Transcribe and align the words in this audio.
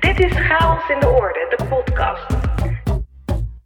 Dit 0.00 0.20
is 0.20 0.32
Chaos 0.32 0.88
in 0.88 1.00
de 1.00 1.08
Orde, 1.08 1.54
de 1.56 1.64
podcast. 1.64 2.26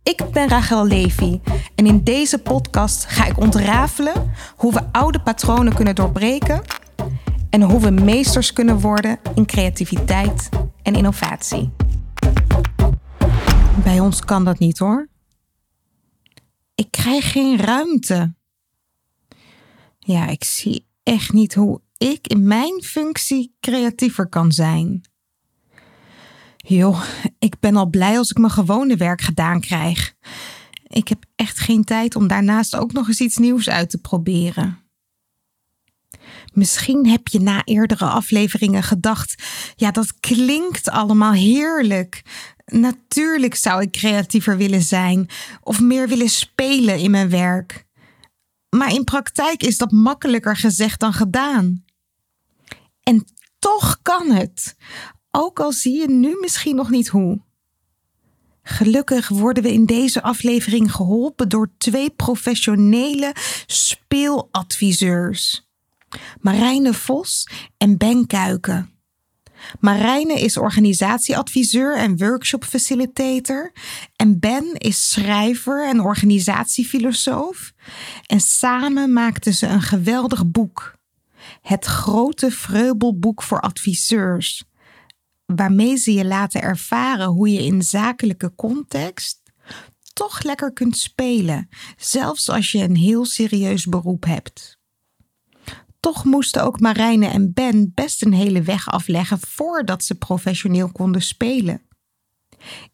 Ik 0.03 0.23
ben 0.33 0.49
Rachel 0.49 0.87
Levy 0.87 1.41
en 1.75 1.87
in 1.87 2.04
deze 2.04 2.38
podcast 2.38 3.04
ga 3.04 3.27
ik 3.27 3.38
ontrafelen 3.38 4.33
hoe 4.56 4.72
we 4.72 4.93
oude 4.93 5.21
patronen 5.21 5.74
kunnen 5.74 5.95
doorbreken 5.95 6.63
en 7.51 7.63
hoe 7.63 7.81
we 7.81 7.90
meesters 7.90 8.53
kunnen 8.53 8.81
worden 8.81 9.19
in 9.35 9.47
creativiteit 9.47 10.49
en 10.83 10.95
innovatie. 10.95 11.71
Bij 13.85 14.01
ons 14.01 14.24
kan 14.24 14.44
dat 14.44 14.58
niet 14.58 14.78
hoor. 14.78 15.08
Ik 16.74 16.91
krijg 16.91 17.33
geen 17.33 17.59
ruimte. 17.59 18.34
Ja, 19.98 20.27
ik 20.27 20.45
zie 20.45 20.87
echt 21.02 21.33
niet 21.33 21.55
hoe 21.55 21.80
ik 21.97 22.27
in 22.27 22.47
mijn 22.47 22.83
functie 22.83 23.56
creatiever 23.60 24.28
kan 24.28 24.52
zijn. 24.52 25.09
Joh, 26.70 27.02
ik 27.38 27.60
ben 27.60 27.77
al 27.77 27.87
blij 27.87 28.19
als 28.19 28.30
ik 28.30 28.38
mijn 28.38 28.52
gewone 28.52 28.97
werk 28.97 29.20
gedaan 29.20 29.61
krijg. 29.61 30.15
Ik 30.87 31.09
heb 31.09 31.24
echt 31.37 31.59
geen 31.59 31.84
tijd 31.84 32.16
om 32.16 32.27
daarnaast 32.27 32.77
ook 32.77 32.92
nog 32.92 33.09
eens 33.09 33.20
iets 33.20 33.37
nieuws 33.37 33.69
uit 33.69 33.91
te 33.91 33.98
proberen. 33.98 34.78
Misschien 36.52 37.06
heb 37.09 37.28
je 37.28 37.41
na 37.41 37.64
eerdere 37.64 38.05
afleveringen 38.05 38.83
gedacht: 38.83 39.42
ja, 39.77 39.91
dat 39.91 40.20
klinkt 40.20 40.91
allemaal 40.91 41.33
heerlijk. 41.33 42.23
Natuurlijk 42.64 43.55
zou 43.55 43.83
ik 43.83 43.92
creatiever 43.92 44.56
willen 44.56 44.83
zijn 44.83 45.28
of 45.62 45.80
meer 45.80 46.09
willen 46.09 46.30
spelen 46.30 46.98
in 46.98 47.11
mijn 47.11 47.30
werk. 47.30 47.87
Maar 48.77 48.92
in 48.92 49.05
praktijk 49.05 49.62
is 49.62 49.78
dat 49.78 49.91
makkelijker 49.91 50.56
gezegd 50.56 51.00
dan 51.00 51.12
gedaan. 51.12 51.84
En 53.02 53.25
toch 53.59 53.98
kan 54.02 54.30
het, 54.30 54.77
ook 55.30 55.61
al 55.61 55.73
zie 55.73 56.00
je 56.00 56.11
nu 56.11 56.36
misschien 56.41 56.77
nog 56.77 56.91
niet 56.91 57.09
hoe. 57.09 57.41
Gelukkig 58.62 59.28
worden 59.28 59.62
we 59.62 59.72
in 59.72 59.87
deze 59.87 60.22
aflevering 60.22 60.92
geholpen 60.92 61.48
door 61.48 61.70
twee 61.78 62.11
professionele 62.11 63.34
speeladviseurs. 63.67 65.69
Marijne 66.41 66.95
Vos 66.95 67.48
en 67.77 67.97
Ben 67.97 68.27
Kuiken. 68.27 68.91
Marijne 69.81 70.41
is 70.41 70.56
organisatieadviseur 70.56 71.97
en 71.97 72.17
workshop 72.17 72.65
facilitator. 72.65 73.72
En 74.17 74.39
Ben 74.39 74.75
is 74.75 75.11
schrijver 75.11 75.89
en 75.89 76.00
organisatiefilosoof. 76.00 77.72
En 78.27 78.41
samen 78.41 79.12
maakten 79.12 79.55
ze 79.55 79.67
een 79.67 79.83
geweldig 79.83 80.47
boek. 80.47 80.98
Het 81.62 81.84
grote 81.84 82.50
vreubelboek 82.50 83.42
voor 83.42 83.61
adviseurs. 83.61 84.65
Waarmee 85.56 85.97
ze 85.97 86.12
je 86.12 86.25
laten 86.25 86.62
ervaren 86.62 87.27
hoe 87.27 87.53
je 87.53 87.65
in 87.65 87.83
zakelijke 87.83 88.55
context 88.55 89.43
toch 90.12 90.43
lekker 90.43 90.73
kunt 90.73 90.97
spelen, 90.97 91.69
zelfs 91.97 92.48
als 92.48 92.73
je 92.73 92.83
een 92.83 92.97
heel 92.97 93.25
serieus 93.25 93.87
beroep 93.87 94.25
hebt. 94.25 94.78
Toch 96.01 96.25
moesten 96.25 96.65
ook 96.65 96.81
Marijne 96.81 97.27
en 97.27 97.53
Ben 97.53 97.93
best 97.95 98.23
een 98.25 98.33
hele 98.33 98.62
weg 98.62 98.89
afleggen 98.89 99.39
voordat 99.41 100.05
ze 100.05 100.15
professioneel 100.15 100.93
konden 100.93 101.23
spelen. 101.23 101.83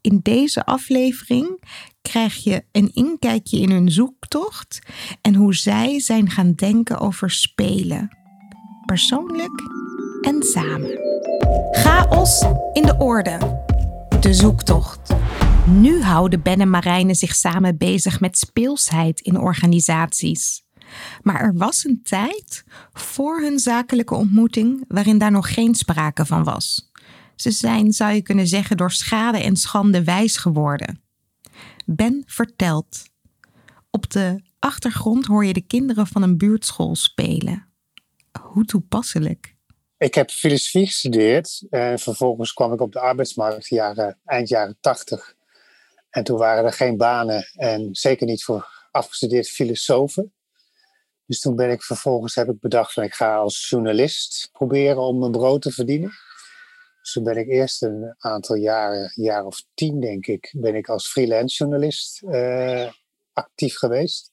In 0.01 0.21
deze 0.23 0.65
aflevering 0.65 1.63
krijg 2.03 2.45
je 2.45 2.65
een 2.73 2.93
inkijkje 2.93 3.61
in 3.61 3.71
hun 3.71 3.91
zoektocht 3.91 4.79
en 5.21 5.35
hoe 5.35 5.55
zij 5.55 6.01
zijn 6.01 6.31
gaan 6.31 6.53
denken 6.53 6.99
over 6.99 7.31
spelen. 7.31 8.17
Persoonlijk 8.85 9.63
en 10.21 10.43
samen. 10.43 10.99
Chaos 11.71 12.45
in 12.73 12.83
de 12.83 12.97
orde. 12.99 13.65
De 14.21 14.35
zoektocht. 14.35 15.15
Nu 15.67 16.03
houden 16.03 16.43
Ben 16.43 16.61
en 16.61 16.71
Marijne 16.71 17.15
zich 17.15 17.35
samen 17.35 17.77
bezig 17.77 18.21
met 18.21 18.39
speelsheid 18.39 19.21
in 19.21 19.39
organisaties. 19.39 20.65
Maar 21.23 21.41
er 21.41 21.55
was 21.55 21.85
een 21.85 22.01
tijd 22.03 22.65
voor 22.93 23.41
hun 23.41 23.59
zakelijke 23.59 24.15
ontmoeting 24.15 24.85
waarin 24.89 25.19
daar 25.19 25.31
nog 25.31 25.55
geen 25.55 25.75
sprake 25.75 26.27
van 26.27 26.45
was. 26.45 26.91
Ze 27.37 27.51
zijn, 27.51 27.93
zou 27.93 28.13
je 28.13 28.23
kunnen 28.23 28.47
zeggen, 28.47 28.77
door 28.77 28.91
schade 28.91 29.39
en 29.39 29.57
schande 29.57 30.05
wijs 30.05 30.37
geworden. 30.37 31.01
Ben 31.87 32.23
vertelt. 32.27 33.03
Op 33.91 34.11
de 34.11 34.43
achtergrond 34.59 35.27
hoor 35.27 35.45
je 35.45 35.53
de 35.53 35.67
kinderen 35.67 36.07
van 36.07 36.23
een 36.23 36.39
buurtschool 36.39 36.97
spelen. 36.97 37.67
Hoe 38.43 38.65
toepasselijk. 38.65 39.56
Ik 39.99 40.15
heb 40.15 40.31
filosofie 40.31 40.87
gestudeerd 40.87 41.67
en 41.71 41.99
vervolgens 41.99 42.53
kwam 42.53 42.73
ik 42.73 42.81
op 42.81 42.93
de 42.93 43.01
arbeidsmarkt 43.01 43.69
jaren, 43.69 44.21
eind 44.25 44.49
jaren 44.49 44.77
tachtig. 44.81 45.35
En 46.11 46.25
toen 46.25 46.39
waren 46.39 46.65
er 46.65 46.73
geen 46.73 46.97
banen 46.97 47.49
en 47.55 47.95
zeker 47.95 48.27
niet 48.27 48.45
voor 48.45 48.89
afgestudeerde 48.91 49.49
filosofen. 49.49 50.35
Dus 51.27 51.41
toen 51.41 51.57
ben 51.57 51.71
ik 51.71 51.83
vervolgens 51.83 52.35
heb 52.35 52.49
ik 52.49 52.61
bedacht 52.61 52.93
van 52.93 53.05
ik 53.05 53.15
ga 53.15 53.37
als 53.37 53.69
journalist 53.69 54.49
proberen 54.53 55.03
om 55.03 55.19
mijn 55.19 55.31
brood 55.31 55.63
te 55.63 55.71
verdienen. 55.71 56.11
Dus 57.01 57.13
toen 57.13 57.25
ben 57.25 57.37
ik 57.37 57.49
eerst 57.49 57.83
een 57.83 58.15
aantal 58.19 58.57
jaren, 58.57 59.13
jaar 59.15 59.45
of 59.45 59.63
tien 59.75 60.01
denk 60.01 60.27
ik, 60.27 60.55
ben 60.57 60.75
ik 60.75 60.89
als 60.89 61.09
freelance 61.09 61.57
journalist 61.57 62.23
uh, 62.23 62.91
actief 63.33 63.77
geweest. 63.77 64.33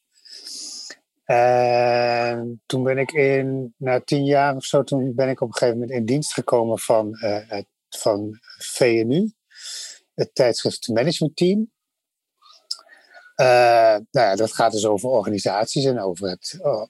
En 1.24 2.62
toen 2.66 2.84
ben 2.84 2.98
ik 2.98 3.12
in, 3.12 3.74
na 3.78 4.02
tien 4.02 4.26
jaar 4.26 4.56
of 4.56 4.66
zo, 4.66 4.84
toen 4.84 5.16
ben 5.16 5.30
ik 5.30 5.42
op 5.42 5.48
een 5.48 5.54
gegeven 5.54 5.80
moment 5.80 5.98
in 5.98 6.06
dienst 6.06 6.34
gekomen 6.34 6.80
van, 6.80 7.18
het, 7.48 7.68
van 7.90 8.38
VNU, 8.58 9.32
het 10.14 10.36
tijdschrift 10.36 10.88
Management 10.88 11.36
Team. 11.36 11.72
Uh, 13.42 13.48
nou 14.12 14.28
ja, 14.28 14.36
dat 14.36 14.54
gaat 14.54 14.72
dus 14.72 14.86
over 14.86 15.10
organisaties 15.10 15.86
en 15.86 16.00
over 16.00 16.30
het, 16.30 16.60
uh, 16.62 16.84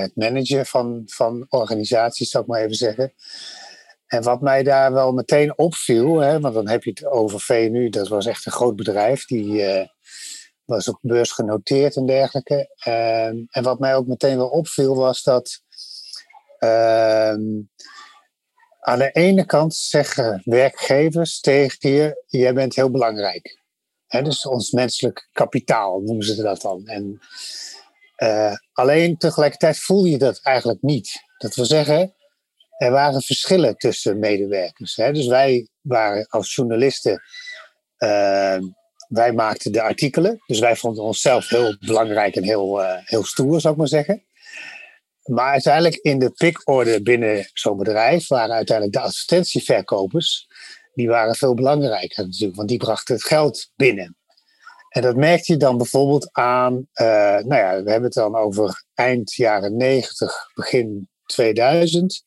het 0.00 0.16
managen 0.16 0.66
van, 0.66 1.02
van 1.06 1.46
organisaties, 1.48 2.30
zou 2.30 2.44
ik 2.44 2.50
maar 2.50 2.60
even 2.60 2.74
zeggen. 2.74 3.14
En 4.06 4.22
wat 4.22 4.40
mij 4.40 4.62
daar 4.62 4.92
wel 4.92 5.12
meteen 5.12 5.58
opviel, 5.58 6.18
hè, 6.18 6.40
want 6.40 6.54
dan 6.54 6.68
heb 6.68 6.84
je 6.84 6.90
het 6.90 7.06
over 7.06 7.40
VNU, 7.40 7.88
dat 7.88 8.08
was 8.08 8.26
echt 8.26 8.46
een 8.46 8.52
groot 8.52 8.76
bedrijf, 8.76 9.26
die 9.26 9.46
uh, 9.46 9.86
was 10.70 10.88
op 10.88 10.98
beurs 11.00 11.32
genoteerd 11.32 11.96
en 11.96 12.06
dergelijke. 12.06 12.74
Ehm, 12.78 13.36
en 13.50 13.62
wat 13.62 13.78
mij 13.78 13.94
ook 13.94 14.06
meteen 14.06 14.36
wel 14.36 14.48
opviel 14.48 14.96
was 14.96 15.22
dat 15.22 15.62
ehm, 16.58 17.40
aan 18.80 18.98
de 18.98 19.10
ene 19.12 19.46
kant 19.46 19.74
zeggen 19.74 20.42
werkgevers 20.44 21.40
tegen 21.40 21.90
je, 21.90 22.24
jij 22.26 22.54
bent 22.54 22.74
heel 22.74 22.90
belangrijk 22.90 23.60
dus 24.18 24.46
ons 24.46 24.70
menselijk 24.70 25.28
kapitaal 25.32 26.00
noemen 26.00 26.24
ze 26.24 26.42
dat 26.42 26.60
dan. 26.60 26.86
En, 26.86 27.20
uh, 28.18 28.54
alleen 28.72 29.16
tegelijkertijd 29.16 29.78
voel 29.78 30.04
je 30.04 30.18
dat 30.18 30.40
eigenlijk 30.42 30.82
niet. 30.82 31.22
Dat 31.38 31.54
wil 31.54 31.64
zeggen, 31.64 32.14
er 32.76 32.90
waren 32.90 33.22
verschillen 33.22 33.76
tussen 33.76 34.18
medewerkers. 34.18 34.94
Dus 34.94 35.26
wij 35.26 35.68
waren 35.80 36.26
als 36.26 36.54
journalisten, 36.54 37.22
uh, 37.98 38.58
wij 39.10 39.32
maakten 39.32 39.72
de 39.72 39.82
artikelen. 39.82 40.42
Dus 40.46 40.58
wij 40.58 40.76
vonden 40.76 41.04
onszelf 41.04 41.48
heel 41.48 41.76
belangrijk 41.80 42.36
en 42.36 42.42
heel, 42.42 42.80
uh, 42.82 42.92
heel 43.04 43.24
stoer, 43.24 43.60
zou 43.60 43.72
ik 43.72 43.78
maar 43.78 43.88
zeggen. 43.88 44.24
Maar 45.22 45.50
uiteindelijk 45.52 45.96
in 45.96 46.18
de 46.18 46.30
pikorde 46.30 47.02
binnen 47.02 47.50
zo'n 47.52 47.76
bedrijf 47.76 48.28
waren 48.28 48.54
uiteindelijk 48.54 48.96
de 48.96 49.02
advertentieverkopers 49.02 50.48
die 50.94 51.08
waren 51.08 51.34
veel 51.34 51.54
belangrijker 51.54 52.24
natuurlijk, 52.24 52.56
want 52.56 52.68
die 52.68 52.78
brachten 52.78 53.14
het 53.14 53.24
geld 53.24 53.70
binnen. 53.76 54.16
En 54.88 55.02
dat 55.02 55.16
merkte 55.16 55.52
je 55.52 55.58
dan 55.58 55.76
bijvoorbeeld 55.76 56.28
aan, 56.32 56.74
uh, 56.74 57.06
nou 57.38 57.54
ja, 57.54 57.82
we 57.82 57.90
hebben 57.90 58.02
het 58.02 58.12
dan 58.12 58.36
over 58.36 58.84
eind 58.94 59.34
jaren 59.34 59.76
90, 59.76 60.50
begin 60.54 61.08
2000, 61.26 62.24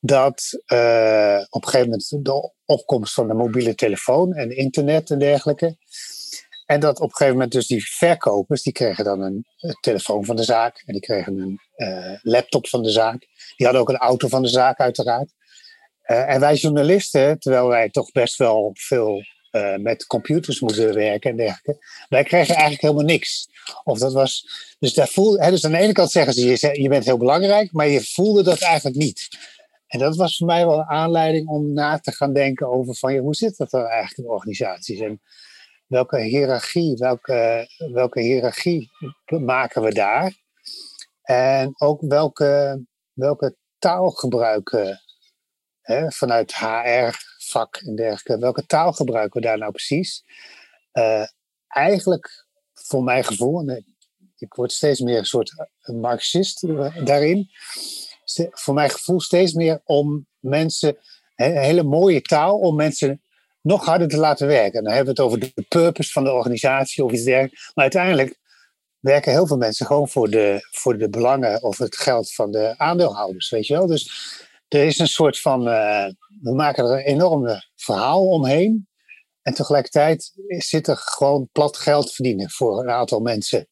dat 0.00 0.62
uh, 0.72 1.44
op 1.48 1.64
een 1.64 1.68
gegeven 1.68 1.90
moment 1.90 2.24
de 2.24 2.52
opkomst 2.64 3.14
van 3.14 3.28
de 3.28 3.34
mobiele 3.34 3.74
telefoon 3.74 4.32
en 4.32 4.56
internet 4.56 5.10
en 5.10 5.18
dergelijke. 5.18 5.76
En 6.66 6.80
dat 6.80 6.96
op 6.96 7.08
een 7.08 7.10
gegeven 7.10 7.32
moment 7.32 7.52
dus 7.52 7.66
die 7.66 7.88
verkopers, 7.96 8.62
die 8.62 8.72
kregen 8.72 9.04
dan 9.04 9.20
een, 9.20 9.44
telefoon 9.80 10.24
van 10.24 10.36
de 10.36 10.44
zaak 10.44 10.82
en 10.86 10.92
die 10.92 11.02
kregen 11.02 11.38
een 11.38 11.60
uh, 11.76 12.18
laptop 12.22 12.68
van 12.68 12.82
de 12.82 12.90
zaak. 12.90 13.20
Die 13.56 13.66
hadden 13.66 13.80
ook 13.80 13.88
een 13.88 13.96
auto 13.96 14.28
van 14.28 14.42
de 14.42 14.48
zaak 14.48 14.78
uiteraard. 14.78 15.32
Uh, 16.06 16.30
en 16.30 16.40
wij 16.40 16.54
journalisten, 16.54 17.38
terwijl 17.38 17.68
wij 17.68 17.90
toch 17.90 18.12
best 18.12 18.36
wel 18.36 18.70
veel 18.72 19.22
uh, 19.54 19.76
met 19.76 20.06
computers 20.06 20.60
moeten 20.60 20.94
werken 20.94 21.30
en 21.30 21.36
dergelijke, 21.36 21.86
wij 22.08 22.22
kregen 22.22 22.54
eigenlijk 22.54 22.82
helemaal 22.82 23.04
niks. 23.04 23.48
Of 23.84 23.98
dat 23.98 24.12
was, 24.12 24.46
dus, 24.78 24.94
daar 24.94 25.08
voel, 25.08 25.38
hè, 25.40 25.50
dus 25.50 25.64
aan 25.64 25.70
de 25.70 25.78
ene 25.78 25.92
kant 25.92 26.10
zeggen 26.10 26.32
ze, 26.32 26.80
je, 26.82 26.88
bent 26.88 27.04
heel 27.04 27.16
belangrijk, 27.16 27.72
maar 27.72 27.88
je 27.88 28.04
voelde 28.04 28.42
dat 28.42 28.60
eigenlijk 28.60 28.96
niet. 28.96 29.28
En 29.86 29.98
dat 29.98 30.16
was 30.16 30.36
voor 30.36 30.46
mij 30.46 30.66
wel 30.66 30.78
een 30.78 30.88
aanleiding 30.88 31.48
om 31.48 31.72
na 31.72 31.98
te 31.98 32.12
gaan 32.12 32.32
denken 32.32 32.68
over 32.68 32.94
van, 32.94 33.14
ja, 33.14 33.20
hoe 33.20 33.34
zit 33.34 33.56
dat 33.56 33.70
dan 33.70 33.84
eigenlijk 33.84 34.28
in 34.28 34.34
organisaties? 34.34 35.00
Welke 35.86 36.20
hiërarchie, 36.20 36.96
welke, 36.96 37.68
welke 37.92 38.20
hiërarchie 38.20 38.90
maken 39.26 39.82
we 39.82 39.92
daar? 39.92 40.42
En 41.22 41.74
ook 41.78 42.00
welke, 42.00 42.84
welke 43.12 43.56
taal 43.78 44.10
gebruiken 44.10 45.00
hè, 45.80 46.10
vanuit 46.10 46.54
HR, 46.54 47.16
vak 47.38 47.76
en 47.76 47.94
dergelijke. 47.94 48.38
Welke 48.38 48.66
taal 48.66 48.92
gebruiken 48.92 49.40
we 49.40 49.46
daar 49.46 49.58
nou 49.58 49.70
precies? 49.70 50.24
Uh, 50.92 51.26
eigenlijk, 51.68 52.46
voor 52.72 53.02
mijn 53.02 53.24
gevoel, 53.24 53.82
ik 54.36 54.54
word 54.54 54.72
steeds 54.72 55.00
meer 55.00 55.18
een 55.18 55.24
soort 55.24 55.52
marxist 55.82 56.66
daarin. 57.06 57.50
Voor 58.50 58.74
mijn 58.74 58.90
gevoel 58.90 59.20
steeds 59.20 59.52
meer 59.52 59.80
om 59.84 60.26
mensen, 60.38 60.96
een 61.36 61.56
hele 61.56 61.82
mooie 61.82 62.22
taal, 62.22 62.58
om 62.58 62.76
mensen 62.76 63.23
nog 63.64 63.84
harder 63.84 64.08
te 64.08 64.16
laten 64.16 64.46
werken. 64.46 64.78
En 64.78 64.84
dan 64.84 64.92
hebben 64.92 65.14
we 65.14 65.22
het 65.22 65.30
over 65.30 65.52
de 65.54 65.64
purpose 65.68 66.12
van 66.12 66.24
de 66.24 66.32
organisatie 66.32 67.04
of 67.04 67.12
iets 67.12 67.24
dergelijks. 67.24 67.72
Maar 67.74 67.84
uiteindelijk 67.84 68.38
werken 68.98 69.32
heel 69.32 69.46
veel 69.46 69.56
mensen 69.56 69.86
gewoon 69.86 70.08
voor 70.08 70.30
de, 70.30 70.68
voor 70.70 70.98
de 70.98 71.08
belangen 71.08 71.62
of 71.62 71.78
het 71.78 71.96
geld 71.96 72.34
van 72.34 72.50
de 72.50 72.74
aandeelhouders, 72.76 73.50
weet 73.50 73.66
je 73.66 73.74
wel. 73.74 73.86
Dus 73.86 74.10
er 74.68 74.84
is 74.84 74.98
een 74.98 75.08
soort 75.08 75.40
van, 75.40 75.68
uh, 75.68 76.06
we 76.42 76.54
maken 76.54 76.84
er 76.84 76.90
een 76.90 77.04
enorme 77.04 77.70
verhaal 77.74 78.28
omheen. 78.28 78.88
En 79.42 79.54
tegelijkertijd 79.54 80.32
zit 80.48 80.88
er 80.88 80.96
gewoon 80.96 81.48
plat 81.52 81.76
geld 81.76 82.12
verdienen 82.12 82.50
voor 82.50 82.80
een 82.80 82.90
aantal 82.90 83.20
mensen 83.20 83.68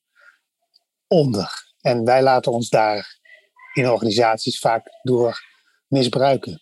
onder. 1.06 1.72
En 1.80 2.04
wij 2.04 2.22
laten 2.22 2.52
ons 2.52 2.68
daar 2.68 3.20
in 3.72 3.90
organisaties 3.90 4.58
vaak 4.58 4.86
door 5.02 5.40
misbruiken. 5.86 6.60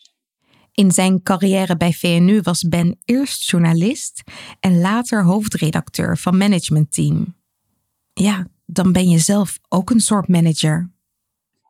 In 0.81 0.91
zijn 0.91 1.23
carrière 1.23 1.77
bij 1.77 1.93
VNU 1.93 2.41
was 2.41 2.69
Ben 2.69 2.99
eerst 3.05 3.51
journalist 3.51 4.23
en 4.61 4.81
later 4.81 5.25
hoofdredacteur 5.25 6.19
van 6.19 6.37
managementteam. 6.37 7.37
Ja, 8.13 8.47
dan 8.67 8.93
ben 8.93 9.09
je 9.09 9.19
zelf 9.19 9.59
ook 9.69 9.91
een 9.91 10.01
soort 10.01 10.29
manager. 10.29 10.91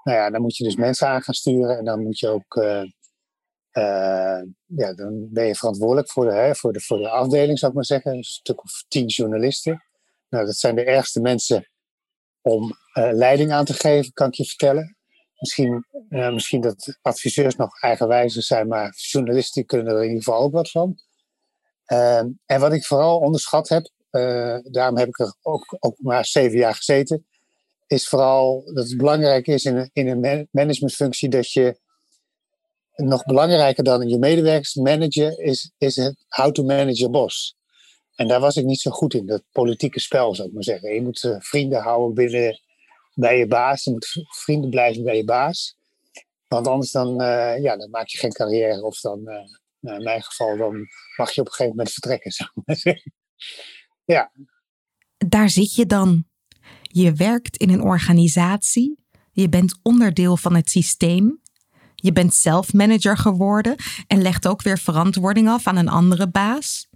Nou 0.04 0.16
ja, 0.18 0.30
dan 0.30 0.42
moet 0.42 0.56
je 0.56 0.64
dus 0.64 0.76
mensen 0.76 1.08
aan 1.08 1.22
gaan 1.22 1.34
sturen 1.34 1.78
en 1.78 1.84
dan 1.84 2.02
moet 2.02 2.18
je 2.18 2.28
ook. 2.28 2.56
Uh, 2.56 2.82
uh, 3.72 4.42
ja, 4.66 4.94
dan 4.94 5.28
ben 5.32 5.46
je 5.46 5.54
verantwoordelijk 5.54 6.10
voor 6.10 6.24
de, 6.24 6.32
hè, 6.32 6.54
voor, 6.54 6.72
de, 6.72 6.80
voor 6.80 6.98
de 6.98 7.08
afdeling, 7.08 7.58
zou 7.58 7.70
ik 7.70 7.76
maar 7.76 7.86
zeggen. 7.86 8.12
Een 8.12 8.24
stuk 8.24 8.62
of 8.62 8.84
tien 8.88 9.06
journalisten. 9.06 9.84
Nou, 10.28 10.44
dat 10.46 10.56
zijn 10.56 10.74
de 10.74 10.84
ergste 10.84 11.20
mensen 11.20 11.68
om 12.42 12.64
uh, 12.98 13.08
leiding 13.12 13.52
aan 13.52 13.64
te 13.64 13.74
geven, 13.74 14.12
kan 14.12 14.28
ik 14.28 14.34
je 14.34 14.44
vertellen. 14.44 14.96
Misschien, 15.40 15.84
misschien 16.08 16.60
dat 16.60 16.98
adviseurs 17.02 17.56
nog 17.56 17.80
eigenwijzer 17.80 18.42
zijn, 18.42 18.68
maar 18.68 18.94
journalisten 18.96 19.66
kunnen 19.66 19.92
er 19.92 20.02
in 20.02 20.08
ieder 20.08 20.22
geval 20.22 20.42
ook 20.42 20.52
wat 20.52 20.70
van. 20.70 20.98
Ehm, 21.84 22.28
en 22.46 22.60
wat 22.60 22.72
ik 22.72 22.84
vooral 22.84 23.18
onderschat 23.18 23.68
heb, 23.68 23.90
uh, 24.10 24.58
daarom 24.62 24.96
heb 24.96 25.08
ik 25.08 25.18
er 25.18 25.34
ook, 25.42 25.76
ook 25.78 25.96
maar 25.98 26.24
zeven 26.24 26.58
jaar 26.58 26.74
gezeten, 26.74 27.26
is 27.86 28.08
vooral 28.08 28.62
dat 28.74 28.88
het 28.88 28.96
belangrijk 28.96 29.46
is 29.46 29.64
in 29.64 29.76
een, 29.76 29.90
in 29.92 30.08
een 30.08 30.48
managementfunctie 30.50 31.28
dat 31.28 31.52
je 31.52 31.78
nog 32.96 33.24
belangrijker 33.24 33.84
dan 33.84 34.08
je 34.08 34.18
medewerkers 34.18 34.74
managen 34.74 35.38
is, 35.38 35.72
is 35.78 35.96
het 35.96 36.24
how 36.28 36.52
to 36.52 36.62
manage 36.62 36.96
your 36.96 37.12
boss. 37.12 37.56
En 38.14 38.28
daar 38.28 38.40
was 38.40 38.56
ik 38.56 38.64
niet 38.64 38.80
zo 38.80 38.90
goed 38.90 39.14
in, 39.14 39.26
dat 39.26 39.42
politieke 39.52 40.00
spel 40.00 40.34
zou 40.34 40.48
ik 40.48 40.54
maar 40.54 40.64
zeggen. 40.64 40.94
Je 40.94 41.02
moet 41.02 41.22
uh, 41.22 41.36
vrienden 41.38 41.80
houden 41.80 42.14
binnen, 42.14 42.60
bij 43.14 43.38
je 43.38 43.46
baas, 43.46 43.84
je 43.84 43.90
moet 43.90 44.24
vrienden 44.28 44.70
blijven 44.70 45.02
bij 45.02 45.16
je 45.16 45.24
baas. 45.24 45.76
Want 46.48 46.66
anders 46.66 46.90
dan, 46.90 47.22
uh, 47.22 47.62
ja, 47.62 47.76
dan 47.76 47.90
maak 47.90 48.08
je 48.08 48.18
geen 48.18 48.32
carrière 48.32 48.82
of 48.82 49.00
dan, 49.00 49.22
nou, 49.80 49.96
in 49.98 50.04
mijn 50.04 50.22
geval, 50.22 50.56
dan 50.56 50.88
mag 51.16 51.32
je 51.32 51.40
op 51.40 51.46
een 51.46 51.52
gegeven 51.52 51.76
moment 51.76 51.92
vertrekken, 51.92 52.30
zou 52.38 52.50
maar. 52.54 53.02
Ja. 54.04 54.32
Daar 55.16 55.50
zit 55.50 55.74
je 55.74 55.86
dan. 55.86 56.24
Je 56.82 57.12
werkt 57.12 57.56
in 57.56 57.70
een 57.70 57.82
organisatie. 57.82 59.04
Je 59.32 59.48
bent 59.48 59.78
onderdeel 59.82 60.36
van 60.36 60.54
het 60.54 60.70
systeem. 60.70 61.40
Je 61.94 62.12
bent 62.12 62.34
zelf 62.34 62.72
manager 62.72 63.16
geworden 63.16 63.76
en 64.06 64.22
legt 64.22 64.48
ook 64.48 64.62
weer 64.62 64.78
verantwoording 64.78 65.48
af 65.48 65.66
aan 65.66 65.76
een 65.76 65.88
andere 65.88 66.28
baas. 66.28 66.89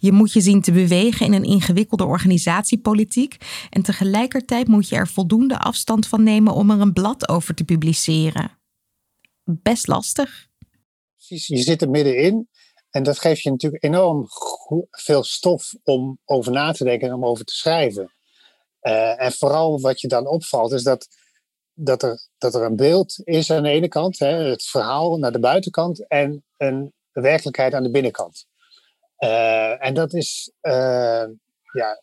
Je 0.00 0.12
moet 0.12 0.32
je 0.32 0.40
zien 0.40 0.60
te 0.60 0.72
bewegen 0.72 1.26
in 1.26 1.32
een 1.32 1.44
ingewikkelde 1.44 2.04
organisatiepolitiek 2.04 3.36
en 3.70 3.82
tegelijkertijd 3.82 4.68
moet 4.68 4.88
je 4.88 4.96
er 4.96 5.08
voldoende 5.08 5.58
afstand 5.58 6.06
van 6.06 6.22
nemen 6.22 6.52
om 6.52 6.70
er 6.70 6.80
een 6.80 6.92
blad 6.92 7.28
over 7.28 7.54
te 7.54 7.64
publiceren. 7.64 8.58
Best 9.44 9.86
lastig. 9.86 10.48
Precies, 11.16 11.46
je 11.46 11.58
zit 11.58 11.82
er 11.82 11.90
middenin 11.90 12.48
en 12.90 13.02
dat 13.02 13.18
geeft 13.18 13.42
je 13.42 13.50
natuurlijk 13.50 13.84
enorm 13.84 14.26
veel 14.90 15.24
stof 15.24 15.74
om 15.82 16.18
over 16.24 16.52
na 16.52 16.72
te 16.72 16.84
denken 16.84 17.08
en 17.08 17.14
om 17.14 17.24
over 17.24 17.44
te 17.44 17.54
schrijven. 17.54 18.12
Uh, 18.82 19.22
en 19.22 19.32
vooral 19.32 19.80
wat 19.80 20.00
je 20.00 20.08
dan 20.08 20.26
opvalt 20.26 20.72
is 20.72 20.82
dat, 20.82 21.08
dat, 21.72 22.02
er, 22.02 22.28
dat 22.38 22.54
er 22.54 22.62
een 22.62 22.76
beeld 22.76 23.20
is 23.24 23.50
aan 23.50 23.62
de 23.62 23.68
ene 23.68 23.88
kant, 23.88 24.18
hè, 24.18 24.28
het 24.28 24.64
verhaal 24.64 25.16
naar 25.16 25.32
de 25.32 25.40
buitenkant, 25.40 26.08
en 26.08 26.44
een 26.56 26.92
werkelijkheid 27.12 27.74
aan 27.74 27.82
de 27.82 27.90
binnenkant. 27.90 28.46
Uh, 29.18 29.84
en 29.84 29.94
dat 29.94 30.14
is, 30.14 30.52
uh, 30.62 31.24
ja, 31.72 32.02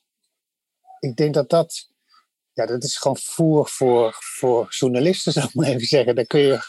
ik 0.99 1.15
denk 1.15 1.33
dat 1.33 1.49
dat, 1.49 1.89
ja, 2.53 2.65
dat 2.65 2.83
is 2.83 2.97
gewoon 2.97 3.17
voer 3.17 3.69
voor, 3.69 4.15
voor 4.19 4.67
journalisten, 4.69 5.31
zou 5.33 5.45
ik 5.45 5.53
maar 5.53 5.67
even 5.67 5.87
zeggen. 5.87 6.15
Daar 6.15 6.25
kun 6.25 6.39
je 6.39 6.59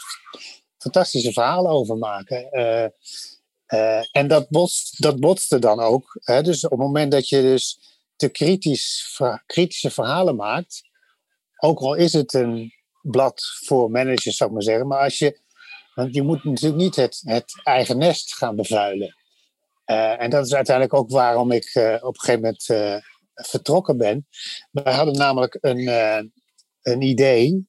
fantastische 0.78 1.32
verhalen 1.32 1.70
over 1.70 1.96
maken. 1.96 2.48
Uh, 2.52 4.16
en 4.16 4.28
dat, 4.28 4.48
botst, 4.48 5.02
dat 5.02 5.20
botste 5.20 5.58
dan 5.58 5.80
ook. 5.80 6.20
Hè? 6.20 6.42
Dus 6.42 6.64
op 6.64 6.70
het 6.70 6.80
moment 6.80 7.12
dat 7.12 7.28
je 7.28 7.40
dus 7.40 7.78
te 8.16 8.28
kritisch, 8.28 9.18
kritische 9.46 9.90
verhalen 9.90 10.36
maakt, 10.36 10.82
ook 11.56 11.78
al 11.78 11.94
is 11.94 12.12
het 12.12 12.34
een 12.34 12.72
blad 13.02 13.42
voor 13.64 13.90
managers, 13.90 14.36
zou 14.36 14.50
ik 14.50 14.54
maar 14.54 14.64
zeggen, 14.64 14.86
maar 14.86 15.02
als 15.02 15.18
je, 15.18 15.40
want 15.94 16.14
je 16.14 16.22
moet 16.22 16.44
natuurlijk 16.44 16.82
niet 16.82 16.96
het, 16.96 17.20
het 17.24 17.60
eigen 17.62 17.98
nest 17.98 18.34
gaan 18.34 18.56
bevuilen. 18.56 19.16
Uh, 19.86 20.20
en 20.22 20.30
dat 20.30 20.46
is 20.46 20.54
uiteindelijk 20.54 20.96
ook 20.96 21.10
waarom 21.10 21.50
ik 21.50 21.74
uh, 21.74 21.94
op 22.00 22.14
een 22.14 22.20
gegeven 22.20 22.40
moment 22.40 22.68
uh, 22.68 22.96
vertrokken 23.34 23.96
ben. 23.96 24.26
We 24.70 24.90
hadden 24.90 25.14
namelijk 25.14 25.58
een, 25.60 25.88
een 26.82 27.02
idee 27.02 27.68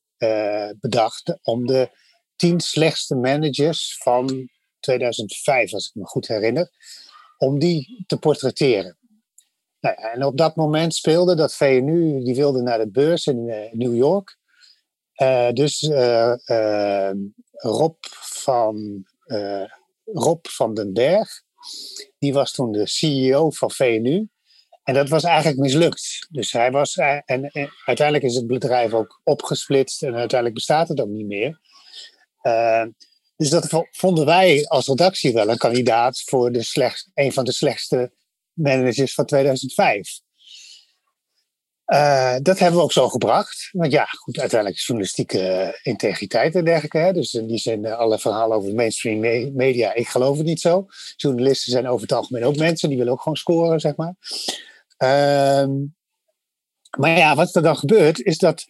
bedacht 0.80 1.40
om 1.42 1.66
de 1.66 1.90
tien 2.36 2.60
slechtste 2.60 3.16
managers 3.16 3.98
van 4.04 4.50
2005, 4.80 5.74
als 5.74 5.88
ik 5.88 5.96
me 5.96 6.06
goed 6.06 6.28
herinner, 6.28 6.70
om 7.38 7.60
die 7.60 8.04
te 8.08 8.18
portretteren. 8.18 8.98
Nou 9.80 9.96
en 9.96 10.24
op 10.24 10.38
dat 10.38 10.56
moment 10.56 10.96
speelde 10.96 11.36
dat 11.36 11.56
VNU, 11.56 12.24
die 12.24 12.36
wilde 12.36 12.62
naar 12.62 12.78
de 12.78 12.90
beurs 12.90 13.26
in 13.26 13.46
New 13.72 13.96
York. 13.96 14.38
Dus 15.54 15.82
Rob, 17.52 17.96
van, 18.22 19.06
Rob 20.06 20.48
van 20.48 20.74
den 20.74 20.94
Berg, 20.94 21.46
die 22.20 22.34
was 22.34 22.52
toen 22.52 22.72
de 22.72 22.88
CEO 22.88 23.50
van 23.50 23.72
VNU. 23.72 24.28
En 24.84 24.94
dat 24.94 25.10
was 25.10 25.24
eigenlijk 25.24 25.58
mislukt. 25.58 26.28
Dus 26.30 26.52
hij 26.52 26.72
was, 26.72 26.96
en, 26.96 27.24
en 27.26 27.70
uiteindelijk 27.86 28.28
is 28.28 28.36
het 28.36 28.48
bedrijf 28.48 28.94
ook 28.94 29.22
opgesplitst 29.24 30.04
en 30.04 30.16
uiteindelijk 30.16 30.54
bestaat 30.54 30.88
het 30.88 31.02
ook 31.02 31.10
niet 31.10 31.28
meer. 31.28 31.60
Dus 33.36 33.50
dat 33.50 33.86
vonden 33.92 34.26
wij 34.26 34.66
als 34.68 34.88
redactie 34.88 35.34
wel 35.34 35.50
een 35.50 35.58
kandidaat 35.58 36.22
voor 36.22 36.52
de 36.52 36.64
slecht, 36.64 37.10
een 37.14 37.34
van 37.34 37.46
de 37.46 37.52
slechtste 37.52 38.12
managers 38.54 39.14
van 39.14 39.26
2005. 39.26 40.20
Eh, 41.88 42.36
dat 42.42 42.60
hebben 42.60 42.78
we 42.78 42.84
ook 42.84 42.92
zo 42.92 43.10
gebracht. 43.10 43.70
Want 43.72 43.92
ja, 43.92 44.06
goed, 44.06 44.40
uiteindelijk 44.40 44.82
journalistieke 44.82 45.80
integriteit 45.84 46.56
en 46.56 46.66
dergelijke. 46.66 46.98
Hè? 46.98 47.14
Dus 47.14 47.32
die 47.32 47.58
zijn 47.58 47.86
alle 47.86 48.20
verhalen 48.20 48.58
over 48.58 48.76
mainstream 48.76 49.20
media. 49.56 49.94
Ik 49.94 50.08
geloof 50.08 50.38
het 50.38 50.46
niet 50.46 50.62
zo. 50.62 50.86
Journalisten 51.16 51.72
zijn 51.72 51.88
over 51.88 52.02
het 52.02 52.12
algemeen 52.12 52.44
ook 52.44 52.56
mensen. 52.56 52.90
Die 52.90 52.98
willen 52.98 53.14
ook 53.14 53.22
gewoon 53.22 53.38
scoren, 53.38 53.80
zeg 53.80 53.96
maar. 53.96 54.16
Uh, 54.98 55.68
maar 56.98 57.18
ja, 57.18 57.36
wat 57.36 57.56
er 57.56 57.62
dan 57.62 57.78
gebeurt, 57.78 58.22
is 58.22 58.38
dat 58.38 58.66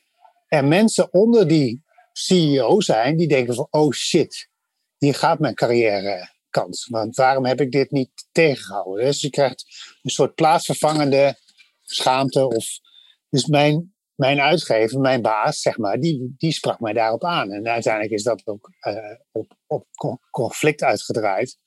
er 0.47 0.65
mensen 0.65 1.13
onder 1.13 1.47
die 1.47 1.83
CEO 2.11 2.81
zijn 2.81 3.17
die 3.17 3.27
denken 3.27 3.55
van, 3.55 3.67
oh 3.69 3.91
shit, 3.91 4.49
hier 4.97 5.15
gaat 5.15 5.39
mijn 5.39 5.55
carrière 5.55 6.29
kans. 6.49 6.87
Want 6.87 7.15
waarom 7.15 7.45
heb 7.45 7.61
ik 7.61 7.71
dit 7.71 7.91
niet 7.91 8.27
tegengehouden? 8.31 9.05
Dus 9.05 9.21
je 9.21 9.29
krijgt 9.29 9.65
een 10.01 10.09
soort 10.09 10.35
plaatsvervangende 10.35 11.35
schaamte. 11.83 12.47
Of, 12.47 12.85
dus 13.29 13.45
mijn, 13.45 13.95
mijn 14.15 14.39
uitgever, 14.39 14.99
mijn 14.99 15.21
baas, 15.21 15.61
zeg 15.61 15.77
maar, 15.77 15.99
die, 15.99 16.33
die 16.37 16.51
sprak 16.51 16.79
mij 16.79 16.93
daarop 16.93 17.23
aan. 17.23 17.51
En 17.51 17.67
uiteindelijk 17.67 18.13
is 18.13 18.23
dat 18.23 18.41
ook 18.45 18.71
uh, 18.87 18.95
op, 19.31 19.57
op 19.67 19.87
conflict 20.31 20.83
uitgedraaid. 20.83 21.57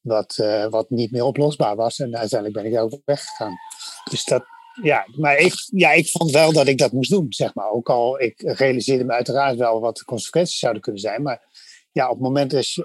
Wat, 0.00 0.38
uh, 0.40 0.66
wat 0.66 0.90
niet 0.90 1.10
meer 1.10 1.24
oplosbaar 1.24 1.76
was. 1.76 1.98
En 1.98 2.16
uiteindelijk 2.16 2.62
ben 2.62 2.72
ik 2.72 2.80
ook 2.80 3.00
weggegaan. 3.04 3.54
Dus 4.10 4.24
dat, 4.24 4.44
ja, 4.82 5.06
maar 5.16 5.36
ik, 5.36 5.52
ja, 5.66 5.92
ik 5.92 6.08
vond 6.08 6.30
wel 6.30 6.52
dat 6.52 6.66
ik 6.66 6.78
dat 6.78 6.92
moest 6.92 7.10
doen, 7.10 7.26
zeg 7.28 7.54
maar. 7.54 7.70
Ook 7.70 7.88
al, 7.88 8.20
ik 8.20 8.40
realiseerde 8.40 9.04
me 9.04 9.12
uiteraard 9.12 9.56
wel 9.56 9.80
wat 9.80 9.96
de 9.96 10.04
consequenties 10.04 10.58
zouden 10.58 10.82
kunnen 10.82 11.00
zijn. 11.00 11.22
Maar 11.22 11.40
ja, 11.92 12.04
op 12.08 12.14
het 12.14 12.22
moment 12.22 12.50
je, 12.50 12.82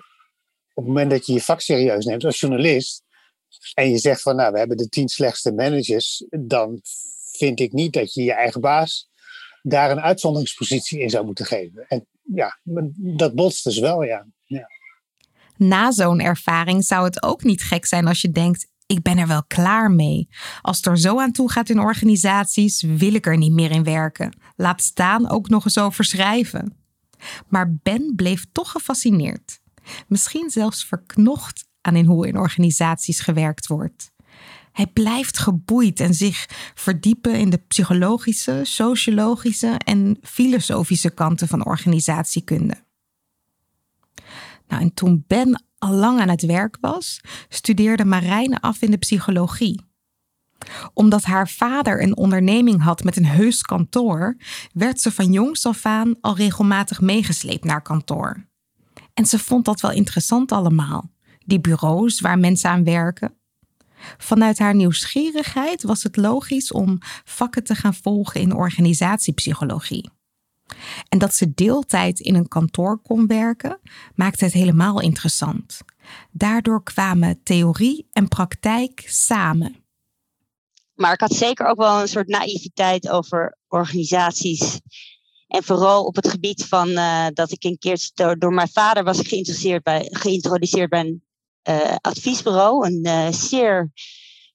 op 0.73 0.83
het 0.83 0.85
moment 0.85 1.11
dat 1.11 1.25
je 1.25 1.33
je 1.33 1.41
vak 1.41 1.61
serieus 1.61 2.05
neemt 2.05 2.25
als 2.25 2.39
journalist 2.39 3.03
en 3.73 3.89
je 3.89 3.97
zegt 3.97 4.21
van 4.21 4.35
nou, 4.35 4.51
we 4.51 4.57
hebben 4.57 4.77
de 4.77 4.89
tien 4.89 5.07
slechtste 5.07 5.53
managers, 5.53 6.25
dan 6.29 6.81
vind 7.31 7.59
ik 7.59 7.71
niet 7.71 7.93
dat 7.93 8.13
je 8.13 8.23
je 8.23 8.33
eigen 8.33 8.61
baas 8.61 9.09
daar 9.61 9.91
een 9.91 10.01
uitzonderingspositie 10.01 10.99
in 10.99 11.09
zou 11.09 11.25
moeten 11.25 11.45
geven. 11.45 11.85
En 11.87 12.07
ja, 12.21 12.59
dat 12.95 13.35
botst 13.35 13.63
dus 13.63 13.79
wel, 13.79 14.03
ja. 14.03 14.27
ja. 14.45 14.67
Na 15.57 15.91
zo'n 15.91 16.19
ervaring 16.19 16.85
zou 16.85 17.03
het 17.03 17.23
ook 17.23 17.43
niet 17.43 17.63
gek 17.63 17.85
zijn 17.85 18.07
als 18.07 18.21
je 18.21 18.31
denkt: 18.31 18.67
ik 18.85 19.01
ben 19.01 19.17
er 19.17 19.27
wel 19.27 19.43
klaar 19.43 19.91
mee. 19.91 20.27
Als 20.61 20.77
het 20.77 20.85
er 20.85 20.99
zo 20.99 21.19
aan 21.19 21.31
toe 21.31 21.51
gaat 21.51 21.69
in 21.69 21.79
organisaties, 21.79 22.81
wil 22.81 23.13
ik 23.13 23.25
er 23.25 23.37
niet 23.37 23.51
meer 23.51 23.71
in 23.71 23.83
werken. 23.83 24.37
Laat 24.55 24.81
staan 24.81 25.29
ook 25.29 25.49
nog 25.49 25.65
eens 25.65 25.79
over 25.79 26.03
schrijven. 26.03 26.75
Maar 27.47 27.75
Ben 27.83 28.13
bleef 28.15 28.45
toch 28.51 28.71
gefascineerd. 28.71 29.59
Misschien 30.07 30.49
zelfs 30.49 30.85
verknocht 30.85 31.65
aan 31.81 31.95
in 31.95 32.05
hoe 32.05 32.27
in 32.27 32.37
organisaties 32.37 33.19
gewerkt 33.19 33.67
wordt. 33.67 34.11
Hij 34.71 34.87
blijft 34.87 35.37
geboeid 35.37 35.99
en 35.99 36.13
zich 36.13 36.45
verdiepen 36.75 37.35
in 37.35 37.49
de 37.49 37.57
psychologische, 37.67 38.61
sociologische 38.63 39.79
en 39.85 40.17
filosofische 40.21 41.09
kanten 41.09 41.47
van 41.47 41.65
organisatiekunde. 41.65 42.75
Nou, 44.67 44.81
en 44.81 44.93
toen 44.93 45.23
Ben 45.27 45.63
al 45.77 45.93
lang 45.93 46.19
aan 46.19 46.29
het 46.29 46.45
werk 46.45 46.77
was, 46.81 47.21
studeerde 47.49 48.05
Marijne 48.05 48.61
af 48.61 48.81
in 48.81 48.91
de 48.91 48.97
psychologie. 48.97 49.89
Omdat 50.93 51.23
haar 51.23 51.49
vader 51.49 52.01
een 52.01 52.17
onderneming 52.17 52.81
had 52.81 53.03
met 53.03 53.17
een 53.17 53.25
heus 53.25 53.61
kantoor, 53.61 54.37
werd 54.73 55.01
ze 55.01 55.11
van 55.11 55.31
jongs 55.31 55.65
af 55.65 55.85
aan 55.85 56.15
al 56.21 56.35
regelmatig 56.35 57.01
meegesleept 57.01 57.63
naar 57.63 57.81
kantoor. 57.81 58.45
En 59.13 59.25
ze 59.25 59.39
vond 59.39 59.65
dat 59.65 59.81
wel 59.81 59.91
interessant 59.91 60.51
allemaal, 60.51 61.11
die 61.45 61.61
bureaus 61.61 62.19
waar 62.19 62.39
mensen 62.39 62.69
aan 62.69 62.83
werken. 62.83 63.40
Vanuit 64.17 64.59
haar 64.59 64.75
nieuwsgierigheid 64.75 65.83
was 65.83 66.03
het 66.03 66.17
logisch 66.17 66.71
om 66.71 66.97
vakken 67.23 67.63
te 67.63 67.75
gaan 67.75 67.93
volgen 67.93 68.41
in 68.41 68.55
organisatiepsychologie. 68.55 70.09
En 71.09 71.19
dat 71.19 71.35
ze 71.35 71.53
deeltijd 71.53 72.19
in 72.19 72.35
een 72.35 72.47
kantoor 72.47 73.01
kon 73.01 73.27
werken, 73.27 73.79
maakte 74.15 74.43
het 74.43 74.53
helemaal 74.53 75.01
interessant. 75.01 75.79
Daardoor 76.31 76.83
kwamen 76.83 77.43
theorie 77.43 78.07
en 78.11 78.27
praktijk 78.27 79.03
samen. 79.05 79.75
Maar 80.93 81.13
ik 81.13 81.19
had 81.19 81.33
zeker 81.33 81.65
ook 81.65 81.77
wel 81.77 82.01
een 82.01 82.07
soort 82.07 82.27
naïviteit 82.27 83.09
over 83.09 83.57
organisaties. 83.67 84.79
En 85.47 85.63
vooral 85.63 86.05
op 86.05 86.15
het 86.15 86.27
gebied 86.27 86.65
van 86.65 86.89
uh, 86.89 87.27
dat 87.33 87.51
ik 87.51 87.63
een 87.63 87.77
keer 87.77 88.09
door, 88.37 88.53
mijn 88.53 88.69
vader 88.71 89.03
was 89.03 89.27
geïnteresseerd 89.27 89.83
bij, 89.83 90.07
geïntroduceerd 90.11 90.93
uh, 90.93 91.11
adviesbureau. 92.01 92.85
Een 92.85 92.99
uh, 93.07 93.31
zeer 93.31 93.91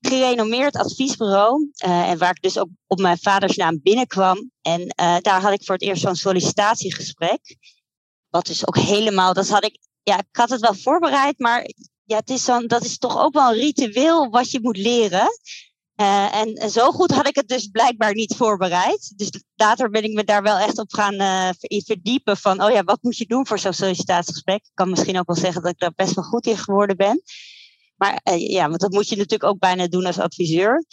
gerenommeerd 0.00 0.76
adviesbureau. 0.76 1.70
Uh, 1.86 2.08
en 2.10 2.18
waar 2.18 2.30
ik 2.30 2.42
dus 2.42 2.58
ook 2.58 2.68
op 2.86 2.98
mijn 2.98 3.18
vaders 3.18 3.56
naam 3.56 3.80
binnenkwam. 3.82 4.50
En 4.62 4.94
daar 5.20 5.40
had 5.40 5.52
ik 5.52 5.64
voor 5.64 5.74
het 5.74 5.84
eerst 5.84 6.02
zo'n 6.02 6.16
sollicitatiegesprek. 6.16 7.56
Wat 8.28 8.46
dus 8.46 8.66
ook 8.66 8.76
helemaal, 8.76 9.32
dat 9.32 9.48
had 9.48 9.64
ik, 9.64 9.78
ja, 10.02 10.18
ik 10.18 10.36
had 10.36 10.50
het 10.50 10.60
wel 10.60 10.74
voorbereid, 10.74 11.38
maar 11.38 11.70
ja, 12.04 12.16
het 12.16 12.30
is 12.30 12.44
dan, 12.44 12.66
dat 12.66 12.84
is 12.84 12.98
toch 12.98 13.18
ook 13.18 13.32
wel 13.32 13.48
een 13.52 13.58
ritueel 13.58 14.30
wat 14.30 14.50
je 14.50 14.60
moet 14.62 14.76
leren. 14.76 15.28
Uh, 15.96 16.34
en, 16.34 16.70
zo 16.70 16.90
goed 16.90 17.10
had 17.10 17.26
ik 17.26 17.34
het 17.34 17.48
dus 17.48 17.66
blijkbaar 17.66 18.14
niet 18.14 18.36
voorbereid. 18.36 19.12
Dus 19.16 19.30
later 19.54 19.90
ben 19.90 20.02
ik 20.02 20.12
me 20.12 20.24
daar 20.24 20.42
wel 20.42 20.58
echt 20.58 20.78
op 20.78 20.92
gaan 20.92 21.14
uh, 21.14 21.48
verdiepen 21.84 22.36
van, 22.36 22.62
oh 22.62 22.70
ja, 22.70 22.84
wat 22.84 23.02
moet 23.02 23.16
je 23.16 23.26
doen 23.26 23.46
voor 23.46 23.58
zo'n 23.58 23.72
sollicitatiegesprek? 23.72 24.64
Ik 24.64 24.70
kan 24.74 24.90
misschien 24.90 25.18
ook 25.18 25.26
wel 25.26 25.36
zeggen 25.36 25.62
dat 25.62 25.70
ik 25.70 25.78
daar 25.78 25.92
best 25.96 26.14
wel 26.14 26.24
goed 26.24 26.46
in 26.46 26.58
geworden 26.58 26.96
ben. 26.96 27.22
Maar 27.96 28.20
uh, 28.24 28.50
ja, 28.50 28.68
want 28.68 28.80
dat 28.80 28.92
moet 28.92 29.08
je 29.08 29.16
natuurlijk 29.16 29.50
ook 29.50 29.58
bijna 29.58 29.86
doen 29.86 30.06
als 30.06 30.18
adviseur. 30.18 30.84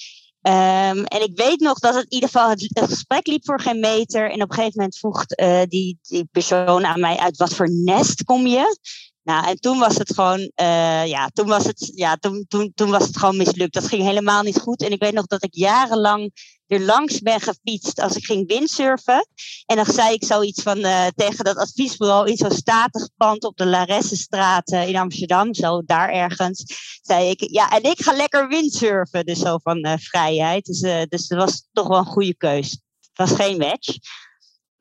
Um, 0.41 1.03
en 1.03 1.21
ik 1.21 1.31
weet 1.35 1.59
nog 1.59 1.79
dat 1.79 1.95
het 1.95 2.03
in 2.03 2.13
ieder 2.13 2.29
geval 2.29 2.49
het, 2.49 2.69
gesprek 2.73 3.27
liep 3.27 3.45
voor 3.45 3.59
geen 3.59 3.79
meter. 3.79 4.31
En 4.31 4.41
op 4.41 4.49
een 4.49 4.55
gegeven 4.55 4.77
moment 4.77 4.97
vroeg 4.97 5.25
die, 5.67 5.99
die 6.01 6.27
persoon 6.31 6.85
aan 6.85 6.99
mij 6.99 7.17
uit 7.17 7.37
wat 7.37 7.53
voor 7.53 7.69
nest 7.71 8.23
kom 8.23 8.47
je? 8.47 8.77
Nou, 9.23 9.47
en 9.47 9.59
toen 9.59 9.79
was 9.79 9.97
het 9.97 10.13
gewoon, 10.13 10.39
uh, 10.39 11.05
ja, 11.05 11.27
toen 11.27 11.47
was 11.47 11.65
het, 11.65 11.91
ja, 11.95 12.15
toen, 12.15 12.45
toen, 12.47 12.71
toen 12.75 12.89
was 12.89 13.07
het 13.07 13.17
gewoon 13.17 13.37
mislukt. 13.37 13.73
Dat 13.73 13.87
ging 13.87 14.03
helemaal 14.03 14.43
niet 14.43 14.59
goed. 14.59 14.81
En 14.81 14.91
ik 14.91 14.99
weet 14.99 15.13
nog 15.13 15.25
dat 15.25 15.43
ik 15.43 15.53
jarenlang 15.55 16.31
er 16.67 16.81
langs 16.81 17.19
ben 17.19 17.41
gefietst 17.41 17.99
als 17.99 18.15
ik 18.15 18.25
ging 18.25 18.47
windsurfen. 18.47 19.27
En 19.65 19.75
dan 19.75 19.85
zei 19.85 20.13
ik 20.13 20.25
zoiets 20.25 20.61
van 20.61 20.77
uh, 20.77 21.07
tegen 21.15 21.45
dat 21.45 21.57
adviesbureau 21.57 22.29
in 22.29 22.37
zo'n 22.37 22.51
statig 22.51 23.09
pand 23.17 23.43
op 23.43 23.57
de 23.57 23.65
Laressenstraat 23.65 24.71
uh, 24.71 24.87
in 24.87 24.95
Amsterdam, 24.95 25.53
zo 25.53 25.81
daar 25.85 26.09
ergens, 26.09 26.63
zei 27.01 27.29
ik, 27.29 27.51
ja, 27.51 27.69
en 27.69 27.83
ik 27.83 28.01
ga 28.01 28.13
lekker 28.13 28.47
windsurfen. 28.47 29.25
Dus 29.25 29.39
zo 29.39 29.57
van 29.57 29.99
vrijheid. 29.99 30.65
Dus, 30.65 30.79
dus 31.09 31.27
dat 31.27 31.37
was 31.37 31.67
toch 31.73 31.87
wel 31.87 31.97
een 31.97 32.05
goede 32.05 32.35
keus. 32.35 32.71
Het 33.13 33.29
was 33.29 33.31
geen 33.31 33.57
match. 33.57 33.97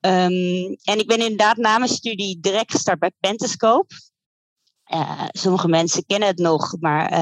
Um, 0.01 0.77
en 0.85 0.99
ik 0.99 1.07
ben 1.07 1.19
inderdaad 1.19 1.57
na 1.57 1.79
mijn 1.79 1.91
studie 1.91 2.41
direct 2.41 2.71
gestart 2.71 2.99
bij 2.99 3.13
Pentascope. 4.99 5.39
sommige 5.39 5.69
mensen 5.69 6.07
kennen 6.07 6.29
het 6.29 6.39
nog, 6.39 6.77
maar 6.81 7.13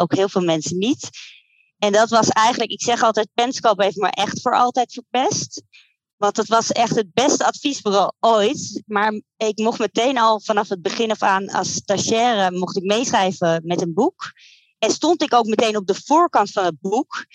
ook 0.00 0.14
heel 0.14 0.28
veel 0.28 0.44
mensen 0.44 0.78
niet. 0.78 1.08
En 1.78 1.92
dat 1.92 2.08
was 2.08 2.28
eigenlijk, 2.28 2.70
ik 2.70 2.82
zeg 2.82 3.02
altijd, 3.02 3.28
Penscope 3.34 3.84
heeft 3.84 3.96
me 3.96 4.08
echt 4.08 4.40
voor 4.40 4.56
altijd 4.56 4.92
verpest. 4.92 5.62
Want 6.16 6.36
het 6.36 6.48
was 6.48 6.72
echt 6.72 6.96
het 6.96 7.12
beste 7.12 7.44
adviesbureau 7.44 8.12
ooit. 8.20 8.82
Maar 8.86 9.22
ik 9.36 9.58
mocht 9.58 9.78
meteen 9.78 10.18
al 10.18 10.40
vanaf 10.40 10.68
het 10.68 10.82
begin 10.82 11.10
af 11.10 11.22
aan 11.22 11.48
als 11.48 11.74
stagiaire 11.74 12.58
mocht 12.58 12.76
ik 12.76 12.82
meeschrijven 12.82 13.62
met 13.64 13.80
een 13.80 13.94
boek. 13.94 14.32
En 14.78 14.90
stond 14.90 15.22
ik 15.22 15.34
ook 15.34 15.46
meteen 15.46 15.76
op 15.76 15.86
de 15.86 16.00
voorkant 16.04 16.50
van 16.50 16.64
het 16.64 16.80
boek. 16.80 17.26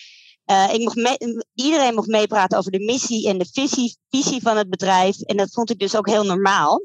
Uh, 0.45 0.73
ik 0.73 0.79
mocht 0.79 1.17
iedereen 1.53 1.93
mocht 1.93 2.07
meepraten 2.07 2.57
over 2.57 2.71
de 2.71 2.85
missie 2.85 3.27
en 3.27 3.37
de 3.37 3.49
visie, 3.51 3.97
visie 4.09 4.41
van 4.41 4.57
het 4.57 4.69
bedrijf. 4.69 5.19
En 5.21 5.37
dat 5.37 5.51
vond 5.51 5.69
ik 5.69 5.79
dus 5.79 5.95
ook 5.95 6.07
heel 6.07 6.23
normaal. 6.23 6.81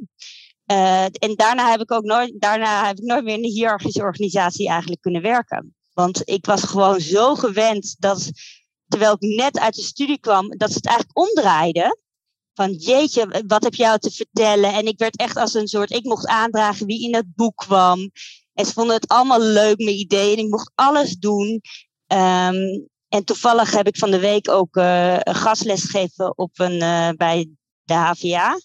Uh, 0.70 1.04
en 1.04 1.34
daarna 1.36 1.70
heb 1.70 1.80
ik 1.80 1.92
ook 1.92 2.04
nooit, 2.04 2.40
daarna 2.40 2.86
heb 2.86 2.98
ik 2.98 3.04
nooit 3.04 3.24
meer 3.24 3.34
in 3.34 3.44
een 3.44 3.50
hiërarchische 3.50 4.02
organisatie 4.02 4.68
eigenlijk 4.68 5.00
kunnen 5.00 5.22
werken. 5.22 5.74
Want 5.92 6.22
ik 6.24 6.46
was 6.46 6.62
gewoon 6.62 7.00
zo 7.00 7.34
gewend 7.34 7.96
dat, 7.98 8.30
terwijl 8.88 9.12
ik 9.12 9.36
net 9.36 9.58
uit 9.58 9.74
de 9.74 9.82
studie 9.82 10.18
kwam, 10.18 10.56
dat 10.56 10.70
ze 10.70 10.76
het 10.76 10.86
eigenlijk 10.86 11.18
omdraaiden. 11.18 11.98
Van 12.54 12.72
jeetje, 12.72 13.44
wat 13.46 13.62
heb 13.62 13.74
jou 13.74 13.98
te 13.98 14.10
vertellen? 14.10 14.72
En 14.72 14.86
ik 14.86 14.98
werd 14.98 15.16
echt 15.16 15.36
als 15.36 15.54
een 15.54 15.68
soort, 15.68 15.90
ik 15.90 16.04
mocht 16.04 16.26
aandragen 16.26 16.86
wie 16.86 17.02
in 17.02 17.14
het 17.14 17.34
boek 17.34 17.56
kwam. 17.56 18.10
En 18.54 18.66
ze 18.66 18.72
vonden 18.72 18.94
het 18.94 19.08
allemaal 19.08 19.40
leuk, 19.40 19.78
mijn 19.78 19.98
ideeën. 19.98 20.38
En 20.38 20.44
ik 20.44 20.50
mocht 20.50 20.72
alles 20.74 21.16
doen. 21.16 21.60
Um, 22.06 22.88
en 23.08 23.24
toevallig 23.24 23.70
heb 23.70 23.86
ik 23.86 23.96
van 23.96 24.10
de 24.10 24.18
week 24.18 24.48
ook 24.48 24.76
uh, 24.76 25.18
een 25.18 25.34
gastles 25.34 25.82
gegeven 25.82 26.38
op 26.38 26.58
een, 26.58 26.82
uh, 26.82 27.08
bij 27.16 27.48
de 27.82 27.94
HVA. 27.94 28.58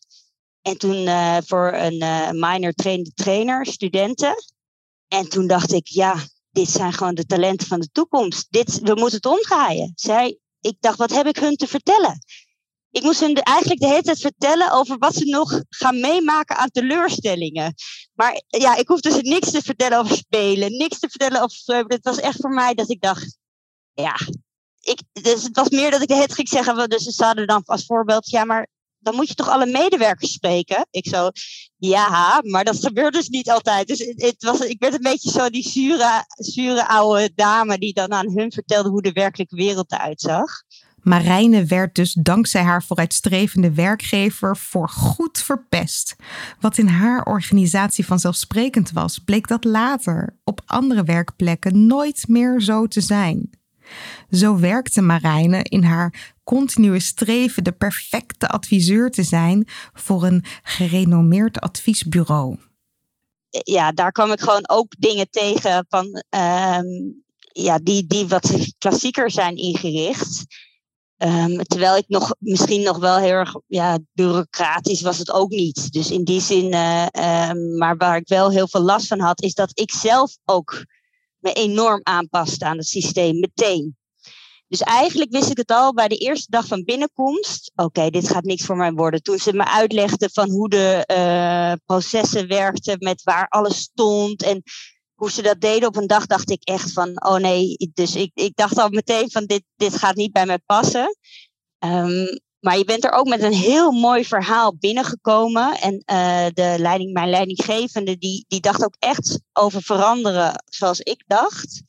En 0.63 0.77
toen 0.77 0.95
uh, 0.95 1.37
voor 1.45 1.73
een 1.73 1.97
minor 2.39 2.73
trainde 2.73 3.11
trainer, 3.13 3.65
studenten. 3.65 4.35
En 5.07 5.29
toen 5.29 5.47
dacht 5.47 5.71
ik, 5.71 5.87
ja, 5.87 6.15
dit 6.51 6.69
zijn 6.69 6.93
gewoon 6.93 7.15
de 7.15 7.25
talenten 7.25 7.67
van 7.67 7.79
de 7.79 7.89
toekomst. 7.91 8.47
Dit, 8.49 8.79
we 8.79 8.93
moeten 8.95 9.15
het 9.15 9.25
omdraaien. 9.25 9.91
Zij, 9.95 10.37
ik 10.61 10.75
dacht, 10.79 10.97
wat 10.97 11.13
heb 11.13 11.27
ik 11.27 11.37
hun 11.37 11.55
te 11.55 11.67
vertellen? 11.67 12.19
Ik 12.91 13.03
moest 13.03 13.19
hun 13.19 13.35
eigenlijk 13.35 13.79
de 13.79 13.87
hele 13.87 14.01
tijd 14.01 14.19
vertellen 14.19 14.71
over 14.71 14.97
wat 14.97 15.15
ze 15.15 15.25
nog 15.25 15.61
gaan 15.69 15.99
meemaken 15.99 16.57
aan 16.57 16.69
teleurstellingen. 16.69 17.73
Maar 18.13 18.41
ja, 18.47 18.75
ik 18.75 18.87
hoefde 18.87 19.11
ze 19.11 19.21
niks 19.21 19.51
te 19.51 19.61
vertellen 19.61 19.99
over 19.99 20.17
spelen, 20.17 20.77
niks 20.77 20.99
te 20.99 21.09
vertellen 21.09 21.41
over 21.41 21.57
vreugde. 21.63 21.95
Het 21.95 22.05
was 22.05 22.19
echt 22.19 22.41
voor 22.41 22.53
mij 22.53 22.73
dat 22.73 22.89
ik 22.89 23.01
dacht, 23.01 23.37
ja, 23.93 24.15
ik, 24.79 25.01
dus 25.11 25.43
het 25.43 25.55
was 25.55 25.69
meer 25.69 25.91
dat 25.91 26.01
ik 26.01 26.07
de 26.07 26.13
hele 26.13 26.33
ging 26.33 26.49
zeggen, 26.49 26.89
dus 26.89 27.03
ze 27.03 27.23
hadden 27.23 27.47
dan 27.47 27.61
als 27.65 27.85
voorbeeld, 27.85 28.29
ja, 28.29 28.43
maar 28.43 28.67
dan 29.03 29.15
moet 29.15 29.27
je 29.27 29.33
toch 29.33 29.49
alle 29.49 29.65
medewerkers 29.65 30.31
spreken? 30.31 30.87
Ik 30.91 31.07
zo, 31.07 31.29
ja, 31.77 32.41
maar 32.43 32.63
dat 32.63 32.79
gebeurt 32.85 33.13
dus 33.13 33.27
niet 33.27 33.49
altijd. 33.49 33.87
Dus 33.87 33.99
het, 33.99 34.43
was, 34.43 34.59
ik 34.59 34.79
werd 34.79 34.93
een 34.93 35.01
beetje 35.01 35.31
zo 35.31 35.49
die 35.49 35.69
zure, 35.69 36.25
zure 36.27 36.87
oude 36.87 37.31
dame 37.35 37.77
die 37.77 37.93
dan 37.93 38.11
aan 38.11 38.31
hun 38.31 38.51
vertelde 38.51 38.89
hoe 38.89 39.01
de 39.01 39.11
werkelijke 39.11 39.55
wereld 39.55 39.91
eruit 39.91 40.21
zag. 40.21 40.63
Marijne 41.03 41.65
werd 41.65 41.95
dus 41.95 42.13
dankzij 42.13 42.63
haar 42.63 42.83
vooruitstrevende 42.83 43.73
werkgever 43.73 44.57
voor 44.57 44.89
goed 44.89 45.37
verpest. 45.37 46.15
Wat 46.59 46.77
in 46.77 46.87
haar 46.87 47.25
organisatie 47.25 48.05
vanzelfsprekend 48.05 48.91
was, 48.91 49.19
bleek 49.19 49.47
dat 49.47 49.63
later 49.63 50.35
op 50.43 50.61
andere 50.65 51.03
werkplekken 51.03 51.87
nooit 51.87 52.27
meer 52.27 52.61
zo 52.61 52.87
te 52.87 53.01
zijn. 53.01 53.49
Zo 54.31 54.59
werkte 54.59 55.01
Marijne 55.01 55.63
in 55.63 55.83
haar 55.83 56.32
continue 56.43 56.99
streven 56.99 57.63
de 57.63 57.71
perfecte 57.71 58.47
adviseur 58.47 59.09
te 59.09 59.23
zijn 59.23 59.67
voor 59.93 60.23
een 60.23 60.43
gerenommeerd 60.63 61.59
adviesbureau. 61.59 62.57
Ja, 63.49 63.91
daar 63.91 64.11
kwam 64.11 64.31
ik 64.31 64.39
gewoon 64.39 64.69
ook 64.69 64.93
dingen 64.97 65.29
tegen 65.29 65.85
van, 65.89 66.05
um, 66.29 67.23
ja, 67.51 67.79
die, 67.83 68.07
die 68.07 68.27
wat 68.27 68.51
klassieker 68.77 69.31
zijn 69.31 69.55
ingericht. 69.55 70.45
Um, 71.17 71.63
terwijl 71.63 71.97
ik 71.97 72.05
nog 72.07 72.35
misschien 72.39 72.81
nog 72.81 72.97
wel 72.97 73.17
heel 73.17 73.31
erg 73.31 73.55
ja, 73.67 73.99
bureaucratisch 74.13 75.01
was 75.01 75.17
het 75.17 75.31
ook 75.31 75.49
niet. 75.49 75.91
Dus 75.91 76.11
in 76.11 76.23
die 76.23 76.41
zin, 76.41 76.73
uh, 76.73 77.05
um, 77.49 77.77
maar 77.77 77.97
waar 77.97 78.17
ik 78.17 78.27
wel 78.27 78.51
heel 78.51 78.67
veel 78.67 78.81
last 78.81 79.07
van 79.07 79.19
had, 79.19 79.41
is 79.41 79.53
dat 79.53 79.79
ik 79.79 79.91
zelf 79.91 80.37
ook 80.45 80.85
me 81.39 81.53
enorm 81.53 81.99
aanpaste 82.03 82.65
aan 82.65 82.77
het 82.77 82.87
systeem 82.87 83.39
meteen. 83.39 83.97
Dus 84.73 84.81
eigenlijk 84.81 85.31
wist 85.31 85.49
ik 85.49 85.57
het 85.57 85.71
al 85.71 85.93
bij 85.93 86.07
de 86.07 86.17
eerste 86.17 86.49
dag 86.49 86.67
van 86.67 86.83
binnenkomst. 86.83 87.71
Oké, 87.75 88.09
dit 88.09 88.29
gaat 88.29 88.43
niks 88.43 88.65
voor 88.65 88.75
mij 88.75 88.91
worden. 88.91 89.21
Toen 89.21 89.37
ze 89.37 89.53
me 89.53 89.65
uitlegden 89.65 90.29
van 90.31 90.49
hoe 90.49 90.69
de 90.69 91.03
uh, 91.11 91.73
processen 91.85 92.47
werkten, 92.47 92.95
met 92.99 93.23
waar 93.23 93.47
alles 93.47 93.77
stond 93.77 94.43
en 94.43 94.63
hoe 95.13 95.31
ze 95.31 95.41
dat 95.41 95.61
deden 95.61 95.87
op 95.87 95.95
een 95.95 96.07
dag, 96.07 96.25
dacht 96.25 96.49
ik 96.49 96.63
echt 96.63 96.91
van, 96.91 97.25
oh 97.25 97.35
nee. 97.35 97.91
Dus 97.93 98.15
ik, 98.15 98.31
ik 98.33 98.55
dacht 98.55 98.77
al 98.77 98.89
meteen 98.89 99.31
van, 99.31 99.45
dit, 99.45 99.63
dit 99.75 99.95
gaat 99.95 100.15
niet 100.15 100.31
bij 100.31 100.45
mij 100.45 100.59
passen. 100.65 101.17
Um, 101.85 102.39
maar 102.59 102.77
je 102.77 102.85
bent 102.85 103.03
er 103.03 103.11
ook 103.11 103.27
met 103.27 103.41
een 103.41 103.53
heel 103.53 103.91
mooi 103.91 104.25
verhaal 104.25 104.75
binnengekomen. 104.77 105.73
En 105.81 105.93
uh, 105.93 106.45
de 106.53 106.75
leiding, 106.77 107.13
mijn 107.13 107.29
leidinggevende, 107.29 108.17
die, 108.17 108.45
die 108.47 108.59
dacht 108.59 108.83
ook 108.83 108.95
echt 108.99 109.39
over 109.53 109.81
veranderen 109.81 110.63
zoals 110.65 110.99
ik 110.99 111.23
dacht. 111.27 111.83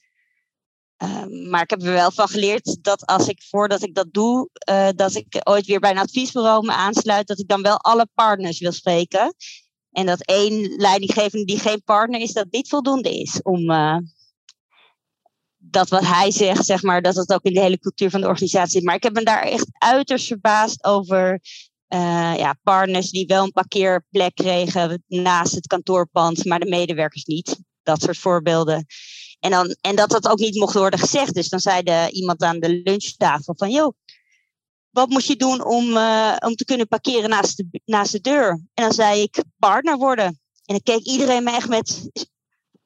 Uh, 1.03 1.49
maar 1.51 1.63
ik 1.63 1.71
heb 1.71 1.83
er 1.83 1.93
wel 1.93 2.11
van 2.11 2.29
geleerd 2.29 2.79
dat 2.83 3.07
als 3.07 3.29
ik 3.29 3.43
voordat 3.43 3.83
ik 3.83 3.95
dat 3.95 4.13
doe, 4.13 4.49
uh, 4.71 4.89
dat 4.95 5.15
ik 5.15 5.41
ooit 5.43 5.67
weer 5.67 5.81
bij 5.81 5.91
een 5.91 5.99
adviesbureau 5.99 6.67
me 6.67 6.73
aansluit, 6.73 7.27
dat 7.27 7.39
ik 7.39 7.49
dan 7.49 7.63
wel 7.63 7.77
alle 7.77 8.09
partners 8.15 8.59
wil 8.59 8.73
spreken. 8.73 9.35
En 9.91 10.07
dat 10.07 10.25
één 10.25 10.75
leidinggevende 10.77 11.45
die 11.45 11.59
geen 11.59 11.83
partner 11.85 12.21
is, 12.21 12.33
dat 12.33 12.47
niet 12.51 12.69
voldoende 12.69 13.21
is 13.21 13.43
om 13.43 13.71
uh, 13.71 13.97
dat 15.57 15.89
wat 15.89 16.07
hij 16.07 16.31
zegt, 16.31 16.65
zeg 16.65 16.83
maar, 16.83 17.03
dat 17.03 17.15
het 17.15 17.33
ook 17.33 17.43
in 17.45 17.55
de 17.55 17.61
hele 17.61 17.79
cultuur 17.79 18.11
van 18.11 18.21
de 18.21 18.27
organisatie 18.27 18.71
zit. 18.71 18.85
Maar 18.85 18.95
ik 18.95 19.03
heb 19.03 19.15
me 19.15 19.25
daar 19.25 19.43
echt 19.43 19.67
uiterst 19.79 20.27
verbaasd 20.27 20.85
over 20.85 21.41
uh, 21.89 22.35
ja, 22.37 22.59
partners 22.63 23.11
die 23.11 23.27
wel 23.27 23.45
een 23.45 23.53
parkeerplek 23.53 24.35
kregen 24.35 25.03
naast 25.07 25.55
het 25.55 25.67
kantoorpand, 25.67 26.45
maar 26.45 26.61
de 26.61 26.69
medewerkers 26.69 27.25
niet. 27.25 27.59
Dat 27.83 28.03
soort 28.03 28.19
voorbeelden. 28.19 28.87
En, 29.45 29.51
dan, 29.51 29.77
en 29.81 29.97
dat 29.97 30.11
dat 30.11 30.29
ook 30.29 30.39
niet 30.39 30.55
mocht 30.55 30.75
worden 30.75 30.99
gezegd. 30.99 31.35
Dus 31.35 31.49
dan 31.49 31.61
zei 31.61 31.83
de, 31.83 32.09
iemand 32.11 32.43
aan 32.43 32.61
de 32.61 32.81
lunchtafel 32.85 33.55
van, 33.57 33.71
joh, 33.71 33.95
wat 34.91 35.09
moet 35.09 35.27
je 35.27 35.37
doen 35.37 35.65
om, 35.65 35.89
uh, 35.89 36.37
om 36.39 36.55
te 36.55 36.65
kunnen 36.65 36.89
parkeren 36.89 37.31
naast 37.31 37.57
de, 37.57 37.81
naast 37.85 38.13
de 38.13 38.21
deur? 38.21 38.49
En 38.49 38.85
dan 38.85 38.93
zei 38.93 39.23
ik, 39.23 39.43
partner 39.59 39.97
worden. 39.97 40.27
En 40.27 40.41
dan 40.65 40.83
keek 40.83 41.05
iedereen 41.05 41.45
me 41.45 41.51
echt 41.51 41.69
met 41.69 42.11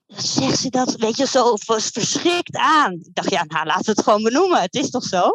zegt 0.06 0.58
ze 0.58 0.70
dat, 0.70 0.94
weet 0.94 1.16
je, 1.16 1.26
zo 1.26 1.56
verschrikt 1.56 2.56
aan. 2.56 2.92
Ik 2.92 3.14
dacht, 3.14 3.30
ja, 3.30 3.44
nou, 3.44 3.66
we 3.66 3.90
het 3.90 4.02
gewoon 4.02 4.22
benoemen. 4.22 4.60
Het 4.60 4.74
is 4.74 4.90
toch 4.90 5.04
zo? 5.04 5.30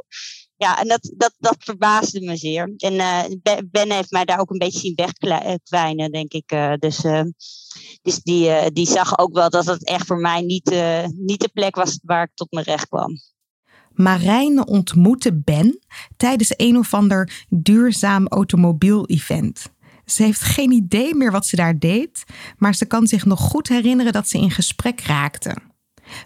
Ja, 0.63 0.79
en 0.79 0.87
dat, 0.87 1.13
dat, 1.17 1.33
dat 1.39 1.55
verbaasde 1.59 2.21
me 2.21 2.35
zeer. 2.35 2.73
En 2.77 2.93
uh, 2.93 3.23
Ben 3.71 3.91
heeft 3.91 4.11
mij 4.11 4.25
daar 4.25 4.39
ook 4.39 4.49
een 4.49 4.57
beetje 4.57 4.79
zien 4.79 4.95
wegkwijnen, 4.95 6.11
denk 6.11 6.31
ik. 6.33 6.51
Uh, 6.51 6.73
dus 6.79 7.01
dus 8.01 8.21
die, 8.23 8.71
die 8.71 8.85
zag 8.85 9.17
ook 9.17 9.33
wel 9.33 9.49
dat 9.49 9.65
het 9.65 9.85
echt 9.85 10.05
voor 10.05 10.17
mij 10.17 10.41
niet, 10.41 10.75
niet 11.17 11.41
de 11.41 11.49
plek 11.53 11.75
was 11.75 11.99
waar 12.03 12.23
ik 12.23 12.31
tot 12.33 12.51
mijn 12.51 12.65
recht 12.65 12.87
kwam. 12.87 13.19
Marijne 13.93 14.65
ontmoette 14.65 15.33
Ben 15.33 15.79
tijdens 16.17 16.53
een 16.57 16.77
of 16.77 16.93
ander 16.93 17.45
duurzaam 17.49 18.27
automobiel-event. 18.27 19.71
Ze 20.05 20.23
heeft 20.23 20.41
geen 20.41 20.71
idee 20.71 21.15
meer 21.15 21.31
wat 21.31 21.45
ze 21.45 21.55
daar 21.55 21.79
deed, 21.79 22.23
maar 22.57 22.75
ze 22.75 22.85
kan 22.85 23.07
zich 23.07 23.25
nog 23.25 23.39
goed 23.39 23.67
herinneren 23.67 24.13
dat 24.13 24.27
ze 24.27 24.37
in 24.37 24.51
gesprek 24.51 25.01
raakte. 25.01 25.55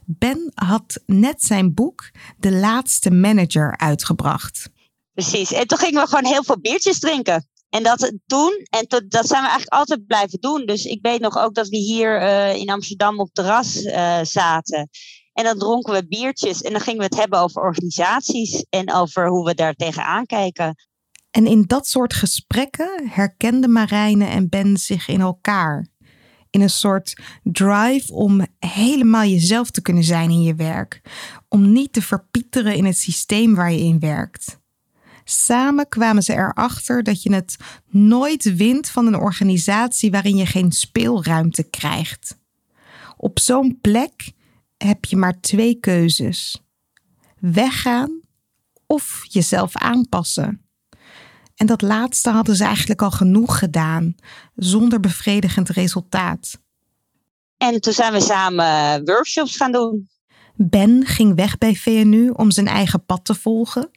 Ben 0.05 0.51
had 0.53 1.01
net 1.05 1.41
zijn 1.41 1.73
boek 1.73 2.11
De 2.37 2.51
Laatste 2.51 3.11
Manager 3.11 3.77
uitgebracht. 3.77 4.69
Precies, 5.13 5.51
en 5.51 5.67
toen 5.67 5.77
gingen 5.77 6.01
we 6.01 6.07
gewoon 6.07 6.25
heel 6.25 6.43
veel 6.43 6.59
biertjes 6.59 6.99
drinken. 6.99 7.47
En 7.69 7.83
dat 7.83 8.13
toen, 8.25 8.65
en 8.69 8.87
tot, 8.87 9.11
dat 9.11 9.27
zijn 9.27 9.41
we 9.41 9.47
eigenlijk 9.47 9.79
altijd 9.79 10.07
blijven 10.07 10.39
doen. 10.39 10.65
Dus 10.65 10.85
ik 10.85 10.99
weet 11.01 11.19
nog 11.19 11.37
ook 11.37 11.53
dat 11.53 11.67
we 11.67 11.77
hier 11.77 12.21
uh, 12.21 12.55
in 12.55 12.69
Amsterdam 12.69 13.19
op 13.19 13.29
terras 13.33 13.75
uh, 13.75 14.19
zaten. 14.21 14.89
En 15.33 15.43
dan 15.43 15.57
dronken 15.57 15.93
we 15.93 16.07
biertjes 16.07 16.61
en 16.61 16.71
dan 16.71 16.81
gingen 16.81 16.99
we 16.99 17.05
het 17.05 17.17
hebben 17.17 17.39
over 17.39 17.61
organisaties 17.61 18.65
en 18.69 18.93
over 18.93 19.27
hoe 19.27 19.45
we 19.45 19.53
daar 19.53 19.73
tegenaan 19.73 20.25
kijken. 20.25 20.75
En 21.31 21.47
in 21.47 21.63
dat 21.67 21.87
soort 21.87 22.13
gesprekken 22.13 23.09
herkenden 23.09 23.71
Marijne 23.71 24.25
en 24.25 24.49
Ben 24.49 24.77
zich 24.77 25.07
in 25.07 25.21
elkaar. 25.21 25.87
In 26.49 26.61
een 26.61 26.69
soort 26.69 27.21
drive 27.43 28.13
om 28.13 28.45
helemaal 28.59 29.25
jezelf 29.25 29.71
te 29.71 29.81
kunnen 29.81 30.03
zijn 30.03 30.29
in 30.29 30.41
je 30.41 30.55
werk. 30.55 31.01
Om 31.47 31.71
niet 31.71 31.93
te 31.93 32.01
verpieteren 32.01 32.75
in 32.75 32.85
het 32.85 32.97
systeem 32.97 33.55
waar 33.55 33.71
je 33.71 33.79
in 33.79 33.99
werkt. 33.99 34.59
Samen 35.23 35.89
kwamen 35.89 36.23
ze 36.23 36.33
erachter 36.33 37.03
dat 37.03 37.23
je 37.23 37.33
het 37.33 37.57
nooit 37.89 38.55
wint 38.55 38.89
van 38.89 39.07
een 39.07 39.19
organisatie 39.19 40.11
waarin 40.11 40.35
je 40.37 40.45
geen 40.45 40.71
speelruimte 40.71 41.63
krijgt. 41.63 42.37
Op 43.17 43.39
zo'n 43.39 43.79
plek 43.81 44.31
heb 44.77 45.05
je 45.05 45.15
maar 45.15 45.39
twee 45.39 45.75
keuzes: 45.79 46.63
weggaan 47.39 48.21
of 48.85 49.25
jezelf 49.27 49.75
aanpassen. 49.75 50.66
En 51.57 51.65
dat 51.65 51.81
laatste 51.81 52.29
hadden 52.29 52.55
ze 52.55 52.63
eigenlijk 52.63 53.01
al 53.01 53.11
genoeg 53.11 53.59
gedaan, 53.59 54.15
zonder 54.55 54.99
bevredigend 54.99 55.69
resultaat. 55.69 56.59
En 57.57 57.81
toen 57.81 57.93
zijn 57.93 58.13
we 58.13 58.21
samen 58.21 59.05
workshops 59.05 59.57
gaan 59.57 59.71
doen. 59.71 60.09
Ben 60.55 61.05
ging 61.05 61.35
weg 61.35 61.57
bij 61.57 61.75
VNU 61.75 62.29
om 62.29 62.51
zijn 62.51 62.67
eigen 62.67 63.05
pad 63.05 63.25
te 63.25 63.35
volgen 63.35 63.89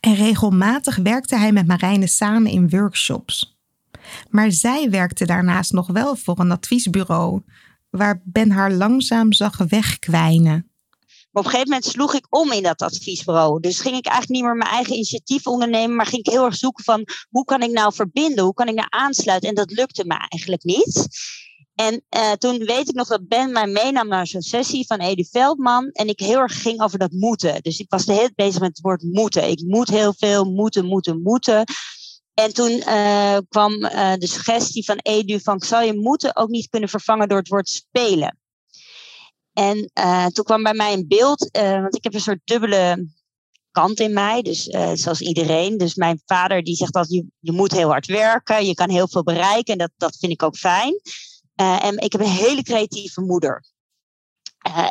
en 0.00 0.14
regelmatig 0.14 0.96
werkte 0.96 1.36
hij 1.36 1.52
met 1.52 1.66
Marijne 1.66 2.06
samen 2.06 2.50
in 2.50 2.68
workshops. 2.68 3.58
Maar 4.30 4.52
zij 4.52 4.90
werkte 4.90 5.26
daarnaast 5.26 5.72
nog 5.72 5.86
wel 5.86 6.16
voor 6.16 6.38
een 6.38 6.50
adviesbureau, 6.50 7.42
waar 7.90 8.20
Ben 8.24 8.50
haar 8.50 8.72
langzaam 8.72 9.32
zag 9.32 9.56
wegkwijnen. 9.56 10.70
Op 11.36 11.44
een 11.44 11.50
gegeven 11.50 11.70
moment 11.70 11.90
sloeg 11.90 12.14
ik 12.14 12.26
om 12.30 12.52
in 12.52 12.62
dat 12.62 12.82
adviesbureau. 12.82 13.60
Dus 13.60 13.80
ging 13.80 13.96
ik 13.96 14.06
eigenlijk 14.06 14.34
niet 14.34 14.42
meer 14.42 14.56
mijn 14.56 14.70
eigen 14.70 14.94
initiatief 14.94 15.46
ondernemen, 15.46 15.96
maar 15.96 16.06
ging 16.06 16.24
ik 16.24 16.32
heel 16.32 16.44
erg 16.44 16.54
zoeken 16.54 16.84
van 16.84 17.04
hoe 17.28 17.44
kan 17.44 17.62
ik 17.62 17.70
nou 17.70 17.94
verbinden, 17.94 18.44
hoe 18.44 18.54
kan 18.54 18.68
ik 18.68 18.74
nou 18.74 18.86
aansluiten. 18.90 19.48
En 19.48 19.54
dat 19.54 19.70
lukte 19.70 20.04
me 20.04 20.14
eigenlijk 20.28 20.64
niet. 20.64 21.08
En 21.74 22.04
uh, 22.16 22.32
toen 22.32 22.58
weet 22.58 22.88
ik 22.88 22.94
nog 22.94 23.08
dat 23.08 23.28
Ben 23.28 23.52
mij 23.52 23.66
meenam 23.66 24.08
naar 24.08 24.26
zo'n 24.26 24.42
sessie 24.42 24.86
van 24.86 24.98
Edu 24.98 25.24
Veldman. 25.30 25.90
En 25.90 26.08
ik 26.08 26.20
heel 26.20 26.38
erg 26.38 26.62
ging 26.62 26.82
over 26.82 26.98
dat 26.98 27.12
moeten. 27.12 27.62
Dus 27.62 27.78
ik 27.78 27.90
was 27.90 28.04
de 28.04 28.12
hele 28.12 28.24
tijd 28.24 28.34
bezig 28.34 28.60
met 28.60 28.68
het 28.68 28.80
woord 28.80 29.02
moeten. 29.02 29.50
Ik 29.50 29.62
moet 29.66 29.88
heel 29.88 30.14
veel, 30.18 30.44
moeten, 30.44 30.84
moeten, 30.84 31.22
moeten. 31.22 31.64
En 32.34 32.54
toen 32.54 32.70
uh, 32.70 33.38
kwam 33.48 33.72
uh, 33.72 34.14
de 34.14 34.26
suggestie 34.26 34.84
van 34.84 34.98
Edu 35.02 35.40
van, 35.40 35.60
zou 35.60 35.84
je 35.84 36.00
moeten 36.00 36.36
ook 36.36 36.48
niet 36.48 36.68
kunnen 36.68 36.88
vervangen 36.88 37.28
door 37.28 37.38
het 37.38 37.48
woord 37.48 37.68
spelen? 37.68 38.38
En 39.56 39.90
uh, 39.98 40.26
toen 40.26 40.44
kwam 40.44 40.62
bij 40.62 40.74
mij 40.74 40.92
een 40.92 41.08
beeld, 41.08 41.56
uh, 41.56 41.80
want 41.80 41.96
ik 41.96 42.04
heb 42.04 42.14
een 42.14 42.20
soort 42.20 42.40
dubbele 42.44 43.08
kant 43.70 44.00
in 44.00 44.12
mij, 44.12 44.42
dus 44.42 44.66
uh, 44.66 44.90
zoals 44.94 45.20
iedereen. 45.20 45.76
Dus 45.76 45.94
mijn 45.94 46.22
vader 46.26 46.62
die 46.62 46.76
zegt 46.76 46.92
dat 46.92 47.10
je, 47.10 47.26
je 47.40 47.52
moet 47.52 47.72
heel 47.72 47.88
hard 47.88 48.06
werken, 48.06 48.66
je 48.66 48.74
kan 48.74 48.90
heel 48.90 49.08
veel 49.08 49.22
bereiken 49.22 49.72
en 49.72 49.78
dat, 49.78 49.90
dat 49.96 50.16
vind 50.16 50.32
ik 50.32 50.42
ook 50.42 50.56
fijn. 50.56 51.00
en 51.54 51.98
ik 51.98 52.12
heb 52.12 52.20
een 52.20 52.26
hele 52.26 52.62
creatieve 52.62 53.20
moeder. 53.20 53.64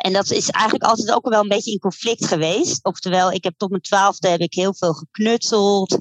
en 0.00 0.12
dat 0.12 0.30
is 0.30 0.50
eigenlijk 0.50 0.84
altijd 0.84 1.12
ook 1.12 1.28
wel 1.28 1.42
een 1.42 1.48
beetje 1.48 1.72
in 1.72 1.78
conflict 1.78 2.26
geweest. 2.26 2.84
Oftewel, 2.84 3.32
ik 3.32 3.44
heb 3.44 3.54
tot 3.56 3.70
mijn 3.70 3.82
twaalfde 3.82 4.28
heb 4.28 4.40
ik 4.40 4.54
heel 4.54 4.74
veel 4.74 4.92
geknutseld. 4.92 5.96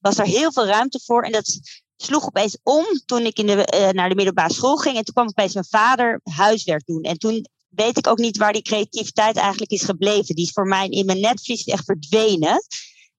Was 0.00 0.18
er 0.18 0.26
heel 0.26 0.52
veel 0.52 0.66
ruimte 0.66 1.00
voor. 1.04 1.22
En 1.22 1.32
dat 1.32 1.58
sloeg 1.96 2.26
opeens 2.26 2.58
om 2.62 2.84
toen 3.06 3.26
ik 3.26 3.38
in 3.38 3.46
de, 3.46 3.90
naar 3.94 4.08
de 4.08 4.14
middelbare 4.14 4.52
school 4.52 4.76
ging. 4.76 4.96
En 4.96 5.04
toen 5.04 5.14
kwam 5.14 5.28
opeens 5.28 5.54
mijn 5.54 5.66
vader 5.68 6.20
huiswerk 6.22 6.86
doen. 6.86 7.02
En 7.02 7.18
toen 7.18 7.46
weet 7.68 7.98
ik 7.98 8.06
ook 8.06 8.18
niet 8.18 8.36
waar 8.36 8.52
die 8.52 8.62
creativiteit 8.62 9.36
eigenlijk 9.36 9.70
is 9.70 9.82
gebleven. 9.82 10.34
Die 10.34 10.44
is 10.44 10.52
voor 10.52 10.66
mij 10.66 10.88
in 10.88 11.06
mijn 11.06 11.20
netvlies 11.20 11.64
echt 11.64 11.84
verdwenen, 11.84 12.62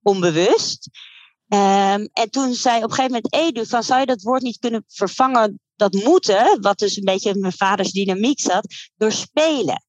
onbewust. 0.01 0.89
Um, 1.47 2.09
en 2.13 2.29
toen 2.29 2.53
zei 2.53 2.77
op 2.77 2.83
een 2.83 2.95
gegeven 2.95 3.11
moment 3.11 3.33
Edu 3.33 3.65
van 3.65 3.83
zou 3.83 3.99
je 3.99 4.05
dat 4.05 4.21
woord 4.21 4.41
niet 4.41 4.59
kunnen 4.59 4.83
vervangen, 4.87 5.59
dat 5.75 5.93
moeten, 5.93 6.61
wat 6.61 6.79
dus 6.79 6.97
een 6.97 7.03
beetje 7.03 7.29
in 7.29 7.39
mijn 7.39 7.53
vaders 7.53 7.91
dynamiek 7.91 8.39
zat, 8.39 8.67
door 8.97 9.11
spelen. 9.11 9.83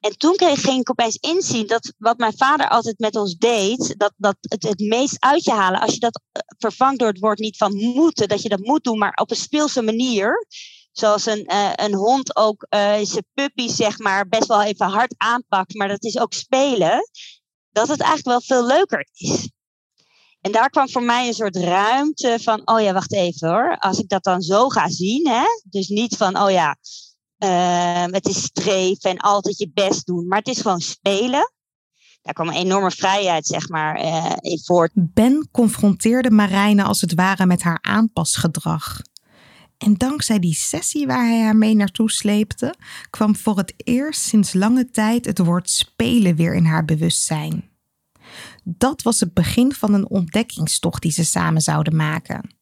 En 0.00 0.18
toen 0.18 0.36
kreeg, 0.36 0.60
ging 0.60 0.80
ik 0.80 0.90
opeens 0.90 1.16
inzien 1.16 1.66
dat 1.66 1.92
wat 1.98 2.18
mijn 2.18 2.36
vader 2.36 2.68
altijd 2.68 2.98
met 2.98 3.16
ons 3.16 3.36
deed, 3.36 3.94
dat, 3.96 4.12
dat 4.16 4.36
het 4.40 4.62
het 4.62 4.80
meest 4.80 5.16
uit 5.18 5.44
je 5.44 5.52
halen, 5.52 5.80
als 5.80 5.94
je 5.94 6.00
dat 6.00 6.20
eh, 6.32 6.42
vervangt 6.58 6.98
door 6.98 7.08
het 7.08 7.18
woord 7.18 7.38
niet 7.38 7.56
van 7.56 7.74
moeten, 7.74 8.28
dat 8.28 8.42
je 8.42 8.48
dat 8.48 8.60
moet 8.60 8.84
doen, 8.84 8.98
maar 8.98 9.14
op 9.14 9.30
een 9.30 9.36
speelse 9.36 9.82
manier, 9.82 10.46
zoals 10.98 11.26
een, 11.26 11.44
uh, 11.52 11.72
een 11.74 11.94
hond 11.94 12.36
ook 12.36 12.66
uh, 12.70 12.94
zijn 13.02 13.26
puppy, 13.34 13.68
zeg 13.68 13.98
maar, 13.98 14.28
best 14.28 14.46
wel 14.46 14.62
even 14.62 14.86
hard 14.86 15.14
aanpakt, 15.16 15.74
maar 15.74 15.88
dat 15.88 16.04
is 16.04 16.18
ook 16.18 16.32
spelen, 16.32 17.10
dat 17.70 17.88
het 17.88 18.00
eigenlijk 18.00 18.28
wel 18.46 18.58
veel 18.58 18.66
leuker 18.66 19.08
is. 19.12 19.50
En 20.40 20.52
daar 20.52 20.70
kwam 20.70 20.90
voor 20.90 21.02
mij 21.02 21.26
een 21.26 21.34
soort 21.34 21.56
ruimte 21.56 22.38
van, 22.42 22.62
oh 22.64 22.80
ja, 22.80 22.92
wacht 22.92 23.12
even 23.12 23.48
hoor, 23.48 23.78
als 23.78 23.98
ik 23.98 24.08
dat 24.08 24.24
dan 24.24 24.40
zo 24.40 24.68
ga 24.68 24.88
zien, 24.88 25.28
hè, 25.28 25.44
dus 25.64 25.88
niet 25.88 26.16
van, 26.16 26.38
oh 26.38 26.50
ja, 26.50 26.76
uh, 27.44 28.12
het 28.12 28.26
is 28.28 28.42
streven 28.42 29.10
en 29.10 29.18
altijd 29.18 29.58
je 29.58 29.70
best 29.74 30.06
doen, 30.06 30.26
maar 30.26 30.38
het 30.38 30.48
is 30.48 30.60
gewoon 30.60 30.80
spelen. 30.80 31.54
Daar 32.22 32.34
kwam 32.34 32.48
een 32.48 32.54
enorme 32.54 32.90
vrijheid, 32.90 33.46
zeg 33.46 33.68
maar, 33.68 34.04
uh, 34.04 34.32
in 34.40 34.60
voort. 34.64 34.90
Ben 34.94 35.48
confronteerde 35.52 36.30
Marijne 36.30 36.82
als 36.82 37.00
het 37.00 37.14
ware 37.14 37.46
met 37.46 37.62
haar 37.62 37.78
aanpasgedrag. 37.80 39.00
En 39.78 39.94
dankzij 39.94 40.38
die 40.38 40.54
sessie 40.54 41.06
waar 41.06 41.26
hij 41.26 41.42
haar 41.42 41.56
mee 41.56 41.74
naartoe 41.74 42.10
sleepte, 42.10 42.74
kwam 43.10 43.36
voor 43.36 43.56
het 43.56 43.74
eerst 43.76 44.20
sinds 44.20 44.52
lange 44.52 44.90
tijd 44.90 45.24
het 45.24 45.38
woord 45.38 45.70
spelen 45.70 46.36
weer 46.36 46.54
in 46.54 46.64
haar 46.64 46.84
bewustzijn. 46.84 47.64
Dat 48.64 49.02
was 49.02 49.20
het 49.20 49.34
begin 49.34 49.72
van 49.72 49.94
een 49.94 50.08
ontdekkingstocht 50.08 51.02
die 51.02 51.12
ze 51.12 51.24
samen 51.24 51.60
zouden 51.60 51.96
maken. 51.96 52.54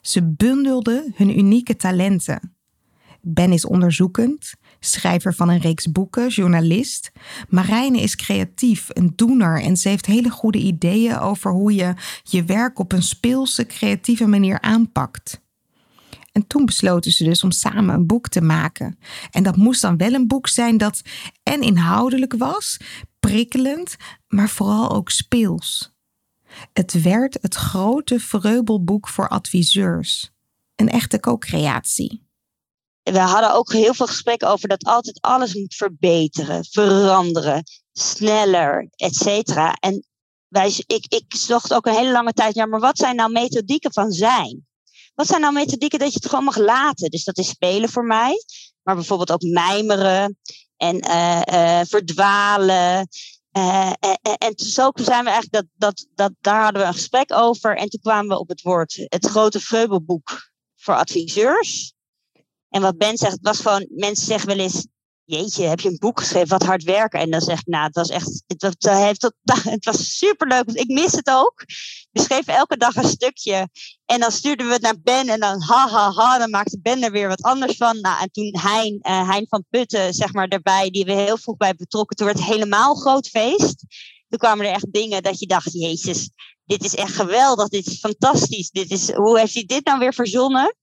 Ze 0.00 0.22
bundelden 0.22 1.12
hun 1.16 1.38
unieke 1.38 1.76
talenten. 1.76 2.56
Ben 3.20 3.52
is 3.52 3.64
onderzoekend, 3.64 4.52
schrijver 4.80 5.34
van 5.34 5.48
een 5.48 5.60
reeks 5.60 5.92
boeken, 5.92 6.28
journalist. 6.28 7.12
Marijne 7.48 8.00
is 8.00 8.16
creatief, 8.16 8.88
een 8.88 9.12
doener 9.16 9.62
en 9.62 9.76
ze 9.76 9.88
heeft 9.88 10.06
hele 10.06 10.30
goede 10.30 10.58
ideeën 10.58 11.18
over 11.18 11.50
hoe 11.50 11.74
je 11.74 11.94
je 12.22 12.44
werk 12.44 12.78
op 12.78 12.92
een 12.92 13.02
speelse, 13.02 13.66
creatieve 13.66 14.26
manier 14.26 14.60
aanpakt. 14.60 15.40
En 16.38 16.46
toen 16.46 16.64
besloten 16.64 17.12
ze 17.12 17.24
dus 17.24 17.42
om 17.42 17.50
samen 17.50 17.94
een 17.94 18.06
boek 18.06 18.28
te 18.28 18.40
maken. 18.40 18.98
En 19.30 19.42
dat 19.42 19.56
moest 19.56 19.80
dan 19.80 19.96
wel 19.96 20.12
een 20.12 20.26
boek 20.26 20.48
zijn 20.48 20.76
dat 20.76 21.02
en 21.42 21.60
inhoudelijk 21.60 22.34
was, 22.34 22.76
prikkelend, 23.20 23.96
maar 24.28 24.48
vooral 24.48 24.90
ook 24.90 25.10
speels. 25.10 25.92
Het 26.72 27.02
werd 27.02 27.38
het 27.40 27.54
grote 27.54 28.20
vreubelboek 28.20 29.08
voor 29.08 29.28
adviseurs. 29.28 30.30
Een 30.76 30.88
echte 30.88 31.20
co-creatie. 31.20 32.26
We 33.02 33.18
hadden 33.18 33.54
ook 33.54 33.72
heel 33.72 33.94
veel 33.94 34.06
gesprekken 34.06 34.48
over 34.48 34.68
dat 34.68 34.84
altijd 34.84 35.20
alles 35.20 35.54
moet 35.54 35.74
verbeteren, 35.74 36.64
veranderen, 36.64 37.62
sneller, 37.92 38.88
et 38.96 39.14
cetera. 39.14 39.72
En 39.72 40.06
wij, 40.48 40.82
ik, 40.86 41.06
ik 41.08 41.24
zocht 41.28 41.74
ook 41.74 41.86
een 41.86 41.94
hele 41.94 42.12
lange 42.12 42.32
tijd, 42.32 42.54
ja, 42.54 42.66
maar 42.66 42.80
wat 42.80 42.98
zijn 42.98 43.16
nou 43.16 43.32
methodieken 43.32 43.92
van 43.92 44.10
zijn? 44.10 44.67
Wat 45.18 45.26
zijn 45.26 45.40
nou 45.40 45.52
methodieken 45.52 45.98
dat 45.98 46.12
je 46.12 46.18
het 46.18 46.28
gewoon 46.28 46.44
mag 46.44 46.56
laten? 46.56 47.10
Dus 47.10 47.24
dat 47.24 47.38
is 47.38 47.48
spelen 47.48 47.88
voor 47.88 48.04
mij, 48.04 48.44
maar 48.82 48.94
bijvoorbeeld 48.94 49.32
ook 49.32 49.42
mijmeren 49.42 50.38
en 50.76 50.96
uh, 51.06 51.40
uh, 51.52 51.80
verdwalen. 51.84 53.08
Uh, 53.52 53.92
en 54.38 54.52
zo 54.56 54.90
zijn 54.94 55.24
we 55.24 55.30
eigenlijk, 55.30 55.50
dat, 55.50 55.64
dat, 55.74 56.06
dat, 56.14 56.32
daar 56.40 56.62
hadden 56.62 56.82
we 56.82 56.88
een 56.88 56.94
gesprek 56.94 57.32
over. 57.32 57.76
En 57.76 57.88
toen 57.88 58.00
kwamen 58.00 58.28
we 58.28 58.38
op 58.38 58.48
het 58.48 58.62
woord 58.62 59.06
het 59.08 59.26
grote 59.26 59.60
Vreubelboek 59.60 60.50
voor 60.76 60.94
adviseurs. 60.94 61.92
En 62.68 62.82
wat 62.82 62.96
Ben 62.96 63.16
zegt, 63.16 63.38
was 63.40 63.60
gewoon, 63.60 63.86
mensen 63.90 64.26
zeggen 64.26 64.48
wel 64.48 64.58
eens, 64.58 64.86
jeetje, 65.28 65.64
heb 65.64 65.80
je 65.80 65.88
een 65.88 65.98
boek 65.98 66.20
geschreven, 66.20 66.48
wat 66.48 66.62
hard 66.62 66.82
werken. 66.82 67.20
En 67.20 67.30
dan 67.30 67.40
zeg 67.40 67.58
ik, 67.58 67.66
nou, 67.66 67.84
het 67.84 67.94
was 67.94 68.08
echt, 68.08 68.42
het 68.46 68.62
was, 68.62 68.74
het, 68.78 69.32
het 69.74 69.84
was 69.84 70.16
superleuk. 70.16 70.70
Ik 70.70 70.88
mis 70.88 71.12
het 71.12 71.30
ook. 71.30 71.64
We 72.12 72.20
schreven 72.20 72.54
elke 72.54 72.76
dag 72.76 72.96
een 72.96 73.08
stukje. 73.08 73.68
En 74.06 74.20
dan 74.20 74.32
stuurden 74.32 74.66
we 74.66 74.72
het 74.72 74.82
naar 74.82 75.00
Ben 75.02 75.28
en 75.28 75.40
dan 75.40 75.62
ha, 75.62 75.88
ha, 75.88 76.12
ha, 76.12 76.38
dan 76.38 76.50
maakte 76.50 76.78
Ben 76.82 77.02
er 77.02 77.10
weer 77.10 77.28
wat 77.28 77.42
anders 77.42 77.76
van. 77.76 78.00
Nou, 78.00 78.20
en 78.20 78.30
toen 78.30 78.56
Hein, 78.60 78.98
uh, 79.02 79.30
hein 79.30 79.46
van 79.48 79.64
Putten, 79.70 80.14
zeg 80.14 80.32
maar, 80.32 80.48
erbij, 80.48 80.90
die 80.90 81.04
we 81.04 81.12
heel 81.12 81.38
vroeg 81.38 81.56
bij 81.56 81.74
betrokken. 81.74 82.16
Toen 82.16 82.26
werd 82.26 82.38
het 82.38 82.48
helemaal 82.48 82.94
groot 82.94 83.28
feest. 83.28 83.84
Toen 84.28 84.38
kwamen 84.38 84.66
er 84.66 84.72
echt 84.72 84.92
dingen 84.92 85.22
dat 85.22 85.38
je 85.40 85.46
dacht, 85.46 85.72
jezus, 85.72 86.30
dit 86.64 86.84
is 86.84 86.94
echt 86.94 87.14
geweldig, 87.14 87.68
dit 87.68 87.86
is 87.86 87.98
fantastisch. 87.98 88.70
Dit 88.70 88.90
is, 88.90 89.12
hoe 89.12 89.38
heeft 89.38 89.54
hij 89.54 89.64
dit 89.64 89.84
nou 89.84 89.98
weer 89.98 90.14
verzonnen? 90.14 90.76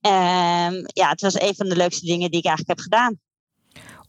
Um, 0.00 0.84
ja, 0.86 1.08
het 1.08 1.20
was 1.20 1.40
een 1.40 1.54
van 1.54 1.68
de 1.68 1.76
leukste 1.76 2.06
dingen 2.06 2.30
die 2.30 2.38
ik 2.38 2.46
eigenlijk 2.46 2.78
heb 2.78 2.78
gedaan. 2.78 3.18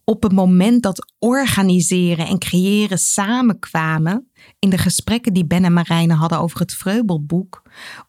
Op 0.10 0.24
het 0.24 0.32
moment 0.32 0.84
dat 0.84 1.12
organiseren 1.20 2.28
en 2.28 2.40
creëren 2.40 2.98
samenkwamen, 2.98 4.32
in 4.60 4.70
de 4.70 4.78
gesprekken 4.78 5.34
die 5.34 5.46
Ben 5.46 5.66
en 5.66 5.74
Marijne 5.74 6.14
hadden 6.14 6.40
over 6.40 6.60
het 6.60 6.74
Vreubelboek, 6.74 7.62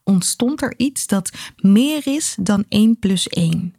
ontstond 0.04 0.62
er 0.62 0.74
iets 0.76 1.06
dat 1.06 1.30
meer 1.56 2.06
is 2.06 2.36
dan 2.40 2.64
1 2.68 2.98
plus 2.98 3.28
1. 3.28 3.74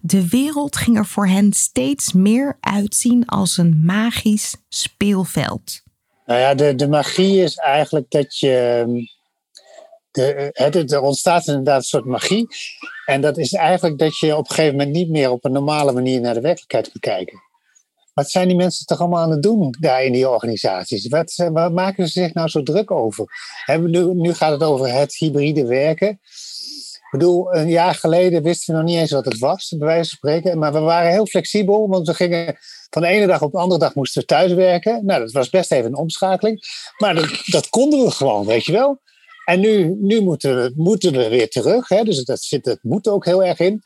De 0.00 0.28
wereld 0.28 0.76
ging 0.76 0.96
er 0.96 1.06
voor 1.06 1.26
hen 1.26 1.52
steeds 1.52 2.12
meer 2.12 2.58
uitzien 2.60 3.26
als 3.26 3.56
een 3.56 3.82
magisch 3.84 4.56
speelveld. 4.68 5.82
Nou 6.26 6.40
ja, 6.40 6.54
de, 6.54 6.74
de 6.74 6.88
magie 6.88 7.42
is 7.42 7.56
eigenlijk 7.56 8.10
dat 8.10 8.38
je. 8.38 8.84
De, 10.10 10.50
het, 10.52 10.92
er 10.92 11.00
ontstaat 11.00 11.46
inderdaad 11.46 11.76
een 11.76 11.82
soort 11.82 12.04
magie. 12.04 12.46
En 13.04 13.20
dat 13.20 13.38
is 13.38 13.52
eigenlijk 13.52 13.98
dat 13.98 14.18
je 14.18 14.36
op 14.36 14.48
een 14.48 14.54
gegeven 14.54 14.76
moment 14.76 14.96
niet 14.96 15.10
meer 15.10 15.30
op 15.30 15.44
een 15.44 15.52
normale 15.52 15.92
manier 15.92 16.20
naar 16.20 16.34
de 16.34 16.40
werkelijkheid 16.40 16.90
kunt 16.90 17.04
kijken. 17.04 17.52
Wat 18.14 18.30
zijn 18.30 18.48
die 18.48 18.56
mensen 18.56 18.86
toch 18.86 19.00
allemaal 19.00 19.22
aan 19.22 19.30
het 19.30 19.42
doen 19.42 19.74
daar 19.80 20.04
in 20.04 20.12
die 20.12 20.28
organisaties? 20.28 21.08
Wat, 21.08 21.34
wat 21.52 21.72
maken 21.72 22.06
ze 22.06 22.20
zich 22.20 22.34
nou 22.34 22.48
zo 22.48 22.62
druk 22.62 22.90
over? 22.90 23.26
nu, 23.80 24.14
nu 24.14 24.34
gaat 24.34 24.50
het 24.50 24.62
over 24.62 24.92
het 24.92 25.16
hybride 25.16 25.66
werken. 25.66 26.08
Ik 26.08 27.20
bedoel, 27.20 27.54
een 27.54 27.68
jaar 27.68 27.94
geleden 27.94 28.42
wisten 28.42 28.74
we 28.74 28.80
nog 28.80 28.90
niet 28.90 28.98
eens 28.98 29.10
wat 29.10 29.24
het 29.24 29.38
was, 29.38 29.74
bij 29.78 29.86
wijze 29.86 30.08
van 30.08 30.18
spreken. 30.18 30.58
Maar 30.58 30.72
we 30.72 30.78
waren 30.78 31.10
heel 31.10 31.26
flexibel, 31.26 31.88
want 31.88 32.06
we 32.06 32.14
gingen 32.14 32.56
van 32.90 33.02
de 33.02 33.08
ene 33.08 33.26
dag 33.26 33.42
op 33.42 33.52
de 33.52 33.58
andere 33.58 33.80
dag 33.80 33.94
moesten 33.94 34.20
we 34.20 34.26
thuiswerken. 34.26 35.04
Nou, 35.04 35.20
dat 35.20 35.32
was 35.32 35.50
best 35.50 35.72
even 35.72 35.86
een 35.86 35.96
omschakeling. 35.96 36.62
Maar 36.98 37.14
dat, 37.14 37.42
dat 37.44 37.68
konden 37.68 38.04
we 38.04 38.10
gewoon, 38.10 38.46
weet 38.46 38.64
je 38.64 38.72
wel. 38.72 39.02
En 39.44 39.60
nu, 39.60 39.96
nu 40.00 40.20
moeten, 40.20 40.56
we, 40.56 40.72
moeten 40.76 41.12
we 41.12 41.28
weer 41.28 41.50
terug. 41.50 41.88
Hè? 41.88 42.02
Dus 42.02 42.24
dat, 42.24 42.42
zit, 42.42 42.64
dat 42.64 42.78
moet 42.82 43.08
ook 43.08 43.24
heel 43.24 43.44
erg 43.44 43.58
in. 43.58 43.82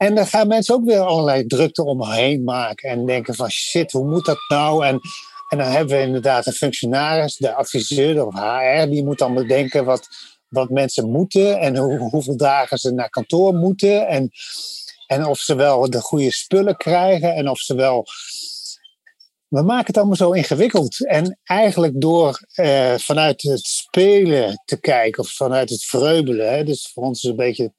En 0.00 0.14
dan 0.14 0.26
gaan 0.26 0.48
mensen 0.48 0.74
ook 0.74 0.84
weer 0.84 1.00
allerlei 1.00 1.46
drukte 1.46 1.84
omheen 1.84 2.44
maken. 2.44 2.90
En 2.90 3.06
denken 3.06 3.34
van 3.34 3.50
shit, 3.50 3.92
hoe 3.92 4.06
moet 4.06 4.24
dat 4.24 4.38
nou? 4.48 4.86
En, 4.86 5.00
en 5.48 5.58
dan 5.58 5.66
hebben 5.66 5.96
we 5.96 6.02
inderdaad 6.02 6.46
een 6.46 6.52
functionaris, 6.52 7.36
de 7.36 7.54
adviseur 7.54 8.26
of 8.26 8.34
HR, 8.34 8.88
die 8.88 9.04
moet 9.04 9.18
dan 9.18 9.34
bedenken 9.34 9.84
wat, 9.84 10.08
wat 10.48 10.70
mensen 10.70 11.10
moeten. 11.10 11.58
En 11.58 11.76
hoe, 11.76 11.98
hoeveel 11.98 12.36
dagen 12.36 12.78
ze 12.78 12.92
naar 12.92 13.10
kantoor 13.10 13.54
moeten. 13.54 14.06
En, 14.06 14.30
en 15.06 15.26
of 15.26 15.38
ze 15.38 15.54
wel 15.54 15.90
de 15.90 16.00
goede 16.00 16.32
spullen 16.32 16.76
krijgen. 16.76 17.34
En 17.34 17.48
of 17.48 17.58
ze 17.58 17.74
wel 17.74 18.06
we 19.48 19.62
maken 19.62 19.86
het 19.86 19.96
allemaal 19.96 20.16
zo 20.16 20.32
ingewikkeld. 20.32 21.06
En 21.06 21.38
eigenlijk 21.44 22.00
door 22.00 22.40
eh, 22.52 22.94
vanuit 22.94 23.42
het 23.42 23.66
spelen 23.66 24.62
te 24.64 24.80
kijken, 24.80 25.22
of 25.22 25.30
vanuit 25.30 25.70
het 25.70 25.84
vreubelen, 25.84 26.52
hè, 26.52 26.64
dus 26.64 26.90
voor 26.92 27.02
ons 27.02 27.22
is 27.22 27.30
een 27.30 27.36
beetje. 27.36 27.72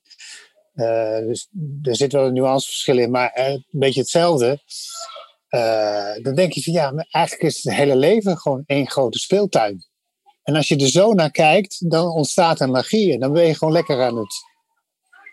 Uh, 0.73 1.17
dus, 1.17 1.47
er 1.81 1.95
zit 1.95 2.11
wel 2.11 2.25
een 2.25 2.33
nuanceverschil 2.33 2.97
in, 2.97 3.11
maar 3.11 3.39
uh, 3.39 3.47
een 3.47 3.65
beetje 3.69 3.99
hetzelfde. 3.99 4.59
dan 6.21 6.35
denk 6.35 6.53
je 6.53 6.63
van 6.63 6.73
ja, 6.73 6.91
maar 6.91 7.07
eigenlijk 7.11 7.45
is 7.45 7.63
het 7.63 7.73
hele 7.73 7.95
leven 7.95 8.37
gewoon 8.37 8.63
één 8.65 8.89
grote 8.89 9.19
speeltuin. 9.19 9.85
En 10.43 10.55
als 10.55 10.67
je 10.67 10.77
er 10.77 10.89
zo 10.89 11.13
naar 11.13 11.31
kijkt, 11.31 11.89
dan 11.89 12.11
ontstaat 12.11 12.59
er 12.59 12.69
magie. 12.69 13.13
En 13.13 13.19
dan 13.19 13.31
ben 13.31 13.47
je 13.47 13.55
gewoon 13.55 13.73
lekker 13.73 14.03
aan 14.03 14.17
het, 14.17 14.33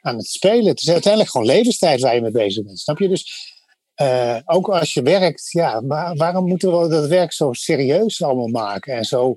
aan 0.00 0.16
het 0.16 0.26
spelen. 0.26 0.66
Het 0.66 0.80
is 0.80 0.90
uiteindelijk 0.90 1.32
gewoon 1.32 1.46
levenstijd 1.46 2.00
waar 2.00 2.14
je 2.14 2.20
mee 2.20 2.30
bezig 2.30 2.64
bent. 2.64 2.80
Snap 2.80 2.98
je? 2.98 3.08
Dus 3.08 3.56
ook 4.44 4.68
als 4.68 4.94
je 4.94 5.02
werkt, 5.02 5.50
ja, 5.50 5.80
maar 5.80 6.16
waarom 6.16 6.48
moeten 6.48 6.80
we 6.80 6.88
dat 6.88 7.06
werk 7.06 7.32
zo 7.32 7.52
serieus 7.52 8.22
allemaal 8.22 8.48
maken 8.48 8.94
en 8.94 9.04
zo 9.04 9.36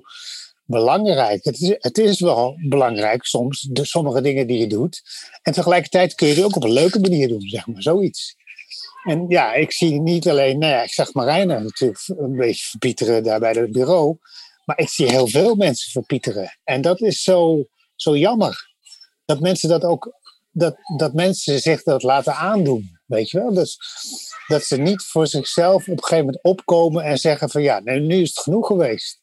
belangrijk? 0.72 1.44
Het 1.44 1.60
is, 1.60 1.74
het 1.78 1.98
is 1.98 2.20
wel 2.20 2.54
belangrijk 2.68 3.24
soms, 3.24 3.60
de, 3.60 3.84
sommige 3.84 4.20
dingen 4.20 4.46
die 4.46 4.58
je 4.58 4.66
doet. 4.66 5.02
En 5.42 5.52
tegelijkertijd 5.52 6.14
kun 6.14 6.26
je 6.28 6.34
het 6.34 6.44
ook 6.44 6.56
op 6.56 6.64
een 6.64 6.72
leuke 6.72 7.00
manier 7.00 7.28
doen, 7.28 7.40
zeg 7.40 7.66
maar, 7.66 7.82
zoiets. 7.82 8.34
En 9.02 9.24
ja, 9.28 9.54
ik 9.54 9.72
zie 9.72 10.00
niet 10.00 10.28
alleen, 10.28 10.58
nou 10.58 10.72
ja, 10.72 10.82
ik 10.82 10.92
zag 10.92 11.12
Marijne 11.12 11.60
natuurlijk 11.60 12.00
een 12.06 12.36
beetje 12.36 12.68
verpieteren 12.68 13.22
daar 13.22 13.40
bij 13.40 13.52
het 13.52 13.72
bureau. 13.72 14.18
Maar 14.64 14.78
ik 14.78 14.88
zie 14.88 15.10
heel 15.10 15.26
veel 15.26 15.54
mensen 15.54 15.92
verpieteren. 15.92 16.58
En 16.64 16.80
dat 16.80 17.00
is 17.00 17.22
zo, 17.22 17.66
zo 17.96 18.16
jammer. 18.16 18.70
Dat 19.24 19.40
mensen 19.40 19.68
dat 19.68 19.84
ook, 19.84 20.20
dat, 20.50 20.76
dat 20.96 21.14
mensen 21.14 21.60
zich 21.60 21.82
dat 21.82 22.02
laten 22.02 22.34
aandoen. 22.34 22.98
Weet 23.06 23.30
je 23.30 23.38
wel? 23.38 23.54
Dus 23.54 23.78
dat 24.46 24.64
ze 24.64 24.76
niet 24.76 25.02
voor 25.02 25.26
zichzelf 25.26 25.82
op 25.82 25.88
een 25.88 26.02
gegeven 26.02 26.24
moment 26.24 26.44
opkomen 26.44 27.04
en 27.04 27.18
zeggen 27.18 27.50
van 27.50 27.62
ja, 27.62 27.80
nu 27.80 28.20
is 28.20 28.28
het 28.28 28.38
genoeg 28.38 28.66
geweest. 28.66 29.21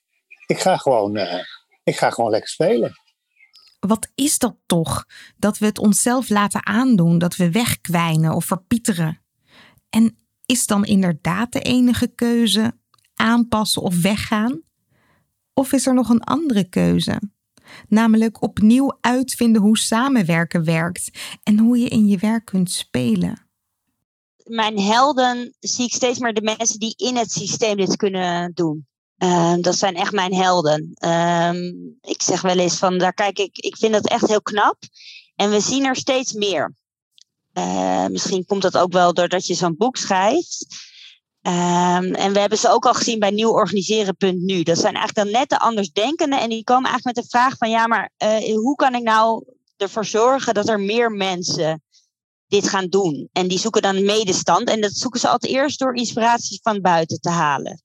Ik 0.49 0.59
ga 0.59 0.77
gewoon, 0.77 1.17
uh, 1.17 1.43
ik 1.83 1.97
ga 1.97 2.09
gewoon 2.09 2.29
lekker 2.29 2.49
spelen. 2.49 2.91
Wat 3.79 4.11
is 4.15 4.37
dat 4.37 4.55
toch? 4.65 5.05
Dat 5.37 5.57
we 5.57 5.65
het 5.65 5.79
onszelf 5.79 6.29
laten 6.29 6.65
aandoen, 6.65 7.17
dat 7.17 7.35
we 7.35 7.51
wegkwijnen 7.51 8.33
of 8.33 8.45
verpieteren. 8.45 9.21
En 9.89 10.17
is 10.45 10.65
dan 10.65 10.85
inderdaad 10.85 11.51
de 11.51 11.61
enige 11.61 12.07
keuze 12.07 12.73
aanpassen 13.15 13.81
of 13.81 14.01
weggaan? 14.01 14.61
Of 15.53 15.71
is 15.71 15.87
er 15.87 15.93
nog 15.93 16.09
een 16.09 16.23
andere 16.23 16.69
keuze? 16.69 17.21
Namelijk 17.87 18.41
opnieuw 18.41 18.97
uitvinden 19.01 19.61
hoe 19.61 19.77
samenwerken 19.77 20.63
werkt 20.63 21.09
en 21.43 21.59
hoe 21.59 21.77
je 21.77 21.87
in 21.87 22.07
je 22.07 22.17
werk 22.17 22.45
kunt 22.45 22.71
spelen 22.71 23.49
mijn 24.49 24.79
helden 24.79 25.53
zie 25.59 25.85
ik 25.85 25.93
steeds 25.93 26.19
meer 26.19 26.33
de 26.33 26.41
mensen 26.41 26.79
die 26.79 26.93
in 26.97 27.15
het 27.15 27.31
systeem 27.31 27.77
dit 27.77 27.95
kunnen 27.95 28.51
doen. 28.53 28.87
Uh, 29.23 29.55
dat 29.61 29.75
zijn 29.75 29.95
echt 29.95 30.11
mijn 30.11 30.33
helden. 30.33 30.95
Um, 31.05 31.97
ik 32.01 32.21
zeg 32.21 32.41
wel 32.41 32.57
eens 32.57 32.77
van, 32.77 32.97
daar 32.97 33.13
kijk 33.13 33.39
ik, 33.39 33.57
ik 33.57 33.77
vind 33.77 33.93
dat 33.93 34.07
echt 34.07 34.27
heel 34.27 34.41
knap. 34.41 34.77
En 35.35 35.49
we 35.49 35.59
zien 35.59 35.85
er 35.85 35.95
steeds 35.95 36.33
meer. 36.33 36.73
Uh, 37.53 38.05
misschien 38.05 38.45
komt 38.45 38.61
dat 38.61 38.77
ook 38.77 38.91
wel 38.91 39.13
doordat 39.13 39.47
je 39.47 39.53
zo'n 39.53 39.77
boek 39.77 39.97
schrijft. 39.97 40.65
En 41.41 42.33
we 42.33 42.39
hebben 42.39 42.57
ze 42.57 42.69
ook 42.69 42.85
al 42.85 42.93
gezien 42.93 43.19
bij 43.19 43.31
Nieuw 43.31 43.51
Organiseren.nu. 43.51 44.63
Dat 44.63 44.77
zijn 44.77 44.95
eigenlijk 44.95 45.27
dan 45.27 45.39
net 45.39 45.49
de 45.49 45.59
andersdenkenden. 45.59 46.39
En 46.39 46.49
die 46.49 46.63
komen 46.63 46.89
eigenlijk 46.89 47.15
met 47.15 47.25
de 47.25 47.31
vraag 47.31 47.57
van, 47.57 47.69
ja, 47.69 47.87
maar 47.87 48.11
uh, 48.23 48.55
hoe 48.55 48.75
kan 48.75 48.95
ik 48.95 49.03
nou 49.03 49.43
ervoor 49.77 50.05
zorgen 50.05 50.53
dat 50.53 50.69
er 50.69 50.79
meer 50.79 51.11
mensen 51.11 51.83
dit 52.47 52.69
gaan 52.69 52.87
doen. 52.87 53.29
En 53.31 53.47
die 53.47 53.59
zoeken 53.59 53.81
dan 53.81 54.05
medestand. 54.05 54.69
En 54.69 54.81
dat 54.81 54.93
zoeken 54.93 55.19
ze 55.19 55.27
altijd 55.27 55.53
eerst 55.53 55.79
door 55.79 55.95
inspiratie 55.95 56.59
van 56.61 56.81
buiten 56.81 57.19
te 57.19 57.29
halen. 57.29 57.81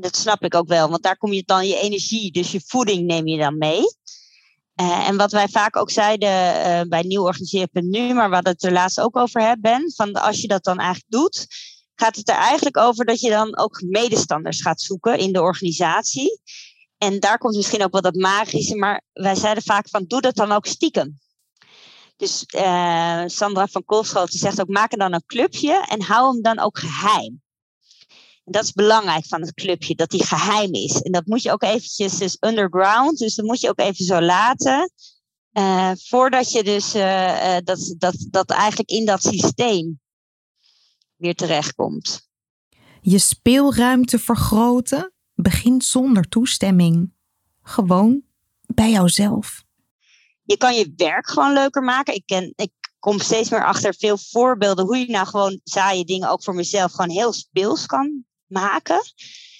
Dat 0.00 0.16
snap 0.16 0.44
ik 0.44 0.54
ook 0.54 0.68
wel, 0.68 0.88
want 0.88 1.02
daar 1.02 1.16
kom 1.16 1.32
je 1.32 1.42
dan 1.46 1.66
je 1.66 1.78
energie, 1.78 2.32
dus 2.32 2.52
je 2.52 2.62
voeding 2.66 3.06
neem 3.06 3.26
je 3.26 3.38
dan 3.38 3.58
mee. 3.58 3.82
Uh, 4.80 5.08
en 5.08 5.16
wat 5.16 5.32
wij 5.32 5.48
vaak 5.48 5.76
ook 5.76 5.90
zeiden 5.90 6.28
uh, 6.28 6.80
bij 6.88 7.02
Nieuw 7.02 7.22
Organiseren.nu, 7.22 8.14
maar 8.14 8.30
wat 8.30 8.46
het 8.46 8.64
er 8.64 8.72
laatst 8.72 9.00
ook 9.00 9.16
over 9.16 9.40
hebben, 9.40 9.92
van 9.94 10.12
als 10.12 10.40
je 10.40 10.48
dat 10.48 10.64
dan 10.64 10.78
eigenlijk 10.78 11.10
doet, 11.10 11.46
gaat 11.94 12.16
het 12.16 12.28
er 12.28 12.34
eigenlijk 12.34 12.76
over 12.76 13.04
dat 13.04 13.20
je 13.20 13.30
dan 13.30 13.58
ook 13.58 13.82
medestanders 13.86 14.62
gaat 14.62 14.80
zoeken 14.80 15.18
in 15.18 15.32
de 15.32 15.40
organisatie. 15.40 16.40
En 16.98 17.20
daar 17.20 17.38
komt 17.38 17.56
misschien 17.56 17.82
ook 17.82 17.92
wel 17.92 18.00
dat 18.00 18.14
magische, 18.14 18.76
maar 18.76 19.02
wij 19.12 19.34
zeiden 19.34 19.62
vaak 19.62 19.88
van 19.88 20.04
doe 20.06 20.20
dat 20.20 20.34
dan 20.34 20.52
ook 20.52 20.66
stiekem. 20.66 21.18
Dus 22.16 22.44
uh, 22.56 23.22
Sandra 23.26 23.66
van 23.66 23.84
Koolschoten 23.84 24.38
zegt 24.38 24.60
ook 24.60 24.68
maak 24.68 24.92
er 24.92 24.98
dan 24.98 25.12
een 25.12 25.26
clubje 25.26 25.84
en 25.88 26.02
hou 26.02 26.32
hem 26.32 26.42
dan 26.42 26.58
ook 26.58 26.78
geheim. 26.78 27.42
Dat 28.50 28.64
is 28.64 28.72
belangrijk 28.72 29.26
van 29.26 29.40
het 29.40 29.54
clubje, 29.54 29.94
dat 29.94 30.10
die 30.10 30.24
geheim 30.24 30.72
is. 30.72 31.02
En 31.02 31.12
dat 31.12 31.26
moet 31.26 31.42
je 31.42 31.52
ook 31.52 31.62
eventjes 31.62 32.18
dus 32.18 32.36
underground, 32.40 33.18
dus 33.18 33.34
dat 33.34 33.44
moet 33.44 33.60
je 33.60 33.68
ook 33.68 33.78
even 33.78 34.04
zo 34.04 34.20
laten. 34.20 34.90
Uh, 35.52 35.92
voordat 35.96 36.52
je 36.52 36.64
dus 36.64 36.94
uh, 36.94 37.56
dat, 37.64 37.94
dat, 37.98 38.26
dat 38.30 38.50
eigenlijk 38.50 38.90
in 38.90 39.04
dat 39.04 39.22
systeem 39.22 40.00
weer 41.16 41.34
terechtkomt. 41.34 42.28
Je 43.00 43.18
speelruimte 43.18 44.18
vergroten 44.18 45.12
begint 45.34 45.84
zonder 45.84 46.28
toestemming. 46.28 47.12
Gewoon 47.62 48.22
bij 48.66 48.90
jouzelf. 48.90 49.64
Je 50.42 50.56
kan 50.56 50.74
je 50.74 50.92
werk 50.96 51.28
gewoon 51.28 51.52
leuker 51.52 51.82
maken. 51.82 52.14
Ik, 52.14 52.26
ken, 52.26 52.52
ik 52.56 52.70
kom 52.98 53.18
steeds 53.18 53.50
meer 53.50 53.64
achter 53.64 53.94
veel 53.94 54.18
voorbeelden 54.18 54.84
hoe 54.84 54.96
je 54.96 55.10
nou 55.10 55.26
gewoon 55.26 55.60
saaie 55.64 56.04
dingen 56.04 56.30
ook 56.30 56.42
voor 56.42 56.54
mezelf 56.54 56.92
gewoon 56.92 57.10
heel 57.10 57.32
speels 57.32 57.86
kan 57.86 58.26
maken. 58.48 59.02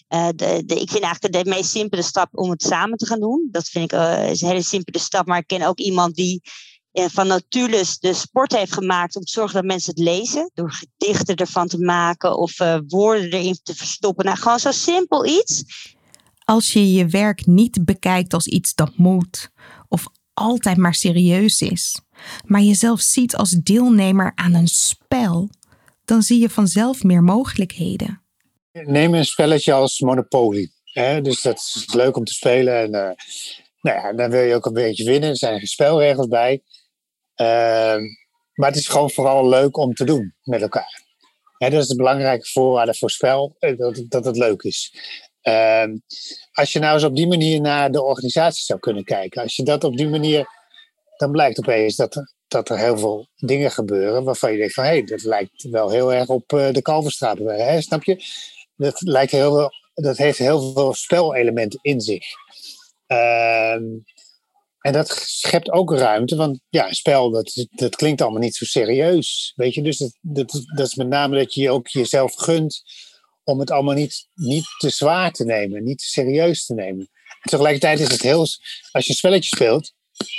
Uh, 0.09 0.29
de, 0.35 0.63
de, 0.67 0.81
ik 0.81 0.91
vind 0.91 1.03
eigenlijk 1.03 1.45
de, 1.45 1.51
meest 1.51 1.71
simpele 1.71 2.03
stap 2.03 2.29
om 2.33 2.51
het 2.51 2.63
samen 2.63 2.99
te 2.99 3.07
gaan 3.07 3.21
doen. 3.21 3.49
Dat 3.51 3.69
vind 3.69 3.93
ik 3.93 3.99
is 4.31 4.41
een 4.41 4.49
hele 4.49 4.63
simpele 4.63 4.99
stap. 4.99 5.27
Maar 5.27 5.39
ik 5.39 5.47
ken 5.47 5.63
ook 5.63 5.79
iemand 5.79 6.15
die 6.15 6.43
uh, 6.93 7.05
van 7.09 7.27
Natulus 7.27 7.99
de 7.99 8.15
sport 8.15 8.53
heeft 8.53 8.73
gemaakt 8.73 9.17
om 9.17 9.25
te 9.25 9.33
zorgen 9.33 9.55
dat 9.55 9.65
mensen 9.65 9.91
het 9.91 10.05
lezen. 10.05 10.51
Door 10.55 10.73
gedichten 10.73 11.37
ervan 11.37 11.69
te 11.69 11.79
maken 11.79 12.39
of 12.39 12.57
woorden 12.87 13.31
erin 13.31 13.59
te 13.63 13.75
verstoppen. 13.75 14.25
Nou, 14.25 14.37
gewoon 14.39 14.59
zo 14.59 14.71
simpel 14.71 15.27
iets. 15.27 15.65
Als 16.45 16.73
je 16.73 16.93
je 16.93 17.07
werk 17.07 17.47
niet 17.47 17.85
bekijkt 17.85 18.35
als 18.35 18.47
iets 18.47 18.75
dat 18.75 18.97
moet 18.97 19.51
of 19.89 20.07
altijd 20.35 20.77
maar 20.77 20.95
serieus 20.95 21.61
is, 21.61 22.01
maar 22.45 22.61
jezelf 22.61 23.01
ziet 23.01 23.37
als 23.37 23.51
deelnemer 23.51 24.33
aan 24.35 24.55
een 24.55 24.69
spel, 24.69 25.51
dan 26.05 26.23
zie 26.23 26.41
je 26.41 26.51
vanzelf 26.51 27.03
meer 27.03 27.23
mogelijkheden. 27.23 28.23
Neem 28.73 29.15
een 29.15 29.25
spelletje 29.25 29.73
als 29.73 30.01
Monopoly. 30.01 30.71
Hè? 30.85 31.21
Dus 31.21 31.43
dat 31.43 31.57
is 31.57 31.95
leuk 31.95 32.17
om 32.17 32.25
te 32.25 32.33
spelen. 32.33 32.75
En 32.75 32.95
uh, 32.95 33.11
nou 33.81 33.97
ja, 33.99 34.13
dan 34.13 34.31
wil 34.31 34.43
je 34.43 34.55
ook 34.55 34.67
een 34.67 34.73
beetje 34.73 35.05
winnen. 35.05 35.31
Er 35.31 35.37
zijn 35.37 35.67
spelregels 35.67 36.29
bij. 36.29 36.63
Uh, 37.41 37.97
maar 38.55 38.69
het 38.69 38.77
is 38.77 38.89
gewoon 38.89 39.11
vooral 39.11 39.49
leuk 39.49 39.77
om 39.77 39.95
te 39.95 40.05
doen 40.05 40.35
met 40.43 40.63
elkaar. 40.63 41.07
Dat 41.59 41.73
is 41.73 41.87
de 41.87 41.97
belangrijke 41.97 42.47
voorwaarde 42.47 42.95
voor 42.95 43.11
spel, 43.11 43.57
eh, 43.59 43.77
dat, 43.77 44.05
dat 44.09 44.25
het 44.25 44.37
leuk 44.37 44.63
is. 44.63 44.95
Uh, 45.43 45.85
als 46.53 46.73
je 46.73 46.79
nou 46.79 46.95
eens 46.95 47.05
op 47.05 47.17
die 47.17 47.27
manier 47.27 47.61
naar 47.61 47.91
de 47.91 48.03
organisatie 48.03 48.65
zou 48.65 48.79
kunnen 48.79 49.05
kijken, 49.05 49.43
als 49.43 49.57
je 49.57 49.63
dat 49.63 49.85
op 49.85 49.97
die 49.97 50.09
manier, 50.09 50.47
dan 51.17 51.31
blijkt 51.31 51.59
opeens 51.59 51.97
dat 51.97 52.15
er, 52.15 52.33
dat 52.49 52.69
er 52.69 52.79
heel 52.79 52.99
veel 52.99 53.29
dingen 53.37 53.71
gebeuren 53.71 54.25
waarvan 54.25 54.53
je 54.53 54.59
denkt 54.59 54.75
van 54.75 54.85
hé, 54.85 54.91
hey, 54.91 55.05
dat 55.05 55.23
lijkt 55.23 55.63
wel 55.63 55.91
heel 55.91 56.13
erg 56.13 56.29
op 56.29 56.53
uh, 56.53 56.73
de 56.73 56.83
Kalverstraat. 56.83 57.39
Hè, 57.39 57.81
snap 57.81 58.05
je? 58.05 58.23
Dat, 58.79 59.01
lijkt 59.01 59.33
heel 59.33 59.55
veel, 59.55 59.71
dat 59.95 60.17
heeft 60.17 60.39
heel 60.39 60.73
veel 60.73 60.95
spelelementen 60.95 61.79
in 61.83 62.01
zich. 62.01 62.25
Uh, 63.09 63.73
en 64.81 64.93
dat 64.93 65.09
schept 65.25 65.71
ook 65.71 65.93
ruimte, 65.93 66.37
want 66.37 66.61
ja, 66.69 66.89
een 66.89 66.95
spel, 66.95 67.31
dat, 67.31 67.67
dat 67.71 67.97
klinkt 67.97 68.21
allemaal 68.21 68.41
niet 68.41 68.57
zo 68.57 68.65
serieus. 68.65 69.53
Weet 69.57 69.75
je, 69.75 69.83
dus 69.83 69.97
dat, 69.97 70.13
dat, 70.75 70.87
is 70.87 70.95
met 70.95 71.09
name 71.09 71.39
dat 71.39 71.55
je 71.55 71.71
ook 71.71 71.89
jezelf 71.89 72.35
gunt 72.35 72.83
om 73.45 73.59
het 73.59 73.71
allemaal 73.71 73.95
niet, 73.95 74.29
niet 74.35 74.65
te 74.79 74.91
zwaar 74.91 75.33
te 75.33 75.45
nemen, 75.45 75.85
niet 75.85 75.99
te 75.99 76.07
serieus 76.07 76.67
te 76.67 76.75
nemen. 76.75 77.09
En 77.43 77.51
tegelijkertijd 77.51 78.01
is 78.01 78.11
het 78.11 78.23
heel, 78.23 78.39
als 78.39 79.05
je 79.05 79.11
een 79.11 79.15
spelletje 79.15 79.57
speelt, 79.57 79.93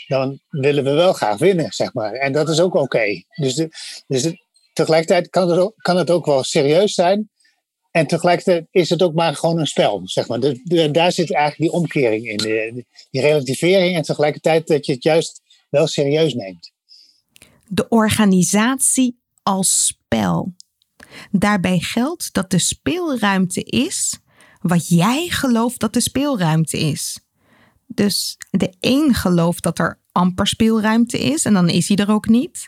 dan 0.08 0.40
willen 0.50 0.84
we 0.84 0.92
wel 0.92 1.14
graag 1.14 1.38
winnen, 1.38 1.72
zeg 1.72 1.94
maar. 1.94 2.14
En 2.14 2.32
dat 2.32 2.50
is 2.50 2.60
ook 2.60 2.76
oké. 2.76 3.24
Dus, 3.36 3.68
dus 4.08 4.34
tegelijkertijd 4.74 5.30
kan 5.30 5.50
het, 5.50 5.74
kan 5.76 5.98
het 5.98 6.10
ook 6.10 6.26
wel 6.26 6.44
serieus 6.44 6.94
zijn, 6.94 7.30
en 7.92 8.08
tegelijkertijd 8.08 8.68
is 8.72 8.90
het 8.90 9.02
ook 9.02 9.14
maar 9.14 9.36
gewoon 9.36 9.60
een 9.60 9.68
spel, 9.68 10.02
zeg 10.04 10.28
maar. 10.28 10.40
Daar 10.92 11.12
zit 11.12 11.34
eigenlijk 11.34 11.72
die 11.72 11.72
omkering 11.72 12.28
in, 12.28 12.38
die 13.12 13.22
relativering 13.22 13.96
en 13.96 14.02
tegelijkertijd 14.02 14.68
dat 14.68 14.86
je 14.86 14.92
het 14.92 15.04
juist 15.04 15.42
wel 15.70 15.88
serieus 15.88 16.34
neemt. 16.34 16.72
De 17.68 17.88
organisatie 17.88 19.20
als 19.44 19.86
spel. 19.86 20.54
Daarbij 21.32 21.80
geldt 21.80 22.34
dat 22.34 22.52
de 22.52 22.60
speelruimte 22.60 23.64
is 23.64 24.20
wat 24.62 24.88
jij 24.88 25.28
gelooft 25.30 25.80
dat 25.80 25.94
de 25.94 26.02
speelruimte 26.02 26.80
is. 26.80 27.20
Dus 27.88 28.38
de 28.50 28.74
een 28.80 29.14
gelooft 29.14 29.64
dat 29.64 29.80
er 29.80 30.00
amper 30.12 30.48
speelruimte 30.48 31.20
is 31.20 31.46
en 31.46 31.54
dan 31.54 31.70
is 31.70 31.88
hij 31.88 31.98
er 31.98 32.12
ook 32.12 32.28
niet. 32.28 32.68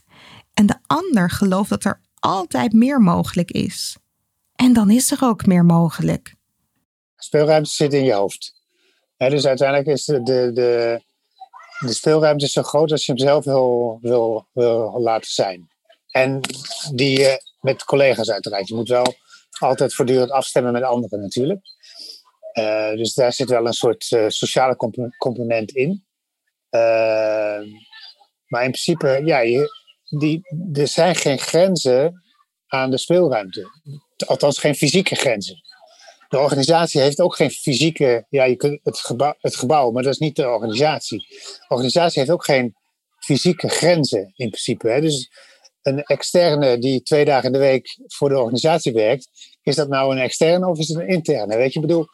En 0.53 0.65
de 0.65 0.77
ander 0.87 1.29
gelooft 1.29 1.69
dat 1.69 1.83
er 1.83 2.01
altijd 2.19 2.73
meer 2.73 2.99
mogelijk 2.99 3.51
is. 3.51 3.97
En 4.61 4.73
dan 4.73 4.89
is 4.89 5.11
er 5.11 5.17
ook 5.21 5.45
meer 5.45 5.65
mogelijk. 5.65 6.35
Speelruimte 7.15 7.69
zit 7.69 7.93
in 7.93 8.03
je 8.03 8.13
hoofd. 8.13 8.53
dus 9.17 9.45
uiteindelijk 9.45 9.87
is 9.87 10.05
de, 10.05 10.23
de, 10.23 10.51
de, 10.53 11.01
de, 11.79 11.93
speelruimte 11.93 12.47
zo 12.47 12.61
groot 12.61 12.91
als 12.91 13.05
je 13.05 13.11
hem 13.11 13.21
zelf 13.21 13.45
wil, 13.45 13.97
wil, 14.01 14.47
wil 14.53 14.99
laten 14.99 15.31
zijn. 15.31 15.67
En 16.11 16.39
die 16.93 17.27
met 17.59 17.83
collega's 17.83 18.31
uiteraard. 18.31 18.67
Je 18.67 18.75
moet 18.75 18.87
wel 18.87 19.13
altijd 19.59 19.93
voortdurend 19.93 20.31
afstemmen 20.31 20.71
met 20.71 20.83
anderen 20.83 21.21
natuurlijk. 21.21 21.61
Uh, 22.53 22.91
dus 22.91 23.13
daar 23.13 23.33
zit 23.33 23.49
wel 23.49 23.65
een 23.65 23.73
soort 23.73 24.11
uh, 24.11 24.25
sociale 24.27 24.75
comp 24.75 24.95
component 25.17 25.71
in. 25.71 26.05
maar 28.45 28.63
in 28.63 28.71
principe, 28.71 29.21
ja, 29.25 29.67
die, 30.19 30.41
er 30.73 30.87
zijn 30.87 31.15
geen 31.15 31.39
grenzen 31.39 32.23
aan 32.67 32.91
de 32.91 32.97
speelruimte 32.97 33.69
althans 34.27 34.59
geen 34.59 34.75
fysieke 34.75 35.15
grenzen. 35.15 35.61
De 36.29 36.39
organisatie 36.39 37.01
heeft 37.01 37.19
ook 37.19 37.35
geen 37.35 37.51
fysieke, 37.51 38.25
ja, 38.29 38.43
je 38.43 38.55
kunt 38.55 38.79
het, 38.83 38.99
gebouw, 38.99 39.35
het 39.39 39.55
gebouw, 39.55 39.91
maar 39.91 40.03
dat 40.03 40.13
is 40.13 40.19
niet 40.19 40.35
de 40.35 40.49
organisatie. 40.49 41.19
De 41.27 41.65
organisatie 41.67 42.19
heeft 42.19 42.31
ook 42.31 42.45
geen 42.45 42.75
fysieke 43.19 43.69
grenzen 43.69 44.33
in 44.35 44.49
principe. 44.49 44.89
Hè. 44.89 45.01
Dus 45.01 45.29
een 45.81 46.03
externe 46.03 46.77
die 46.77 47.01
twee 47.01 47.25
dagen 47.25 47.45
in 47.45 47.51
de 47.51 47.59
week 47.59 47.97
voor 48.07 48.29
de 48.29 48.39
organisatie 48.39 48.93
werkt, 48.93 49.29
is 49.61 49.75
dat 49.75 49.87
nou 49.87 50.11
een 50.15 50.21
externe 50.21 50.67
of 50.67 50.79
is 50.79 50.87
het 50.87 50.97
een 50.97 51.07
interne? 51.07 51.57
Weet 51.57 51.73
je, 51.73 51.79
ik 51.79 51.87
bedoel, 51.87 52.05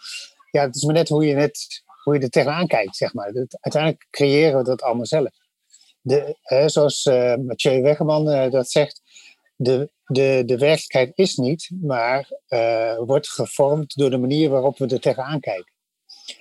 ja, 0.51 0.61
het 0.61 0.75
is 0.75 0.83
maar 0.83 0.93
net 0.93 1.09
hoe 1.09 1.25
je, 1.25 1.33
net, 1.33 1.83
hoe 2.03 2.15
je 2.15 2.21
er 2.21 2.29
tegenaan 2.29 2.67
kijkt, 2.67 2.95
zeg 2.95 3.13
maar. 3.13 3.31
uiteindelijk 3.59 4.07
creëren 4.09 4.57
we 4.57 4.63
dat 4.63 4.81
allemaal 4.81 5.05
zelf. 5.05 5.29
De, 6.01 6.37
zoals 6.65 7.05
uh, 7.05 7.35
Mathieu 7.35 7.81
Weggeman 7.81 8.29
uh, 8.29 8.51
dat 8.51 8.71
zegt, 8.71 9.01
de, 9.57 9.91
de, 10.05 10.43
de 10.45 10.57
werkelijkheid 10.57 11.11
is 11.15 11.35
niet, 11.35 11.69
maar 11.81 12.31
uh, 12.49 12.97
wordt 12.97 13.29
gevormd 13.29 13.95
door 13.95 14.09
de 14.09 14.17
manier 14.17 14.49
waarop 14.49 14.77
we 14.77 14.87
er 14.87 14.99
tegenaan 14.99 15.39
kijken. 15.39 15.73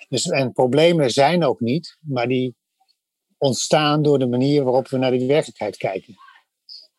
Dus, 0.09 0.29
en 0.29 0.53
problemen 0.53 1.11
zijn 1.11 1.45
ook 1.45 1.61
niet, 1.61 1.99
maar 2.01 2.29
die 2.29 2.57
ontstaan 3.39 4.03
door 4.03 4.19
de 4.19 4.27
manier 4.27 4.65
waarop 4.65 4.89
we 4.89 4.97
naar 4.97 5.11
die 5.11 5.27
werkelijkheid 5.27 5.77
kijken. 5.77 6.15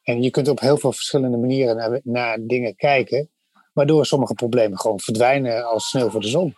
En 0.04 0.22
je 0.22 0.30
kunt 0.30 0.48
op 0.48 0.60
heel 0.60 0.78
veel 0.78 0.92
verschillende 0.92 1.38
manieren 1.38 1.76
naar, 1.76 2.00
naar 2.04 2.38
dingen 2.42 2.76
kijken, 2.76 3.30
waardoor 3.74 4.06
sommige 4.06 4.34
problemen 4.34 4.80
gewoon 4.80 5.00
verdwijnen 5.00 5.66
als 5.66 5.90
sneeuw 5.90 6.10
voor 6.10 6.22
de 6.22 6.28
zon. 6.28 6.56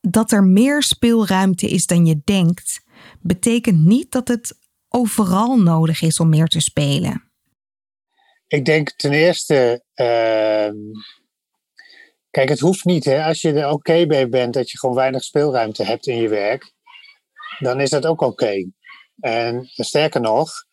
Dat 0.00 0.30
er 0.30 0.44
meer 0.44 0.82
speelruimte 0.82 1.68
is 1.68 1.86
dan 1.86 2.06
je 2.06 2.20
denkt, 2.24 2.82
betekent 3.20 3.84
niet 3.84 4.12
dat 4.12 4.28
het 4.28 4.58
overal 4.88 5.56
nodig 5.56 6.02
is 6.02 6.20
om 6.20 6.28
meer 6.28 6.46
te 6.46 6.60
spelen. 6.60 7.29
Ik 8.50 8.64
denk 8.64 8.90
ten 8.90 9.12
eerste, 9.12 9.84
uh, 9.94 10.70
kijk, 12.30 12.48
het 12.48 12.60
hoeft 12.60 12.84
niet. 12.84 13.04
Hè? 13.04 13.24
Als 13.24 13.40
je 13.40 13.52
er 13.52 13.70
oké 13.70 14.06
bij 14.06 14.28
bent 14.28 14.54
dat 14.54 14.70
je 14.70 14.78
gewoon 14.78 14.96
weinig 14.96 15.22
speelruimte 15.22 15.84
hebt 15.84 16.06
in 16.06 16.16
je 16.16 16.28
werk, 16.28 16.72
dan 17.58 17.80
is 17.80 17.90
dat 17.90 18.06
ook 18.06 18.20
oké. 18.20 18.70
En 19.20 19.70
sterker 19.74 20.20
nog, 20.20 20.64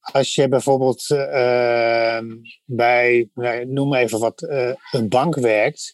als 0.00 0.34
je 0.34 0.48
bijvoorbeeld 0.48 1.10
uh, 1.10 2.20
bij, 2.64 3.30
nou, 3.34 3.66
noem 3.66 3.94
even 3.94 4.18
wat, 4.18 4.42
uh, 4.42 4.74
een 4.90 5.08
bank 5.08 5.34
werkt, 5.34 5.92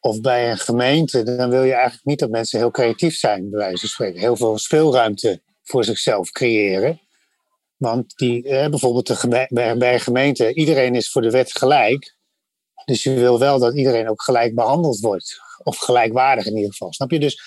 of 0.00 0.20
bij 0.20 0.50
een 0.50 0.58
gemeente, 0.58 1.22
dan 1.22 1.50
wil 1.50 1.62
je 1.62 1.72
eigenlijk 1.72 2.04
niet 2.04 2.18
dat 2.18 2.30
mensen 2.30 2.58
heel 2.58 2.70
creatief 2.70 3.14
zijn, 3.14 3.50
bij 3.50 3.58
wijze 3.58 3.78
van 3.78 3.88
spreken. 3.88 4.20
Heel 4.20 4.36
veel 4.36 4.58
speelruimte 4.58 5.42
voor 5.62 5.84
zichzelf 5.84 6.30
creëren. 6.30 7.00
Want 7.78 8.16
die, 8.16 8.48
eh, 8.48 8.68
bijvoorbeeld 8.68 9.06
de 9.06 9.46
bij 9.78 9.94
een 9.94 10.00
gemeente, 10.00 10.54
iedereen 10.54 10.94
is 10.94 11.10
voor 11.10 11.22
de 11.22 11.30
wet 11.30 11.58
gelijk. 11.58 12.16
Dus 12.84 13.02
je 13.02 13.14
wil 13.14 13.38
wel 13.38 13.58
dat 13.58 13.76
iedereen 13.76 14.08
ook 14.08 14.22
gelijk 14.22 14.54
behandeld 14.54 15.00
wordt. 15.00 15.40
Of 15.62 15.76
gelijkwaardig 15.76 16.46
in 16.46 16.56
ieder 16.56 16.70
geval. 16.70 16.92
Snap 16.92 17.10
je? 17.10 17.18
Dus 17.18 17.40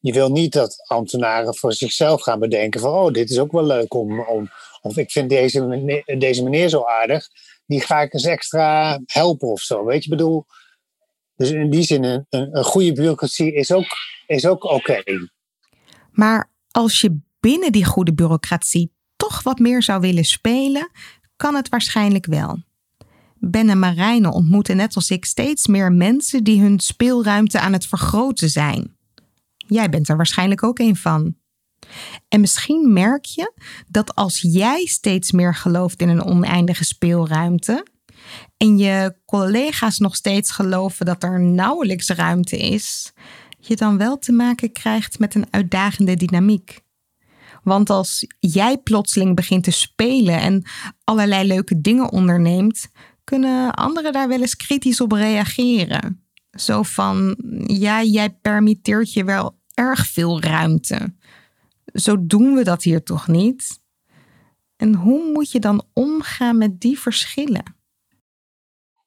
je 0.00 0.12
wil 0.12 0.30
niet 0.30 0.52
dat 0.52 0.84
ambtenaren 0.86 1.56
voor 1.56 1.72
zichzelf 1.72 2.22
gaan 2.22 2.38
bedenken 2.38 2.80
van, 2.80 2.92
oh, 2.92 3.12
dit 3.12 3.30
is 3.30 3.38
ook 3.38 3.52
wel 3.52 3.64
leuk 3.64 3.94
om, 3.94 4.20
om 4.20 4.50
of 4.82 4.96
ik 4.96 5.10
vind 5.10 5.28
deze 5.30 5.64
meneer, 5.64 6.18
deze 6.18 6.42
meneer 6.42 6.68
zo 6.68 6.84
aardig, 6.84 7.28
die 7.66 7.80
ga 7.80 8.00
ik 8.00 8.12
eens 8.12 8.24
extra 8.24 9.00
helpen 9.06 9.48
of 9.48 9.60
zo. 9.60 9.84
Weet 9.84 10.04
je, 10.04 10.10
bedoel, 10.10 10.46
dus 11.36 11.50
in 11.50 11.70
die 11.70 11.82
zin, 11.82 12.04
een, 12.04 12.26
een 12.30 12.64
goede 12.64 12.92
bureaucratie 12.92 13.54
is 13.54 13.72
ook, 13.72 13.86
is 14.26 14.46
ook 14.46 14.64
oké. 14.64 15.02
Maar 16.10 16.50
als 16.70 17.00
je 17.00 17.18
binnen 17.40 17.72
die 17.72 17.84
goede 17.84 18.14
bureaucratie 18.14 18.92
toch 19.28 19.42
wat 19.42 19.58
meer 19.58 19.82
zou 19.82 20.00
willen 20.00 20.24
spelen, 20.24 20.90
kan 21.36 21.54
het 21.54 21.68
waarschijnlijk 21.68 22.26
wel. 22.26 22.62
Ben 23.38 23.68
en 23.68 23.78
Marijne 23.78 24.32
ontmoeten 24.32 24.76
net 24.76 24.94
als 24.94 25.10
ik 25.10 25.24
steeds 25.24 25.66
meer 25.66 25.92
mensen 25.92 26.44
die 26.44 26.60
hun 26.60 26.80
speelruimte 26.80 27.60
aan 27.60 27.72
het 27.72 27.86
vergroten 27.86 28.50
zijn. 28.50 28.96
Jij 29.56 29.88
bent 29.88 30.08
er 30.08 30.16
waarschijnlijk 30.16 30.62
ook 30.62 30.78
een 30.78 30.96
van. 30.96 31.36
En 32.28 32.40
misschien 32.40 32.92
merk 32.92 33.24
je 33.24 33.52
dat 33.88 34.14
als 34.14 34.40
jij 34.40 34.86
steeds 34.86 35.32
meer 35.32 35.54
gelooft 35.54 36.00
in 36.00 36.08
een 36.08 36.24
oneindige 36.24 36.84
speelruimte 36.84 37.86
en 38.56 38.78
je 38.78 39.14
collega's 39.26 39.98
nog 39.98 40.16
steeds 40.16 40.50
geloven 40.50 41.06
dat 41.06 41.22
er 41.22 41.40
nauwelijks 41.40 42.08
ruimte 42.08 42.58
is, 42.58 43.12
je 43.58 43.76
dan 43.76 43.98
wel 43.98 44.18
te 44.18 44.32
maken 44.32 44.72
krijgt 44.72 45.18
met 45.18 45.34
een 45.34 45.46
uitdagende 45.50 46.16
dynamiek. 46.16 46.86
Want 47.68 47.90
als 47.90 48.26
jij 48.38 48.78
plotseling 48.78 49.36
begint 49.36 49.64
te 49.64 49.70
spelen 49.70 50.40
en 50.40 50.64
allerlei 51.04 51.46
leuke 51.46 51.80
dingen 51.80 52.12
onderneemt, 52.12 52.90
kunnen 53.24 53.74
anderen 53.74 54.12
daar 54.12 54.28
wel 54.28 54.40
eens 54.40 54.56
kritisch 54.56 55.00
op 55.00 55.12
reageren. 55.12 56.28
Zo 56.50 56.82
van, 56.82 57.36
ja, 57.66 58.02
jij 58.02 58.30
permitteert 58.30 59.12
je 59.12 59.24
wel 59.24 59.58
erg 59.74 60.06
veel 60.06 60.40
ruimte. 60.40 61.14
Zo 61.92 62.26
doen 62.26 62.54
we 62.54 62.64
dat 62.64 62.82
hier 62.82 63.02
toch 63.02 63.28
niet? 63.28 63.80
En 64.76 64.94
hoe 64.94 65.32
moet 65.32 65.50
je 65.50 65.58
dan 65.58 65.84
omgaan 65.92 66.58
met 66.58 66.80
die 66.80 66.98
verschillen? 66.98 67.76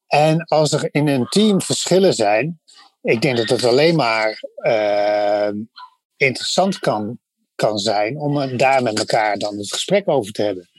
En 0.07 0.43
als 0.45 0.71
er 0.71 0.89
in 0.91 1.07
een 1.07 1.25
team 1.25 1.61
verschillen 1.61 2.13
zijn, 2.13 2.59
ik 3.01 3.21
denk 3.21 3.37
dat 3.37 3.49
het 3.49 3.63
alleen 3.63 3.95
maar 3.95 4.43
uh, 4.57 5.49
interessant 6.15 6.79
kan, 6.79 7.19
kan 7.61 7.77
zijn 7.77 8.17
om 8.17 8.57
daar 8.57 8.83
met 8.83 8.99
elkaar 8.99 9.37
dan 9.37 9.57
het 9.57 9.71
gesprek 9.71 10.09
over 10.09 10.31
te 10.31 10.41
hebben. 10.41 10.69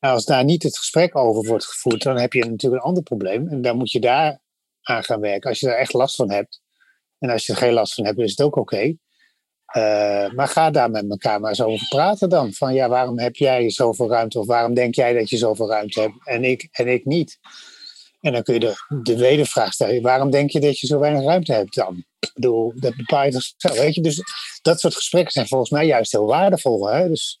Nou, 0.00 0.14
als 0.14 0.24
daar 0.24 0.44
niet 0.44 0.62
het 0.62 0.78
gesprek 0.78 1.16
over 1.16 1.48
wordt 1.48 1.66
gevoerd, 1.66 2.02
dan 2.02 2.18
heb 2.18 2.32
je 2.32 2.44
natuurlijk 2.44 2.82
een 2.82 2.88
ander 2.88 3.02
probleem. 3.02 3.48
En 3.48 3.62
dan 3.62 3.76
moet 3.76 3.90
je 3.90 4.00
daar 4.00 4.40
aan 4.82 5.04
gaan 5.04 5.20
werken. 5.20 5.50
Als 5.50 5.60
je 5.60 5.66
daar 5.66 5.76
echt 5.76 5.92
last 5.92 6.16
van 6.16 6.30
hebt. 6.30 6.60
En 7.18 7.30
als 7.30 7.46
je 7.46 7.52
er 7.52 7.58
geen 7.58 7.72
last 7.72 7.94
van 7.94 8.04
hebt, 8.04 8.18
is 8.18 8.30
het 8.30 8.40
ook 8.40 8.56
oké. 8.56 8.96
Uh, 9.76 10.30
maar 10.30 10.48
ga 10.48 10.70
daar 10.70 10.90
met 10.90 11.10
elkaar 11.10 11.40
maar 11.40 11.50
eens 11.50 11.62
over 11.62 11.86
praten 11.88 12.28
dan. 12.28 12.52
Van 12.52 12.74
ja, 12.74 12.88
waarom 12.88 13.18
heb 13.18 13.36
jij 13.36 13.70
zoveel 13.70 14.08
ruimte? 14.08 14.38
Of 14.38 14.46
waarom 14.46 14.74
denk 14.74 14.94
jij 14.94 15.12
dat 15.12 15.30
je 15.30 15.36
zoveel 15.36 15.68
ruimte 15.68 16.00
hebt 16.00 16.14
en 16.24 16.44
ik, 16.44 16.68
en 16.70 16.88
ik 16.88 17.04
niet? 17.04 17.38
En 18.24 18.32
dan 18.32 18.42
kun 18.42 18.54
je 18.54 18.60
de, 18.60 18.74
de 19.02 19.16
wedervraag 19.16 19.72
stellen. 19.72 20.02
Waarom 20.02 20.30
denk 20.30 20.50
je 20.50 20.60
dat 20.60 20.78
je 20.78 20.86
zo 20.86 20.98
weinig 20.98 21.24
ruimte 21.24 21.52
hebt 21.52 21.74
dan? 21.74 22.04
Bedoel, 22.34 22.72
dat 22.76 22.96
bepaal 22.96 23.24
je 23.24 23.30
toch 23.30 23.52
zelf, 23.56 23.78
weet 23.78 23.94
je? 23.94 24.00
Dus 24.00 24.20
dat 24.62 24.80
soort 24.80 24.94
gesprekken 24.94 25.32
zijn 25.32 25.46
volgens 25.46 25.70
mij 25.70 25.86
juist 25.86 26.12
heel 26.12 26.26
waardevol. 26.26 26.88
Hè? 26.88 27.08
Dus, 27.08 27.38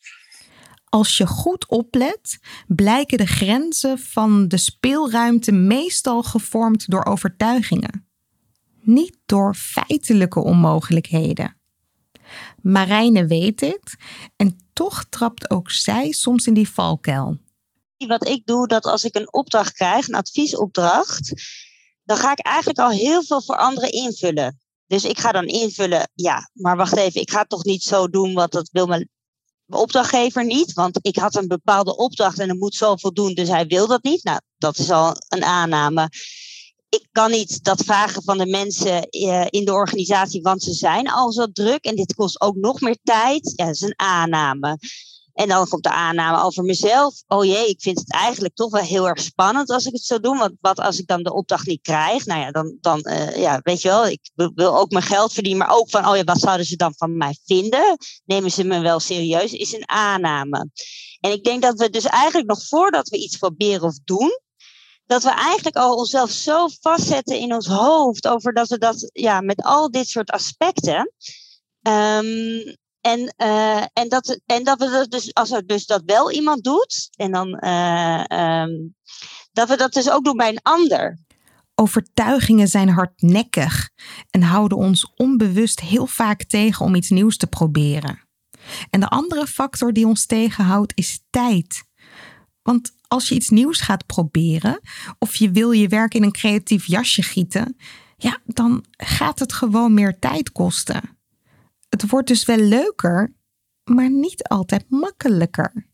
als 0.84 1.16
je 1.16 1.26
goed 1.26 1.68
oplet, 1.68 2.38
blijken 2.66 3.18
de 3.18 3.26
grenzen 3.26 3.98
van 3.98 4.48
de 4.48 4.56
speelruimte 4.56 5.52
meestal 5.52 6.22
gevormd 6.22 6.90
door 6.90 7.04
overtuigingen, 7.04 8.06
niet 8.80 9.18
door 9.26 9.54
feitelijke 9.54 10.40
onmogelijkheden. 10.40 11.56
Marijne 12.62 13.26
weet 13.26 13.58
dit 13.58 13.96
en 14.36 14.58
toch 14.72 15.04
trapt 15.08 15.50
ook 15.50 15.70
zij 15.70 16.12
soms 16.12 16.46
in 16.46 16.54
die 16.54 16.68
valkuil. 16.68 17.38
Wat 18.06 18.28
ik 18.28 18.46
doe, 18.46 18.66
dat 18.66 18.84
als 18.84 19.04
ik 19.04 19.14
een 19.14 19.32
opdracht 19.32 19.72
krijg, 19.72 20.08
een 20.08 20.14
adviesopdracht, 20.14 21.32
dan 22.04 22.16
ga 22.16 22.32
ik 22.32 22.40
eigenlijk 22.40 22.78
al 22.78 22.90
heel 22.90 23.22
veel 23.22 23.42
voor 23.42 23.56
anderen 23.56 23.90
invullen. 23.90 24.58
Dus 24.86 25.04
ik 25.04 25.18
ga 25.18 25.32
dan 25.32 25.46
invullen, 25.46 26.10
ja, 26.14 26.50
maar 26.52 26.76
wacht 26.76 26.96
even, 26.96 27.20
ik 27.20 27.30
ga 27.30 27.44
toch 27.44 27.64
niet 27.64 27.82
zo 27.82 28.08
doen, 28.08 28.34
want 28.34 28.52
dat 28.52 28.68
wil 28.72 28.86
mijn 28.86 29.08
opdrachtgever 29.66 30.44
niet. 30.44 30.72
Want 30.72 30.98
ik 31.02 31.16
had 31.16 31.34
een 31.34 31.48
bepaalde 31.48 31.96
opdracht 31.96 32.38
en 32.38 32.48
er 32.48 32.56
moet 32.56 32.74
zoveel 32.74 33.12
doen, 33.12 33.34
dus 33.34 33.48
hij 33.48 33.66
wil 33.66 33.86
dat 33.86 34.02
niet. 34.02 34.24
Nou, 34.24 34.40
dat 34.56 34.78
is 34.78 34.90
al 34.90 35.16
een 35.28 35.44
aanname 35.44 36.08
ik 36.94 37.08
kan 37.12 37.30
niet 37.30 37.64
dat 37.64 37.82
vragen 37.82 38.22
van 38.22 38.38
de 38.38 38.46
mensen 38.46 39.08
eh, 39.08 39.46
in 39.48 39.64
de 39.64 39.72
organisatie, 39.72 40.42
want 40.42 40.62
ze 40.62 40.72
zijn 40.72 41.10
al 41.10 41.32
zo 41.32 41.46
druk 41.52 41.84
en 41.84 41.96
dit 41.96 42.14
kost 42.14 42.40
ook 42.40 42.56
nog 42.56 42.80
meer 42.80 42.98
tijd. 43.02 43.52
Ja, 43.56 43.64
dat 43.64 43.74
is 43.74 43.80
een 43.80 43.98
aanname. 43.98 44.78
En 45.34 45.48
dan 45.48 45.68
komt 45.68 45.82
de 45.82 45.90
aanname 45.90 46.42
over 46.42 46.64
mezelf. 46.64 47.22
Oh 47.26 47.44
jee, 47.44 47.68
ik 47.68 47.80
vind 47.80 47.98
het 47.98 48.12
eigenlijk 48.12 48.54
toch 48.54 48.70
wel 48.70 48.82
heel 48.82 49.08
erg 49.08 49.20
spannend 49.20 49.70
als 49.70 49.86
ik 49.86 49.92
het 49.92 50.02
zo 50.02 50.20
doe. 50.20 50.38
Want 50.38 50.52
wat 50.60 50.78
als 50.78 50.98
ik 50.98 51.06
dan 51.06 51.22
de 51.22 51.32
opdracht 51.32 51.66
niet 51.66 51.82
krijg? 51.82 52.26
Nou 52.26 52.40
ja, 52.40 52.50
dan, 52.50 52.76
dan 52.80 53.00
uh, 53.02 53.36
ja, 53.36 53.60
weet 53.62 53.82
je 53.82 53.88
wel, 53.88 54.06
ik 54.06 54.30
wil 54.34 54.78
ook 54.78 54.90
mijn 54.90 55.04
geld 55.04 55.32
verdienen. 55.32 55.66
Maar 55.66 55.76
ook 55.76 55.90
van, 55.90 56.08
oh 56.08 56.16
ja, 56.16 56.24
wat 56.24 56.40
zouden 56.40 56.66
ze 56.66 56.76
dan 56.76 56.94
van 56.96 57.16
mij 57.16 57.36
vinden? 57.44 57.96
Nemen 58.24 58.50
ze 58.50 58.64
me 58.64 58.80
wel 58.80 59.00
serieus? 59.00 59.52
Is 59.52 59.72
een 59.72 59.88
aanname. 59.88 60.70
En 61.20 61.32
ik 61.32 61.44
denk 61.44 61.62
dat 61.62 61.78
we 61.78 61.90
dus 61.90 62.04
eigenlijk 62.04 62.48
nog 62.48 62.66
voordat 62.66 63.08
we 63.08 63.16
iets 63.16 63.36
proberen 63.36 63.82
of 63.82 63.98
doen, 64.04 64.40
dat 65.06 65.22
we 65.22 65.30
eigenlijk 65.30 65.76
al 65.76 65.96
onszelf 65.96 66.30
zo 66.30 66.68
vastzetten 66.80 67.38
in 67.38 67.54
ons 67.54 67.66
hoofd 67.66 68.28
over 68.28 68.52
dat 68.52 68.68
we 68.68 68.78
dat 68.78 69.10
ja, 69.12 69.40
met 69.40 69.62
al 69.62 69.90
dit 69.90 70.08
soort 70.08 70.30
aspecten. 70.30 71.12
Um, 71.82 72.76
en, 73.04 73.34
uh, 73.42 73.84
en, 73.92 74.08
dat, 74.08 74.40
en 74.46 74.64
dat 74.64 74.78
we 74.78 74.90
dat 74.90 75.10
dus, 75.10 75.34
als 75.34 75.50
er 75.50 75.66
dus 75.66 75.86
dat 75.86 76.02
wel 76.06 76.32
iemand 76.32 76.64
doet, 76.64 77.08
en 77.16 77.32
dan 77.32 77.60
uh, 77.64 78.24
um, 78.62 78.94
dat 79.52 79.68
we 79.68 79.76
dat 79.76 79.92
dus 79.92 80.10
ook 80.10 80.24
doen 80.24 80.36
bij 80.36 80.48
een 80.48 80.62
ander. 80.62 81.18
Overtuigingen 81.74 82.68
zijn 82.68 82.88
hardnekkig 82.88 83.90
en 84.30 84.42
houden 84.42 84.78
ons 84.78 85.12
onbewust 85.16 85.80
heel 85.80 86.06
vaak 86.06 86.42
tegen 86.44 86.84
om 86.84 86.94
iets 86.94 87.10
nieuws 87.10 87.36
te 87.36 87.46
proberen. 87.46 88.22
En 88.90 89.00
de 89.00 89.08
andere 89.08 89.46
factor 89.46 89.92
die 89.92 90.06
ons 90.06 90.26
tegenhoudt 90.26 90.92
is 90.94 91.20
tijd. 91.30 91.84
Want 92.62 92.92
als 93.08 93.28
je 93.28 93.34
iets 93.34 93.48
nieuws 93.48 93.80
gaat 93.80 94.06
proberen 94.06 94.80
of 95.18 95.36
je 95.36 95.50
wil 95.50 95.70
je 95.70 95.88
werk 95.88 96.14
in 96.14 96.22
een 96.22 96.32
creatief 96.32 96.86
jasje 96.86 97.22
gieten, 97.22 97.76
ja, 98.16 98.38
dan 98.44 98.84
gaat 98.90 99.38
het 99.38 99.52
gewoon 99.52 99.94
meer 99.94 100.18
tijd 100.18 100.52
kosten. 100.52 101.13
Het 101.94 102.10
wordt 102.10 102.28
dus 102.28 102.44
wel 102.44 102.56
leuker, 102.56 103.32
maar 103.84 104.10
niet 104.10 104.48
altijd 104.48 104.84
makkelijker. 104.88 105.86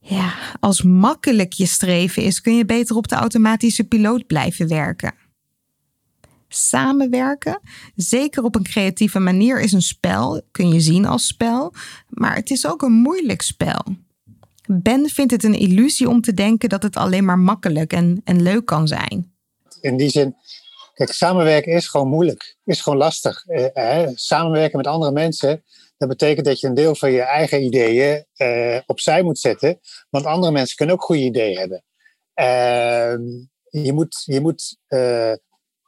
Ja, 0.00 0.34
als 0.60 0.82
makkelijk 0.82 1.52
je 1.52 1.66
streven 1.66 2.22
is, 2.22 2.40
kun 2.40 2.56
je 2.56 2.64
beter 2.64 2.96
op 2.96 3.08
de 3.08 3.14
automatische 3.14 3.84
piloot 3.84 4.26
blijven 4.26 4.68
werken. 4.68 5.14
Samenwerken, 6.48 7.60
zeker 7.94 8.42
op 8.42 8.54
een 8.54 8.62
creatieve 8.62 9.18
manier, 9.18 9.60
is 9.60 9.72
een 9.72 9.82
spel, 9.82 10.42
kun 10.50 10.68
je 10.68 10.80
zien 10.80 11.06
als 11.06 11.26
spel, 11.26 11.74
maar 12.08 12.34
het 12.34 12.50
is 12.50 12.66
ook 12.66 12.82
een 12.82 12.92
moeilijk 12.92 13.42
spel. 13.42 13.84
Ben 14.66 15.08
vindt 15.08 15.32
het 15.32 15.44
een 15.44 15.58
illusie 15.58 16.08
om 16.08 16.20
te 16.20 16.34
denken 16.34 16.68
dat 16.68 16.82
het 16.82 16.96
alleen 16.96 17.24
maar 17.24 17.38
makkelijk 17.38 17.92
en, 17.92 18.20
en 18.24 18.42
leuk 18.42 18.64
kan 18.64 18.88
zijn. 18.88 19.32
In 19.80 19.96
die 19.96 20.10
zin, 20.10 20.34
kijk, 20.98 21.12
samenwerken 21.12 21.72
is 21.72 21.88
gewoon 21.88 22.08
moeilijk, 22.08 22.56
is 22.64 22.80
gewoon 22.80 22.98
lastig. 22.98 23.46
Eh, 23.46 24.06
samenwerken 24.14 24.76
met 24.76 24.86
andere 24.86 25.12
mensen, 25.12 25.64
dat 25.96 26.08
betekent 26.08 26.46
dat 26.46 26.60
je 26.60 26.66
een 26.66 26.74
deel 26.74 26.94
van 26.94 27.12
je 27.12 27.22
eigen 27.22 27.62
ideeën 27.62 28.24
eh, 28.34 28.78
opzij 28.86 29.22
moet 29.22 29.38
zetten, 29.38 29.80
want 30.10 30.24
andere 30.24 30.52
mensen 30.52 30.76
kunnen 30.76 30.94
ook 30.94 31.02
goede 31.02 31.22
ideeën 31.22 31.58
hebben. 31.58 31.84
Ehm, 32.34 33.22
je 33.70 33.92
moet, 33.92 34.22
je 34.24 34.40
moet 34.40 34.78
uh, 34.88 35.32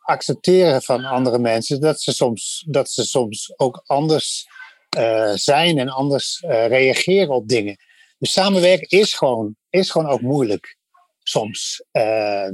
accepteren 0.00 0.82
van 0.82 1.04
andere 1.04 1.38
mensen 1.38 1.80
dat 1.80 2.00
ze 2.00 2.12
soms, 2.12 2.64
dat 2.68 2.90
ze 2.90 3.04
soms 3.04 3.52
ook 3.56 3.82
anders 3.86 4.46
uh, 4.98 5.32
zijn 5.34 5.78
en 5.78 5.88
anders 5.88 6.40
reageren 6.46 7.34
op 7.34 7.48
dingen. 7.48 7.76
Dus 8.18 8.32
samenwerken 8.32 8.98
is 8.98 9.14
gewoon, 9.14 9.56
is 9.70 9.90
gewoon 9.90 10.08
ook 10.08 10.20
moeilijk 10.20 10.76
soms. 11.22 11.84
Uh, 11.92 12.48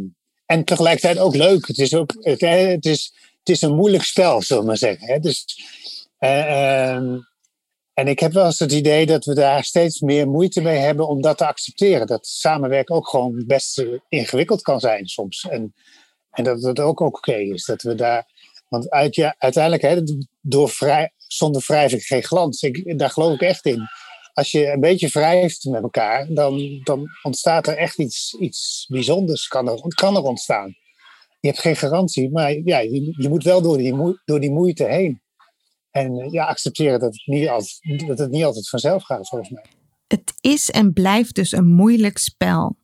en 0.46 0.64
tegelijkertijd 0.64 1.18
ook 1.18 1.34
leuk. 1.34 1.66
Het 1.66 1.78
is, 1.78 1.94
ook, 1.94 2.14
het, 2.20 2.40
het, 2.40 2.84
is, 2.84 3.14
het 3.38 3.48
is 3.48 3.62
een 3.62 3.74
moeilijk 3.74 4.04
spel, 4.04 4.42
zullen 4.42 4.62
we 4.62 4.68
maar 4.68 4.78
zeggen. 4.78 5.20
Dus, 5.20 5.44
uh, 6.20 6.94
en 7.96 8.08
ik 8.08 8.18
heb 8.18 8.32
wel 8.32 8.44
eens 8.44 8.58
het 8.58 8.72
idee 8.72 9.06
dat 9.06 9.24
we 9.24 9.34
daar 9.34 9.64
steeds 9.64 10.00
meer 10.00 10.28
moeite 10.28 10.60
mee 10.60 10.78
hebben 10.78 11.08
om 11.08 11.20
dat 11.20 11.38
te 11.38 11.46
accepteren. 11.46 12.06
Dat 12.06 12.26
samenwerken 12.26 12.94
ook 12.94 13.08
gewoon 13.08 13.44
best 13.46 13.84
ingewikkeld 14.08 14.62
kan 14.62 14.80
zijn 14.80 15.06
soms. 15.06 15.46
En, 15.50 15.74
en 16.30 16.44
dat 16.44 16.62
het 16.62 16.80
ook 16.80 17.00
oké 17.00 17.34
is. 17.34 17.64
Dat 17.64 17.82
we 17.82 17.94
daar. 17.94 18.26
Want 18.68 18.90
uiteindelijk, 18.90 19.82
hè, 19.82 20.02
door 20.40 20.68
vrij, 20.68 21.12
zonder 21.16 21.64
wrijving 21.66 22.02
geen 22.02 22.22
glans. 22.22 22.62
Ik, 22.62 22.98
daar 22.98 23.10
geloof 23.10 23.34
ik 23.34 23.40
echt 23.40 23.66
in 23.66 23.88
als 24.36 24.50
je 24.50 24.72
een 24.72 24.80
beetje 24.80 25.08
wrijft 25.08 25.64
met 25.64 25.82
elkaar, 25.82 26.26
dan, 26.28 26.80
dan 26.82 27.08
ontstaat 27.22 27.66
er 27.66 27.76
echt 27.76 27.98
iets, 27.98 28.36
iets 28.40 28.86
bijzonders, 28.88 29.48
kan 29.48 29.68
er, 29.68 29.94
kan 29.94 30.16
er 30.16 30.22
ontstaan. 30.22 30.74
je 31.40 31.48
hebt 31.48 31.60
geen 31.60 31.76
garantie, 31.76 32.30
maar 32.30 32.52
ja, 32.52 32.78
je, 32.78 33.28
moet 33.28 33.42
wel 33.42 33.62
door 33.62 33.78
die, 33.78 34.18
door 34.24 34.40
die 34.40 34.50
moeite 34.50 34.84
heen. 34.84 35.20
En 35.90 36.18
eh, 36.18 36.32
ja, 36.32 36.44
accepteren 36.44 37.00
dat 37.00 37.12
het, 37.12 37.26
niet 37.26 37.48
altijd, 37.48 38.06
dat 38.06 38.18
het 38.18 38.30
niet 38.30 38.44
altijd 38.44 38.68
vanzelf 38.68 39.02
gaat, 39.04 39.28
volgens 39.28 39.50
mij. 39.50 39.64
Het 40.06 40.32
is 40.40 40.70
en 40.70 40.92
blijft 40.92 41.34
dus 41.34 41.52
een 41.52 41.66
moeilijk 41.66 42.18
spel. 42.18 42.76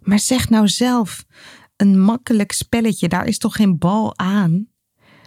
Maar 0.00 0.18
zeg 0.18 0.48
nou 0.48 0.68
zelf, 0.68 1.24
een 1.76 2.00
makkelijk 2.00 2.52
spelletje, 2.52 3.08
daar 3.08 3.26
is 3.26 3.38
toch 3.38 3.56
geen 3.56 3.78
bal 3.78 4.18
aan? 4.18 4.68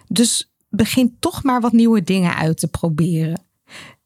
Dus 0.07 0.51
begin 0.69 1.17
toch 1.19 1.43
maar 1.43 1.61
wat 1.61 1.71
nieuwe 1.71 2.03
dingen 2.03 2.35
uit 2.35 2.57
te 2.57 2.67
proberen. 2.67 3.51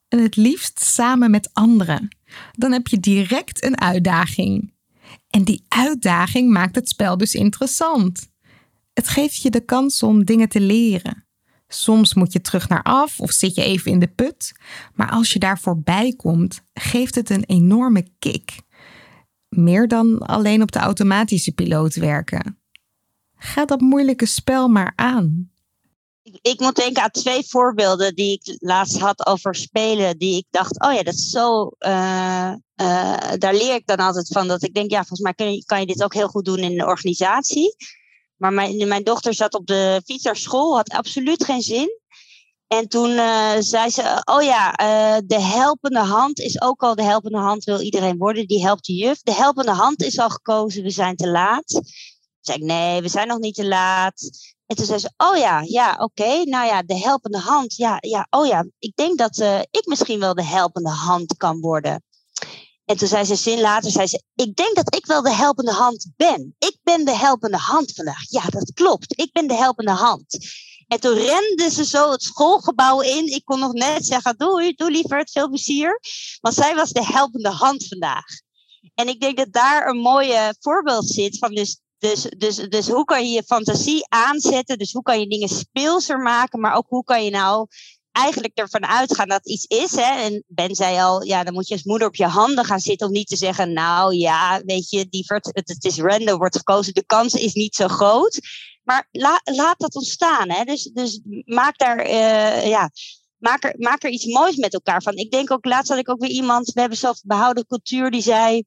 En 0.07 0.19
het 0.19 0.35
liefst 0.35 0.79
samen 0.79 1.31
met 1.31 1.49
anderen. 1.53 2.07
Dan 2.51 2.71
heb 2.71 2.87
je 2.87 2.99
direct 2.99 3.63
een 3.63 3.81
uitdaging. 3.81 4.73
En 5.29 5.43
die 5.43 5.65
uitdaging 5.67 6.51
maakt 6.51 6.75
het 6.75 6.89
spel 6.89 7.17
dus 7.17 7.33
interessant. 7.33 8.31
Het 8.93 9.07
geeft 9.07 9.41
je 9.41 9.49
de 9.49 9.65
kans 9.65 10.03
om 10.03 10.25
dingen 10.25 10.49
te 10.49 10.59
leren. 10.59 11.25
Soms 11.67 12.13
moet 12.13 12.33
je 12.33 12.41
terug 12.41 12.69
naar 12.69 12.83
af 12.83 13.19
of 13.19 13.31
zit 13.31 13.55
je 13.55 13.63
even 13.63 13.91
in 13.91 13.99
de 13.99 14.07
put. 14.07 14.51
Maar 14.93 15.09
als 15.09 15.33
je 15.33 15.39
daar 15.39 15.59
voorbij 15.59 16.13
komt, 16.13 16.61
geeft 16.73 17.15
het 17.15 17.29
een 17.29 17.43
enorme 17.43 18.07
kick. 18.19 18.61
Meer 19.49 19.87
dan 19.87 20.19
alleen 20.19 20.61
op 20.61 20.71
de 20.71 20.79
automatische 20.79 21.51
piloot 21.51 21.95
werken. 21.95 22.59
Ga 23.35 23.65
dat 23.65 23.81
moeilijke 23.81 24.25
spel 24.25 24.67
maar 24.67 24.93
aan. 24.95 25.51
Ik, 26.41 26.59
moet 26.59 26.75
denken 26.75 27.03
aan 27.03 27.11
twee 27.11 27.43
voorbeelden 27.47 28.15
die 28.15 28.31
ik 28.41 28.55
laatst 28.59 28.99
had 28.99 29.25
over 29.25 29.55
spelen. 29.55 30.17
Die 30.17 30.37
ik 30.37 30.45
dacht, 30.49 30.81
oh 30.81 30.93
ja, 30.93 31.03
dat 31.03 31.13
is 31.13 31.29
zo. 31.29 31.71
Uh, 31.79 32.53
uh, 32.75 33.31
daar 33.37 33.53
leer 33.53 33.73
ik 33.73 33.85
dan 33.85 33.97
altijd 33.97 34.27
van. 34.27 34.47
Dat 34.47 34.63
ik 34.63 34.73
denk, 34.73 34.91
ja, 34.91 34.97
volgens 34.97 35.19
mij 35.19 35.33
kan 35.33 35.53
je, 35.53 35.65
kan 35.65 35.79
je 35.79 35.85
dit 35.85 36.03
ook 36.03 36.13
heel 36.13 36.27
goed 36.27 36.45
doen 36.45 36.57
in 36.57 36.71
een 36.71 36.87
organisatie. 36.87 37.75
Maar 38.35 38.53
mijn, 38.53 38.87
mijn 38.87 39.03
dochter 39.03 39.33
zat 39.33 39.53
op 39.53 39.67
de 39.67 40.01
fiets 40.05 40.23
naar 40.23 40.35
school, 40.35 40.75
had 40.75 40.89
absoluut 40.89 41.43
geen 41.43 41.61
zin. 41.61 41.99
En 42.67 42.87
toen 42.87 43.09
uh, 43.09 43.51
zei 43.59 43.89
ze, 43.89 44.21
oh 44.25 44.41
ja, 44.41 44.71
de 45.25 45.41
helpende 45.41 45.99
hand 45.99 46.39
is 46.39 46.61
ook 46.61 46.83
al 46.83 46.95
de 46.95 47.03
helpende 47.03 47.37
hand 47.37 47.63
wil 47.63 47.81
iedereen 47.81 48.17
worden. 48.17 48.47
Die 48.47 48.65
helpt 48.65 48.85
de 48.85 48.93
juf. 48.93 49.21
De 49.21 49.33
helpende 49.33 49.71
hand 49.71 50.03
is 50.03 50.19
al 50.19 50.29
gekozen, 50.29 50.83
we 50.83 50.89
zijn 50.89 51.15
te 51.15 51.27
laat. 51.27 51.81
Zei 52.41 52.57
ik, 52.57 52.63
nee, 52.63 53.01
we 53.01 53.07
zijn 53.07 53.27
nog 53.27 53.39
niet 53.39 53.55
te 53.55 53.65
laat. 53.67 54.29
En 54.67 54.75
toen 54.75 54.85
zei 54.85 54.99
ze, 54.99 55.11
oh 55.17 55.37
ja, 55.37 55.61
ja, 55.61 55.97
oké. 55.99 56.43
Nou 56.43 56.65
ja, 56.65 56.81
de 56.81 56.97
helpende 56.97 57.39
hand. 57.39 57.75
Ja, 57.75 57.97
ja, 57.99 58.27
oh 58.29 58.47
ja, 58.47 58.65
ik 58.79 58.95
denk 58.95 59.17
dat 59.17 59.37
uh, 59.37 59.59
ik 59.59 59.85
misschien 59.85 60.19
wel 60.19 60.33
de 60.33 60.43
helpende 60.43 60.89
hand 60.89 61.37
kan 61.37 61.59
worden. 61.59 62.03
En 62.85 62.97
toen 62.97 63.07
zei 63.07 63.25
ze 63.25 63.35
zin 63.35 63.59
later, 63.59 63.91
zei 63.91 64.07
ze, 64.07 64.23
ik 64.35 64.55
denk 64.55 64.75
dat 64.75 64.95
ik 64.95 65.05
wel 65.05 65.21
de 65.21 65.33
helpende 65.33 65.71
hand 65.71 66.07
ben. 66.15 66.55
Ik 66.59 66.77
ben 66.83 67.05
de 67.05 67.15
helpende 67.15 67.57
hand 67.57 67.91
vandaag. 67.91 68.29
Ja, 68.29 68.41
dat 68.49 68.73
klopt. 68.73 69.19
Ik 69.19 69.31
ben 69.31 69.47
de 69.47 69.55
helpende 69.55 69.91
hand. 69.91 70.37
En 70.87 70.99
toen 70.99 71.13
rende 71.13 71.69
ze 71.69 71.85
zo 71.85 72.11
het 72.11 72.23
schoolgebouw 72.23 73.01
in. 73.01 73.25
Ik 73.33 73.45
kon 73.45 73.59
nog 73.59 73.73
net 73.73 74.05
zeggen, 74.05 74.37
doei, 74.37 74.73
doe 74.73 74.91
liever, 74.91 75.27
veel 75.31 75.49
plezier. 75.49 75.99
Want 76.41 76.55
zij 76.55 76.75
was 76.75 76.91
de 76.91 77.05
helpende 77.05 77.49
hand 77.49 77.87
vandaag. 77.87 78.25
En 78.95 79.07
ik 79.07 79.19
denk 79.19 79.37
dat 79.37 79.51
daar 79.51 79.87
een 79.87 79.97
mooie 79.97 80.55
voorbeeld 80.59 81.09
zit 81.09 81.37
van 81.37 81.53
dus 81.53 81.79
dus, 81.97 82.21
dus, 82.37 82.55
dus 82.55 82.89
hoe 82.89 83.05
kan 83.05 83.25
je 83.25 83.31
je 83.31 83.43
fantasie 83.43 84.05
aanzetten? 84.09 84.77
Dus 84.77 84.91
hoe 84.91 85.01
kan 85.01 85.19
je 85.19 85.27
dingen 85.27 85.49
speelser 85.49 86.19
maken? 86.19 86.59
Maar 86.59 86.75
ook 86.75 86.85
hoe 86.87 87.03
kan 87.03 87.23
je 87.23 87.29
nou 87.29 87.67
eigenlijk 88.11 88.57
ervan 88.57 88.85
uitgaan 88.85 89.27
dat 89.27 89.47
iets 89.47 89.65
is. 89.65 89.95
Hè? 89.95 90.21
En 90.23 90.43
Ben 90.47 90.75
zei 90.75 90.99
al, 90.99 91.23
ja, 91.23 91.43
dan 91.43 91.53
moet 91.53 91.67
je 91.67 91.73
als 91.73 91.83
moeder 91.83 92.07
op 92.07 92.15
je 92.15 92.25
handen 92.25 92.65
gaan 92.65 92.79
zitten 92.79 93.07
om 93.07 93.13
niet 93.13 93.27
te 93.27 93.35
zeggen, 93.35 93.73
nou 93.73 94.15
ja, 94.15 94.61
weet 94.65 94.89
je, 94.89 95.07
die 95.09 95.25
het, 95.27 95.85
is 95.85 95.97
random, 95.97 96.37
wordt 96.37 96.57
gekozen, 96.57 96.93
de 96.93 97.05
kans 97.05 97.33
is 97.33 97.53
niet 97.53 97.75
zo 97.75 97.87
groot. 97.87 98.39
Maar 98.83 99.07
la, 99.11 99.41
laat 99.43 99.79
dat 99.79 99.95
ontstaan. 99.95 100.49
Hè? 100.51 100.63
Dus, 100.63 100.83
dus 100.83 101.21
maak 101.45 101.77
daar, 101.77 102.05
uh, 102.05 102.67
ja, 102.67 102.89
maak 103.37 103.63
er, 103.63 103.75
maak 103.77 104.03
er 104.03 104.09
iets 104.09 104.25
moois 104.25 104.55
met 104.55 104.73
elkaar 104.73 105.01
van. 105.01 105.15
Ik 105.15 105.31
denk 105.31 105.51
ook, 105.51 105.65
laatst 105.65 105.89
had 105.89 105.99
ik 105.99 106.09
ook 106.09 106.21
weer 106.21 106.29
iemand, 106.29 106.73
we 106.73 106.79
hebben 106.79 106.97
zelf 106.97 107.21
behouden 107.23 107.67
cultuur, 107.67 108.11
die 108.11 108.21
zei, 108.21 108.63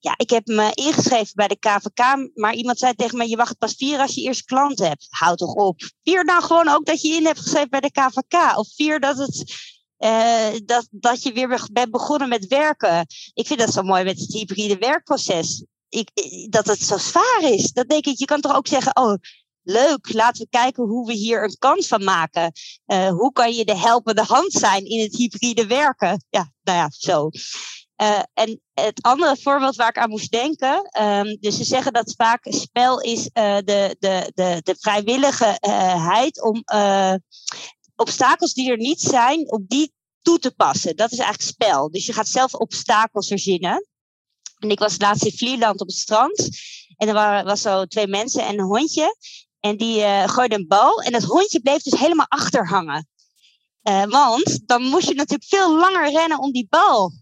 ja, 0.00 0.14
ik 0.16 0.30
heb 0.30 0.46
me 0.46 0.70
ingeschreven 0.74 1.32
bij 1.34 1.48
de 1.48 1.58
KVK, 1.58 2.30
maar 2.34 2.54
iemand 2.54 2.78
zei 2.78 2.94
tegen 2.94 3.18
me: 3.18 3.28
je 3.28 3.36
wacht 3.36 3.58
pas 3.58 3.74
vier 3.74 3.98
als 3.98 4.14
je 4.14 4.22
eerst 4.22 4.44
klant 4.44 4.78
hebt. 4.78 5.06
Houd 5.10 5.38
toch 5.38 5.54
op. 5.54 5.82
Vier 6.02 6.24
dan 6.24 6.42
gewoon 6.42 6.68
ook 6.68 6.86
dat 6.86 7.00
je 7.00 7.08
in 7.08 7.26
hebt 7.26 7.38
geschreven 7.38 7.70
bij 7.70 7.80
de 7.80 7.90
KVK. 7.90 8.56
Of 8.56 8.68
vier 8.74 9.00
dat, 9.00 9.18
het, 9.18 9.52
uh, 9.98 10.60
dat, 10.64 10.88
dat 10.90 11.22
je 11.22 11.32
weer 11.32 11.68
bent 11.72 11.90
begonnen 11.90 12.28
met 12.28 12.46
werken. 12.46 13.06
Ik 13.34 13.46
vind 13.46 13.58
dat 13.58 13.72
zo 13.72 13.82
mooi 13.82 14.04
met 14.04 14.20
het 14.20 14.32
hybride 14.32 14.78
werkproces. 14.78 15.64
Ik, 15.88 16.10
dat 16.50 16.66
het 16.66 16.80
zo 16.80 16.98
zwaar 16.98 17.42
is. 17.42 17.72
Dat 17.72 17.88
denk 17.88 18.06
ik, 18.06 18.18
je 18.18 18.24
kan 18.24 18.40
toch 18.40 18.56
ook 18.56 18.66
zeggen: 18.66 18.96
oh, 18.96 19.14
leuk, 19.62 20.12
laten 20.12 20.42
we 20.42 20.48
kijken 20.50 20.84
hoe 20.84 21.06
we 21.06 21.12
hier 21.12 21.44
een 21.44 21.58
kans 21.58 21.86
van 21.86 22.04
maken. 22.04 22.52
Uh, 22.86 23.08
hoe 23.08 23.32
kan 23.32 23.52
je 23.52 23.64
de 23.64 23.76
helpende 23.76 24.22
hand 24.22 24.52
zijn 24.52 24.84
in 24.84 25.00
het 25.00 25.16
hybride 25.16 25.66
werken? 25.66 26.24
Ja, 26.30 26.52
nou 26.62 26.78
ja, 26.78 26.90
zo. 26.90 27.30
Uh, 28.02 28.22
en 28.34 28.60
het 28.74 29.02
andere 29.02 29.36
voorbeeld 29.40 29.76
waar 29.76 29.88
ik 29.88 29.98
aan 29.98 30.10
moest 30.10 30.30
denken, 30.30 30.90
um, 31.00 31.36
dus 31.40 31.56
ze 31.56 31.64
zeggen 31.64 31.92
dat 31.92 32.14
vaak 32.16 32.46
spel 32.48 33.00
is 33.00 33.18
uh, 33.18 33.56
de, 33.56 33.96
de, 33.98 34.30
de, 34.34 34.60
de 34.62 34.76
vrijwilligheid 34.78 36.42
om 36.42 36.62
uh, 36.74 37.14
obstakels 37.96 38.52
die 38.52 38.70
er 38.70 38.76
niet 38.76 39.00
zijn, 39.00 39.52
op 39.52 39.68
die 39.68 39.92
toe 40.22 40.38
te 40.38 40.50
passen. 40.50 40.96
Dat 40.96 41.12
is 41.12 41.18
eigenlijk 41.18 41.50
spel. 41.50 41.90
Dus 41.90 42.06
je 42.06 42.12
gaat 42.12 42.28
zelf 42.28 42.54
obstakels 42.54 43.28
verzinnen. 43.28 43.86
En 44.58 44.70
ik 44.70 44.78
was 44.78 44.98
laatst 44.98 45.24
in 45.24 45.36
Vlierland 45.36 45.80
op 45.80 45.86
het 45.86 45.96
strand. 45.96 46.48
En 46.96 47.08
er 47.08 47.14
waren 47.14 47.44
was 47.44 47.60
zo 47.60 47.84
twee 47.84 48.06
mensen 48.06 48.46
en 48.46 48.58
een 48.58 48.64
hondje. 48.64 49.16
En 49.60 49.76
die 49.76 50.00
gooiden 50.28 50.58
een 50.58 50.66
bal. 50.66 51.00
En 51.00 51.12
dat 51.12 51.22
hondje 51.22 51.60
bleef 51.60 51.82
dus 51.82 52.00
helemaal 52.00 52.28
achter 52.28 52.68
hangen. 52.68 53.08
want 54.08 54.68
dan 54.68 54.82
moest 54.82 55.08
je 55.08 55.14
natuurlijk 55.14 55.48
veel 55.48 55.76
langer 55.76 56.10
rennen 56.10 56.38
om 56.38 56.52
die 56.52 56.66
bal 56.70 57.12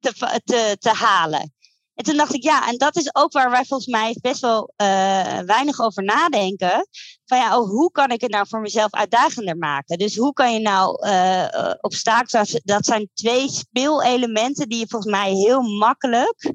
te, 0.00 0.76
te, 0.78 0.90
halen. 0.90 1.54
En 1.94 2.04
toen 2.04 2.16
dacht 2.16 2.34
ik, 2.34 2.42
ja, 2.42 2.68
en 2.68 2.76
dat 2.76 2.96
is 2.96 3.14
ook 3.14 3.32
waar 3.32 3.50
wij 3.50 3.64
volgens 3.64 3.88
mij 3.88 4.16
best 4.20 4.40
wel 4.40 4.72
uh, 4.76 5.38
weinig 5.38 5.80
over 5.80 6.04
nadenken. 6.04 6.88
Van 7.24 7.38
ja, 7.38 7.58
oh, 7.58 7.68
hoe 7.68 7.90
kan 7.90 8.10
ik 8.10 8.20
het 8.20 8.30
nou 8.30 8.46
voor 8.48 8.60
mezelf 8.60 8.90
uitdagender 8.92 9.56
maken? 9.56 9.98
Dus 9.98 10.16
hoe 10.16 10.32
kan 10.32 10.52
je 10.52 10.60
nou 10.60 11.06
uh, 11.06 11.72
obstakels, 11.80 12.60
dat 12.64 12.84
zijn 12.84 13.10
twee 13.14 13.48
speelelementen 13.48 14.68
die 14.68 14.78
je 14.78 14.88
volgens 14.88 15.12
mij 15.12 15.32
heel 15.32 15.60
makkelijk 15.60 16.52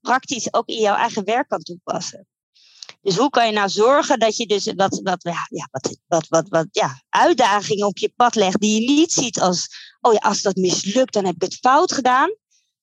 praktisch 0.00 0.52
ook 0.52 0.66
in 0.68 0.80
jouw 0.80 0.96
eigen 0.96 1.24
werk 1.24 1.48
kan 1.48 1.62
toepassen. 1.62 2.26
Dus 3.08 3.16
hoe 3.16 3.30
kan 3.30 3.46
je 3.46 3.52
nou 3.52 3.68
zorgen 3.68 4.18
dat 4.18 4.36
je 4.36 4.46
dus 4.46 4.72
wat, 4.76 5.00
wat, 5.02 5.22
ja, 5.22 5.68
wat, 5.70 5.98
wat, 6.06 6.28
wat, 6.28 6.48
wat 6.48 6.66
ja, 6.70 7.02
uitdagingen 7.08 7.86
op 7.86 7.98
je 7.98 8.12
pad 8.16 8.34
legt 8.34 8.60
die 8.60 8.80
je 8.80 8.90
niet 8.90 9.12
ziet 9.12 9.40
als, 9.40 9.68
oh 10.00 10.12
ja, 10.12 10.18
als 10.18 10.42
dat 10.42 10.56
mislukt, 10.56 11.12
dan 11.12 11.24
heb 11.24 11.34
ik 11.34 11.42
het 11.42 11.54
fout 11.54 11.92
gedaan. 11.92 12.34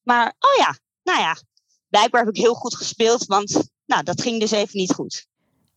Maar, 0.03 0.35
oh 0.39 0.57
ja, 0.57 0.77
nou 1.03 1.19
ja, 1.19 1.37
blijkbaar 1.89 2.25
heb 2.25 2.35
ik 2.35 2.41
heel 2.41 2.53
goed 2.53 2.75
gespeeld, 2.75 3.25
want 3.25 3.69
nou, 3.85 4.03
dat 4.03 4.21
ging 4.21 4.39
dus 4.39 4.51
even 4.51 4.77
niet 4.77 4.93
goed. 4.93 5.27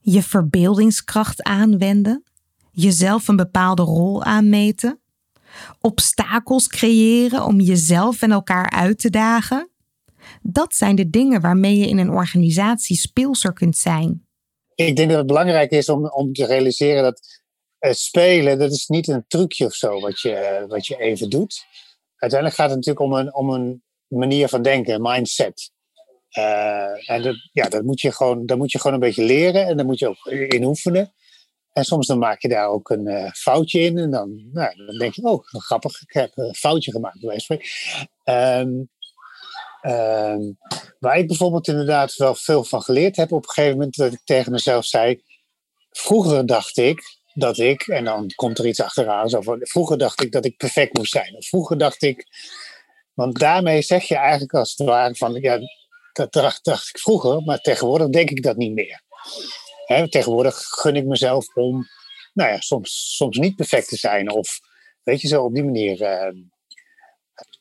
Je 0.00 0.22
verbeeldingskracht 0.22 1.42
aanwenden, 1.42 2.24
jezelf 2.70 3.28
een 3.28 3.36
bepaalde 3.36 3.82
rol 3.82 4.24
aanmeten, 4.24 5.00
obstakels 5.80 6.68
creëren 6.68 7.44
om 7.44 7.60
jezelf 7.60 8.22
en 8.22 8.32
elkaar 8.32 8.70
uit 8.70 8.98
te 8.98 9.10
dagen. 9.10 9.70
Dat 10.42 10.74
zijn 10.74 10.96
de 10.96 11.10
dingen 11.10 11.40
waarmee 11.40 11.76
je 11.76 11.88
in 11.88 11.98
een 11.98 12.10
organisatie 12.10 12.96
speelser 12.96 13.52
kunt 13.52 13.76
zijn. 13.76 14.26
Ik 14.84 14.96
denk 14.96 15.08
dat 15.08 15.18
het 15.18 15.26
belangrijk 15.26 15.70
is 15.70 15.88
om, 15.88 16.06
om 16.06 16.32
te 16.32 16.46
realiseren 16.46 17.02
dat 17.02 17.42
uh, 17.80 17.92
spelen, 17.92 18.58
dat 18.58 18.70
is 18.70 18.86
niet 18.86 19.08
een 19.08 19.24
trucje 19.28 19.64
of 19.64 19.74
zo 19.74 20.00
wat 20.00 20.20
je, 20.20 20.64
wat 20.68 20.86
je 20.86 20.96
even 20.96 21.30
doet. 21.30 21.64
Uiteindelijk 22.16 22.60
gaat 22.60 22.70
het 22.70 22.78
natuurlijk 22.78 23.06
om 23.06 23.12
een, 23.12 23.34
om 23.34 23.50
een 23.50 23.82
manier 24.08 24.48
van 24.48 24.62
denken, 24.62 25.02
mindset. 25.02 25.70
Uh, 26.38 27.10
en 27.10 27.22
dat, 27.22 27.36
ja, 27.52 27.68
dat, 27.68 27.82
moet 27.82 28.00
je 28.00 28.12
gewoon, 28.12 28.46
dat 28.46 28.58
moet 28.58 28.72
je 28.72 28.78
gewoon 28.78 28.94
een 28.94 29.00
beetje 29.00 29.24
leren 29.24 29.66
en 29.66 29.76
daar 29.76 29.86
moet 29.86 29.98
je 29.98 30.08
ook 30.08 30.26
in 30.26 30.64
oefenen. 30.64 31.12
En 31.72 31.84
soms 31.84 32.06
dan 32.06 32.18
maak 32.18 32.42
je 32.42 32.48
daar 32.48 32.68
ook 32.68 32.90
een 32.90 33.30
foutje 33.34 33.80
in 33.80 33.98
en 33.98 34.10
dan, 34.10 34.48
nou, 34.52 34.86
dan 34.86 34.98
denk 34.98 35.14
je, 35.14 35.22
oh, 35.22 35.44
grappig, 35.44 36.02
ik 36.02 36.12
heb 36.12 36.30
een 36.34 36.54
foutje 36.54 36.90
gemaakt. 36.90 37.22
Um, 38.24 38.90
um, 39.82 40.58
waar 40.98 41.18
ik 41.18 41.26
bijvoorbeeld 41.26 41.68
inderdaad 41.68 42.14
wel 42.14 42.34
veel 42.34 42.64
van 42.64 42.82
geleerd 42.82 43.16
heb 43.16 43.32
op 43.32 43.42
een 43.42 43.50
gegeven 43.50 43.76
moment, 43.76 43.96
dat 43.96 44.12
ik 44.12 44.20
tegen 44.24 44.52
mezelf 44.52 44.84
zei, 44.84 45.22
vroeger 45.90 46.46
dacht 46.46 46.76
ik 46.76 47.16
dat 47.34 47.58
ik, 47.58 47.86
en 47.86 48.04
dan 48.04 48.30
komt 48.34 48.58
er 48.58 48.66
iets 48.66 48.80
achteraan, 48.80 49.28
zo 49.28 49.40
van, 49.40 49.58
vroeger 49.60 49.98
dacht 49.98 50.22
ik 50.22 50.32
dat 50.32 50.44
ik 50.44 50.56
perfect 50.56 50.96
moest 50.96 51.12
zijn. 51.12 51.36
Of 51.36 51.46
vroeger 51.46 51.78
dacht 51.78 52.02
ik 52.02 52.26
want 53.18 53.38
daarmee 53.38 53.82
zeg 53.82 54.04
je 54.04 54.16
eigenlijk 54.16 54.52
als 54.52 54.74
het 54.76 54.86
ware 54.86 55.14
van, 55.14 55.34
ja, 55.34 55.58
dat 56.12 56.32
dacht, 56.32 56.66
ik 56.66 56.98
vroeger, 56.98 57.42
maar 57.42 57.60
tegenwoordig 57.60 58.08
denk 58.08 58.30
ik 58.30 58.42
dat 58.42 58.56
niet 58.56 58.72
meer. 58.72 59.02
tegenwoordig 60.08 60.54
gun 60.54 60.96
ik 60.96 61.04
mezelf 61.04 61.54
om, 61.54 61.86
nou 62.32 62.50
ja, 62.50 62.60
soms, 62.60 63.16
soms 63.16 63.38
niet 63.38 63.56
perfect 63.56 63.88
te 63.88 63.96
zijn. 63.96 64.30
Of 64.30 64.60
weet 65.02 65.20
je 65.20 65.28
zo, 65.28 65.44
op 65.44 65.54
die 65.54 65.64
manier. 65.64 66.00
Uh, 66.00 66.42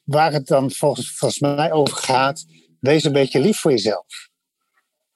waar 0.07 0.31
het 0.31 0.47
dan 0.47 0.71
volgens, 0.71 1.11
volgens 1.11 1.39
mij 1.39 1.71
over 1.71 1.95
gaat, 1.95 2.45
wees 2.79 3.03
een 3.03 3.11
beetje 3.11 3.39
lief 3.39 3.59
voor 3.59 3.71
jezelf. 3.71 4.05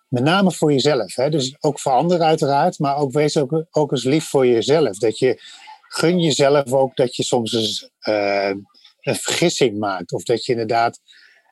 met 0.07 0.23
name 0.23 0.51
voor 0.51 0.71
jezelf. 0.71 1.15
Hè? 1.15 1.29
Dus 1.29 1.55
ook 1.59 1.79
voor 1.79 1.91
anderen 1.91 2.25
uiteraard, 2.25 2.79
maar 2.79 2.97
ook 2.97 3.11
wees 3.11 3.37
ook, 3.37 3.91
eens 3.91 4.03
lief 4.03 4.25
voor 4.25 4.47
jezelf. 4.47 4.97
Dat 4.97 5.17
je 5.17 5.41
gun 5.81 6.19
jezelf 6.19 6.71
ook 6.71 6.95
dat 6.95 7.15
je 7.15 7.23
soms 7.23 7.53
eens 7.53 7.89
uh, 8.07 8.53
een 9.01 9.15
vergissing 9.15 9.79
maakt. 9.79 10.11
Of 10.11 10.23
dat 10.23 10.45
je 10.45 10.51
inderdaad 10.51 10.99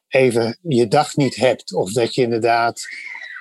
even 0.07 0.59
je 0.61 0.87
dag 0.87 1.15
niet 1.15 1.35
hebt. 1.35 1.73
Of 1.73 1.91
dat 1.91 2.15
je 2.15 2.21
inderdaad 2.21 2.81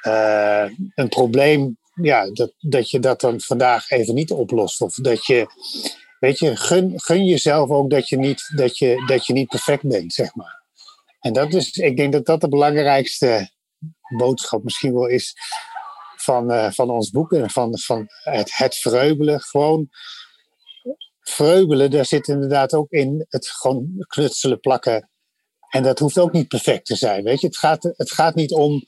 uh, 0.07 0.71
een 0.95 1.09
probleem, 1.09 1.79
ja, 2.03 2.31
dat, 2.31 2.53
dat 2.59 2.91
je 2.91 3.01
dat 3.01 3.21
dan 3.21 3.41
vandaag 3.41 3.91
even 3.91 4.15
niet 4.15 4.31
oplost. 4.31 4.81
Of 4.81 4.95
dat 4.95 5.27
je, 5.27 5.47
weet 6.19 6.39
je, 6.39 6.57
gun, 6.57 6.93
gun 7.01 7.25
jezelf 7.25 7.71
ook 7.71 7.91
dat 7.91 8.09
je, 8.09 8.17
niet, 8.17 8.53
dat, 8.57 8.79
je, 8.79 9.05
dat 9.07 9.27
je 9.27 9.33
niet 9.33 9.49
perfect 9.49 9.83
bent, 9.83 10.13
zeg 10.13 10.35
maar. 10.35 10.63
En 11.21 11.33
dat 11.33 11.55
is, 11.55 11.77
ik 11.77 11.97
denk 11.97 12.13
dat 12.13 12.27
dat 12.27 12.41
de 12.41 12.49
belangrijkste 12.49 13.51
boodschap 14.17 14.65
misschien 14.65 14.95
wel 14.95 15.07
is 15.07 15.35
van, 16.17 16.53
uh, 16.53 16.71
van 16.71 16.91
ons 16.91 17.11
boek 17.11 17.33
en 17.33 17.51
van, 17.51 17.79
van 17.79 18.07
het, 18.09 18.57
het 18.57 18.77
vreubelen. 18.77 19.41
Gewoon 19.41 19.89
vreubelen, 21.21 21.91
daar 21.91 22.07
zit 22.07 22.29
inderdaad 22.29 22.75
ook 22.75 22.91
in 22.91 23.27
het 23.29 23.49
gewoon 23.49 24.05
knutselen, 24.07 24.61
plakken. 24.61 25.11
En 25.69 25.83
dat 25.83 25.99
hoeft 25.99 26.19
ook 26.19 26.33
niet 26.33 26.49
perfect 26.49 26.87
te 26.87 26.97
zijn. 26.97 27.25
Weet 27.25 27.41
je, 27.41 27.47
het 27.47 27.57
gaat, 27.57 27.83
het 27.83 28.13
gaat 28.13 28.35
niet 28.35 28.53
om. 28.53 28.85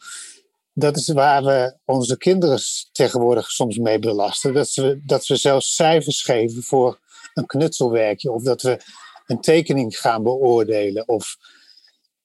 Dat 0.72 0.96
is 0.96 1.08
waar 1.08 1.44
we 1.44 1.78
onze 1.84 2.16
kinderen 2.16 2.58
tegenwoordig 2.92 3.50
soms 3.50 3.78
mee 3.78 3.98
belasten. 3.98 4.54
Dat 4.54 4.74
we, 4.74 5.02
dat 5.04 5.26
we 5.26 5.36
zelfs 5.36 5.74
cijfers 5.74 6.22
geven 6.22 6.62
voor 6.62 6.99
een 7.34 7.46
knutselwerkje. 7.46 8.32
Of 8.32 8.42
dat 8.42 8.62
we 8.62 8.78
een 9.26 9.40
tekening 9.40 9.98
gaan 9.98 10.22
beoordelen. 10.22 11.08
Of 11.08 11.36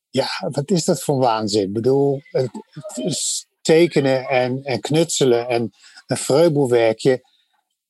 ja, 0.10 0.28
wat 0.40 0.72
is 0.72 0.86
dat 0.86 1.04
voor 1.04 1.18
waanzin? 1.18 1.64
Ik 1.64 1.74
bedoel, 1.74 2.22
het, 2.32 3.48
tekenen 3.62 4.28
en, 4.28 4.64
en 4.64 4.80
knutselen 4.80 5.48
en 5.48 5.72
een 6.08 6.18
vreubelwerkje 6.18 7.24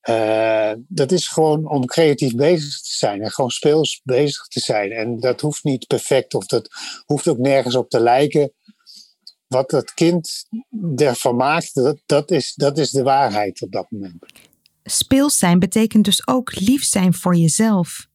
uh, 0.10 0.72
dat 0.88 1.12
is 1.12 1.28
gewoon 1.28 1.70
om 1.70 1.86
creatief 1.86 2.36
bezig 2.36 2.82
te 2.82 2.96
zijn 2.96 3.22
en 3.22 3.32
gewoon 3.32 3.50
speels 3.50 4.02
bezig 4.04 4.48
te 4.48 4.60
zijn. 4.60 4.92
En 4.92 5.20
dat 5.20 5.42
hoeft 5.42 5.64
niet 5.64 5.88
perfect 5.88 6.34
of 6.34 6.46
dat 6.46 6.70
hoeft 7.06 7.28
ook 7.28 7.38
nergens 7.38 7.76
op 7.76 7.90
te 7.90 8.00
lijken. 8.00 8.54
Wat 9.48 9.70
dat 9.70 9.94
kind 9.94 10.46
ervan 10.96 11.36
maakt, 11.36 11.96
dat, 12.06 12.32
is, 12.32 12.54
dat 12.54 12.78
is 12.78 12.92
de 12.92 13.04
waarheid 13.04 13.62
op 13.62 13.72
dat 13.72 13.92
moment. 13.92 14.26
Speels 14.88 15.38
zijn 15.38 15.60
betekent 15.60 16.06
dus 16.06 16.28
ook 16.28 16.60
lief 16.60 16.84
zijn 16.84 17.14
voor 17.14 17.36
jezelf. 17.36 18.08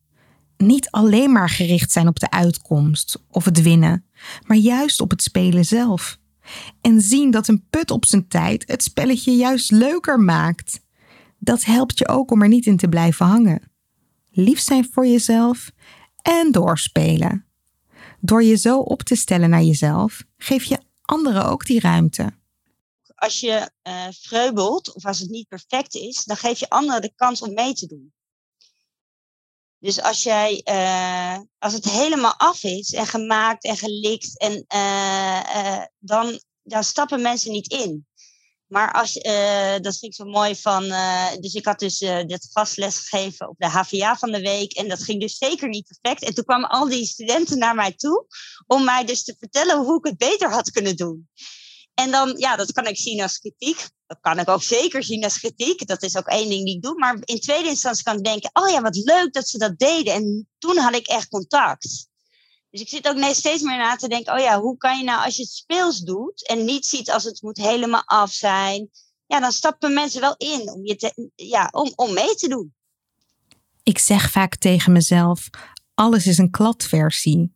Niet 0.57 0.91
alleen 0.91 1.33
maar 1.33 1.51
gericht 1.51 1.93
zijn 1.93 2.09
op 2.09 2.21
de 2.21 2.31
uitkomst 2.31 3.23
of 3.29 3.45
het 3.45 3.62
winnen, 3.62 4.05
maar 4.47 4.57
juist 4.57 5.01
op 5.01 5.11
het 5.11 5.23
spelen 5.23 5.64
zelf. 5.64 6.18
En 6.81 7.01
zien 7.01 7.31
dat 7.31 7.49
een 7.49 7.66
put 7.71 7.91
op 7.91 8.05
zijn 8.05 8.29
tijd 8.29 8.64
het 8.66 8.83
spelletje 8.83 9.37
juist 9.37 9.71
leuker 9.71 10.21
maakt 10.21 10.81
dat 11.39 11.64
helpt 11.64 11.99
je 11.99 12.09
ook 12.09 12.31
om 12.31 12.43
er 12.43 12.49
niet 12.49 12.66
in 12.66 12.77
te 12.77 12.89
blijven 12.89 13.27
hangen. 13.27 13.71
Lief 14.31 14.61
zijn 14.61 14.89
voor 14.93 15.07
jezelf 15.07 15.71
en 16.23 16.53
doorspelen. 16.53 17.45
Door 18.21 18.43
je 18.43 18.57
zo 18.57 18.79
op 18.79 19.03
te 19.03 19.14
stellen 19.14 19.51
naar 19.51 19.62
jezelf, 19.62 20.25
geef 20.37 20.64
je 20.64 20.79
anderen 21.03 21.45
ook 21.45 21.66
die 21.66 21.81
ruimte. 21.81 22.33
Als 23.21 23.41
je 23.41 23.71
uh, 23.83 24.07
vreubelt, 24.11 24.95
of 24.95 25.05
als 25.07 25.18
het 25.18 25.31
niet 25.31 25.49
perfect 25.49 25.95
is, 25.95 26.25
dan 26.25 26.37
geef 26.37 26.59
je 26.59 26.68
anderen 26.68 27.03
de 27.03 27.12
kans 27.14 27.43
om 27.43 27.55
mee 27.55 27.75
te 27.75 27.87
doen. 27.87 28.12
Dus 29.79 30.03
als, 30.03 30.23
jij, 30.23 30.61
uh, 30.64 31.39
als 31.59 31.73
het 31.73 31.85
helemaal 31.85 32.35
af 32.37 32.62
is 32.62 32.93
en 32.93 33.07
gemaakt 33.07 33.64
en 33.64 33.77
gelikt, 33.77 34.39
en, 34.39 34.64
uh, 34.75 35.85
dan, 35.99 36.41
dan 36.62 36.85
stappen 36.85 37.23
mensen 37.23 37.53
niet 37.53 37.71
in. 37.73 38.07
Maar 38.66 38.93
als, 38.93 39.12
dat 39.83 39.99
vind 39.99 40.03
ik 40.03 40.14
zo 40.14 40.25
mooi 40.25 40.57
van. 40.57 40.83
Dus 41.41 41.55
ik 41.55 41.64
had 41.64 41.79
dus 41.79 41.99
dit 41.99 42.49
gastles 42.53 42.99
gegeven 42.99 43.49
op 43.49 43.55
de 43.59 43.66
HVA 43.66 44.16
van 44.16 44.33
de 44.33 44.41
week. 44.41 44.73
En 44.73 44.89
dat 44.89 45.03
ging 45.03 45.21
dus 45.21 45.39
zeker 45.39 45.68
niet 45.68 45.87
perfect. 45.87 46.25
En 46.25 46.35
toen 46.35 46.45
kwamen 46.45 46.68
al 46.68 46.89
die 46.89 47.07
studenten 47.07 47.59
naar 47.59 47.75
mij 47.75 47.93
toe. 47.93 48.27
Om 48.66 48.85
mij 48.85 49.05
dus 49.05 49.25
te 49.25 49.37
vertellen 49.39 49.79
hoe 49.79 49.99
ik 49.99 50.05
het 50.05 50.18
beter 50.18 50.51
had 50.51 50.71
kunnen 50.71 50.97
doen. 50.97 51.29
En 52.01 52.11
dan, 52.11 52.34
ja, 52.36 52.57
dat 52.57 52.72
kan 52.72 52.86
ik 52.86 52.96
zien 52.96 53.22
als 53.22 53.38
kritiek. 53.38 53.88
Dat 54.07 54.18
kan 54.20 54.38
ik 54.38 54.48
ook 54.48 54.62
zeker 54.62 55.05
zien 55.05 55.24
als 55.24 55.38
kritiek. 55.38 55.86
Dat 55.86 56.03
is 56.03 56.16
ook 56.16 56.26
één 56.26 56.48
ding 56.48 56.64
die 56.64 56.76
ik 56.76 56.82
doe. 56.82 56.98
Maar 56.98 57.18
in 57.24 57.40
tweede 57.40 57.68
instantie 57.68 58.05
kan 58.05 58.16
ik 58.16 58.24
denken: 58.24 58.51
oh 58.53 58.68
ja, 58.68 58.80
wat 58.80 58.96
leuk 58.96 59.32
dat 59.32 59.48
ze 59.48 59.59
dat 59.59 59.78
deden. 59.78 60.14
En 60.14 60.48
toen 60.59 60.76
had 60.76 60.94
ik 60.94 61.07
echt 61.07 61.28
contact. 61.28 62.09
Dus 62.70 62.80
ik 62.80 62.88
zit 62.88 63.09
ook 63.09 63.34
steeds 63.34 63.62
meer 63.62 63.76
na 63.76 63.96
te 63.96 64.09
denken, 64.09 64.34
oh 64.34 64.40
ja, 64.40 64.61
hoe 64.61 64.76
kan 64.76 64.98
je 64.98 65.05
nou 65.05 65.24
als 65.24 65.36
je 65.36 65.42
het 65.42 65.53
speels 65.53 65.98
doet 65.98 66.48
en 66.48 66.64
niet 66.64 66.86
ziet 66.86 67.11
als 67.11 67.24
het 67.24 67.42
moet 67.42 67.57
helemaal 67.57 68.03
af 68.05 68.32
zijn, 68.32 68.90
ja, 69.26 69.40
dan 69.40 69.53
stappen 69.53 69.94
mensen 69.94 70.20
wel 70.20 70.34
in 70.36 70.72
om, 70.72 70.86
je 70.86 71.30
ja, 71.34 71.68
om, 71.72 71.92
om 71.94 72.12
mee 72.12 72.34
te 72.34 72.48
doen. 72.48 72.74
Ik 73.82 73.98
zeg 73.98 74.30
vaak 74.30 74.57
tegen 74.57 74.92
mezelf, 74.92 75.48
alles 75.94 76.26
is 76.26 76.38
een 76.38 76.51
kladversie. 76.51 77.55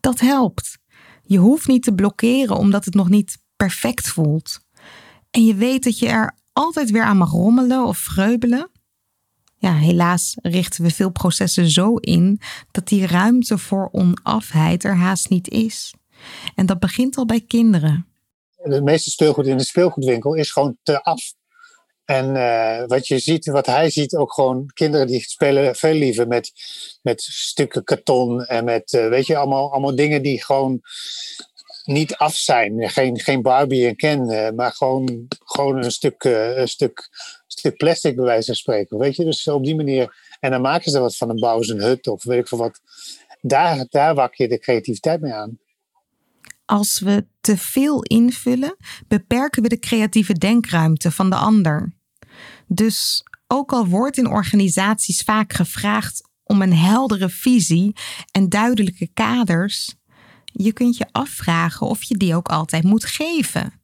Dat 0.00 0.20
helpt. 0.20 0.78
Je 1.22 1.38
hoeft 1.38 1.66
niet 1.66 1.82
te 1.82 1.94
blokkeren 1.94 2.56
omdat 2.56 2.84
het 2.84 2.94
nog 2.94 3.08
niet 3.08 3.38
perfect 3.56 4.08
voelt. 4.08 4.60
En 5.30 5.44
je 5.44 5.54
weet 5.54 5.84
dat 5.84 5.98
je 5.98 6.08
er 6.08 6.36
altijd 6.52 6.90
weer 6.90 7.04
aan 7.04 7.16
mag 7.16 7.30
rommelen 7.30 7.86
of 7.86 7.98
vreubelen 7.98 8.70
ja, 9.62 9.76
helaas 9.76 10.36
richten 10.42 10.84
we 10.84 10.90
veel 10.90 11.10
processen 11.10 11.70
zo 11.70 11.96
in 11.96 12.40
dat 12.70 12.88
die 12.88 13.06
ruimte 13.06 13.58
voor 13.58 13.88
onafheid 13.92 14.84
er 14.84 14.96
haast 14.96 15.28
niet 15.28 15.48
is. 15.50 15.94
En 16.54 16.66
dat 16.66 16.78
begint 16.78 17.16
al 17.16 17.26
bij 17.26 17.40
kinderen. 17.40 18.06
Het 18.56 18.82
meeste 18.82 19.10
speelgoed 19.10 19.46
in 19.46 19.56
de 19.56 19.64
speelgoedwinkel 19.64 20.34
is 20.34 20.50
gewoon 20.50 20.76
te 20.82 21.02
af. 21.02 21.34
En 22.04 22.34
uh, 22.34 22.86
wat 22.86 23.06
je 23.06 23.18
ziet, 23.18 23.46
wat 23.46 23.66
hij 23.66 23.90
ziet, 23.90 24.14
ook 24.14 24.32
gewoon 24.32 24.70
kinderen 24.74 25.06
die 25.06 25.20
spelen 25.20 25.76
veel 25.76 25.94
liever 25.94 26.28
met, 26.28 26.52
met 27.02 27.22
stukken 27.22 27.84
karton 27.84 28.44
en 28.44 28.64
met, 28.64 28.92
uh, 28.92 29.08
weet 29.08 29.26
je, 29.26 29.36
allemaal, 29.36 29.72
allemaal 29.72 29.96
dingen 29.96 30.22
die 30.22 30.44
gewoon 30.44 30.80
niet 31.84 32.16
af 32.16 32.34
zijn. 32.34 32.90
Geen, 32.90 33.20
geen 33.20 33.42
Barbie 33.42 33.86
en 33.86 33.96
Ken, 33.96 34.30
uh, 34.30 34.50
maar 34.50 34.72
gewoon, 34.72 35.26
gewoon 35.28 35.84
een 35.84 35.90
stuk, 35.90 36.24
een 36.24 36.68
stuk 36.68 37.10
stuk 37.62 37.76
plastic 37.76 38.16
bij 38.16 38.24
wijze 38.24 38.46
van 38.46 38.54
spreken. 38.54 38.98
Weet 38.98 39.16
je, 39.16 39.24
dus 39.24 39.48
op 39.48 39.64
die 39.64 39.76
manier. 39.76 40.36
En 40.40 40.50
dan 40.50 40.60
maken 40.60 40.90
ze 40.90 41.00
wat 41.00 41.16
van 41.16 41.30
een 41.30 41.40
bouwen 41.40 41.70
een 41.70 41.82
hut 41.82 42.06
of 42.06 42.24
weet 42.24 42.38
ik 42.38 42.48
veel 42.48 42.58
wat. 42.58 42.80
Daar, 43.40 43.86
daar 43.88 44.14
wak 44.14 44.34
je 44.34 44.48
de 44.48 44.58
creativiteit 44.58 45.20
mee 45.20 45.32
aan. 45.32 45.58
Als 46.64 47.00
we 47.00 47.26
te 47.40 47.56
veel 47.56 48.02
invullen, 48.02 48.76
beperken 49.08 49.62
we 49.62 49.68
de 49.68 49.78
creatieve 49.78 50.32
denkruimte 50.32 51.10
van 51.10 51.30
de 51.30 51.36
ander. 51.36 51.94
Dus 52.66 53.24
ook 53.46 53.72
al 53.72 53.86
wordt 53.86 54.16
in 54.16 54.30
organisaties 54.30 55.22
vaak 55.22 55.52
gevraagd 55.52 56.28
om 56.42 56.62
een 56.62 56.74
heldere 56.74 57.28
visie 57.28 57.92
en 58.30 58.48
duidelijke 58.48 59.10
kaders, 59.14 59.94
je 60.52 60.72
kunt 60.72 60.96
je 60.96 61.06
afvragen 61.12 61.86
of 61.86 62.02
je 62.02 62.16
die 62.16 62.36
ook 62.36 62.48
altijd 62.48 62.82
moet 62.82 63.04
geven 63.04 63.82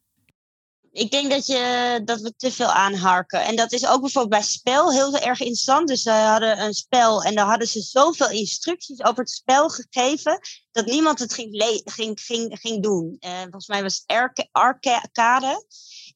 ik 0.99 1.11
denk 1.11 1.31
dat, 1.31 1.47
je, 1.47 2.01
dat 2.05 2.21
we 2.21 2.35
te 2.37 2.53
veel 2.53 2.73
aanharken. 2.73 3.45
En 3.45 3.57
dat 3.57 3.73
is 3.73 3.87
ook 3.87 4.01
bijvoorbeeld 4.01 4.41
bij 4.41 4.51
spel 4.51 4.93
heel 4.93 5.19
erg 5.19 5.39
interessant. 5.39 5.89
Dus 5.89 6.03
ze 6.03 6.11
hadden 6.11 6.63
een 6.63 6.75
spel 6.75 7.23
en 7.23 7.35
daar 7.35 7.47
hadden 7.47 7.69
ze 7.69 7.81
zoveel 7.81 8.31
instructies 8.31 9.05
over 9.05 9.19
het 9.19 9.31
spel 9.31 9.69
gegeven. 9.69 10.41
dat 10.73 10.87
niemand 10.87 11.19
het 11.19 11.35
ging, 11.35 11.83
ging, 11.85 12.21
ging, 12.61 12.83
doen. 12.83 13.17
Uh, 13.21 13.41
volgens 13.41 13.67
mij 13.67 13.83
was 13.83 14.03
het 14.07 14.49
arcade. 14.53 15.67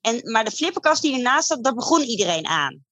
En, 0.01 0.31
maar 0.31 0.45
de 0.45 0.51
flipperkast 0.51 1.03
die 1.03 1.17
ernaast 1.17 1.49
zat, 1.49 1.65
daar 1.65 1.75
begon 1.75 2.03
iedereen 2.03 2.47
aan. 2.47 2.85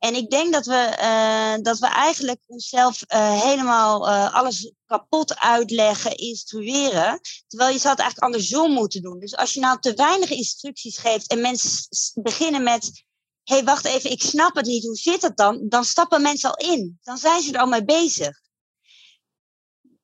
En 0.00 0.14
ik 0.14 0.30
denk 0.30 0.52
dat 0.52 0.66
we, 0.66 0.96
uh, 1.00 1.62
dat 1.62 1.78
we 1.78 1.86
eigenlijk 1.86 2.40
onszelf 2.46 3.02
uh, 3.08 3.42
helemaal 3.42 4.08
uh, 4.08 4.34
alles 4.34 4.72
kapot 4.86 5.38
uitleggen, 5.38 6.16
instrueren. 6.16 7.20
Terwijl 7.46 7.72
je 7.72 7.78
zou 7.78 7.90
het 7.90 8.00
eigenlijk 8.00 8.32
andersom 8.32 8.72
moeten 8.72 9.02
doen. 9.02 9.18
Dus 9.18 9.36
als 9.36 9.54
je 9.54 9.60
nou 9.60 9.80
te 9.80 9.94
weinig 9.94 10.30
instructies 10.30 10.98
geeft 10.98 11.28
en 11.28 11.40
mensen 11.40 11.88
beginnen 12.22 12.62
met. 12.62 13.04
Hé, 13.44 13.54
hey, 13.54 13.64
wacht 13.64 13.84
even, 13.84 14.10
ik 14.10 14.22
snap 14.22 14.54
het 14.54 14.66
niet, 14.66 14.84
hoe 14.84 14.96
zit 14.96 15.22
het 15.22 15.36
dan? 15.36 15.68
Dan 15.68 15.84
stappen 15.84 16.22
mensen 16.22 16.54
al 16.54 16.72
in. 16.72 16.98
Dan 17.02 17.18
zijn 17.18 17.42
ze 17.42 17.52
er 17.52 17.60
al 17.60 17.66
mee 17.66 17.84
bezig. 17.84 18.40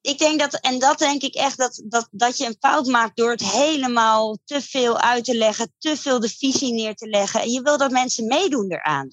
Ik 0.01 0.19
denk 0.19 0.41
dat, 0.41 0.55
en 0.55 0.79
dat 0.79 0.99
denk 0.99 1.23
ik 1.23 1.35
echt, 1.35 1.59
dat, 1.59 1.83
dat, 1.85 2.09
dat 2.11 2.39
je 2.39 2.47
een 2.47 2.57
fout 2.61 2.87
maakt 2.87 3.17
door 3.17 3.31
het 3.31 3.51
helemaal 3.51 4.39
te 4.45 4.63
veel 4.63 4.99
uit 4.99 5.25
te 5.25 5.37
leggen, 5.37 5.73
te 5.79 5.97
veel 5.97 6.21
de 6.21 6.29
visie 6.29 6.73
neer 6.73 6.95
te 6.95 7.09
leggen. 7.09 7.41
En 7.41 7.51
je 7.51 7.63
wil 7.63 7.79
dat 7.79 7.91
mensen 7.91 8.27
meedoen 8.27 8.73
eraan. 8.73 9.11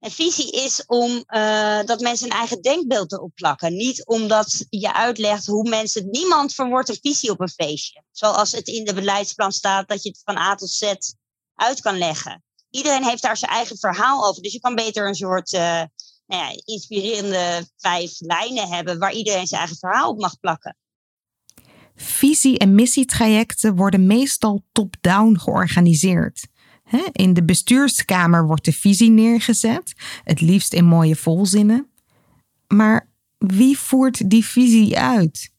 Een 0.00 0.10
visie 0.10 0.50
is 0.50 0.84
om 0.86 1.24
uh, 1.28 1.82
dat 1.84 2.00
mensen 2.00 2.26
een 2.30 2.36
eigen 2.36 2.62
denkbeeld 2.62 3.12
erop 3.12 3.34
plakken. 3.34 3.76
Niet 3.76 4.06
omdat 4.06 4.66
je 4.70 4.94
uitlegt 4.94 5.46
hoe 5.46 5.68
mensen. 5.68 6.10
Niemand 6.10 6.54
verwoordt 6.54 6.88
een 6.88 6.98
visie 7.02 7.30
op 7.30 7.40
een 7.40 7.48
feestje. 7.48 8.02
Zoals 8.10 8.52
het 8.52 8.68
in 8.68 8.84
de 8.84 8.94
beleidsplan 8.94 9.52
staat 9.52 9.88
dat 9.88 10.02
je 10.02 10.08
het 10.08 10.20
van 10.24 10.36
A 10.36 10.54
tot 10.54 10.70
Z 10.70 10.92
uit 11.54 11.80
kan 11.80 11.98
leggen. 11.98 12.42
Iedereen 12.70 13.04
heeft 13.04 13.22
daar 13.22 13.36
zijn 13.36 13.50
eigen 13.50 13.78
verhaal 13.78 14.26
over. 14.26 14.42
Dus 14.42 14.52
je 14.52 14.60
kan 14.60 14.74
beter 14.74 15.06
een 15.06 15.14
soort 15.14 15.52
uh, 15.52 15.82
nou 16.26 16.42
ja, 16.42 16.52
inspirerende 16.64 17.68
vijf 17.76 18.12
lijnen 18.18 18.68
hebben 18.68 18.98
waar 18.98 19.12
iedereen 19.12 19.46
zijn 19.46 19.60
eigen 19.60 19.78
verhaal 19.78 20.10
op 20.10 20.20
mag 20.20 20.40
plakken. 20.40 20.76
Visie- 21.96 22.58
en 22.58 22.74
missietrajecten 22.74 23.76
worden 23.76 24.06
meestal 24.06 24.64
top-down 24.72 25.38
georganiseerd. 25.38 26.46
In 27.12 27.34
de 27.34 27.44
bestuurskamer 27.44 28.46
wordt 28.46 28.64
de 28.64 28.72
visie 28.72 29.10
neergezet, 29.10 29.92
het 30.24 30.40
liefst 30.40 30.72
in 30.72 30.84
mooie 30.84 31.16
volzinnen. 31.16 31.90
Maar 32.66 33.10
wie 33.38 33.78
voert 33.78 34.30
die 34.30 34.44
visie 34.44 34.98
uit? 34.98 35.52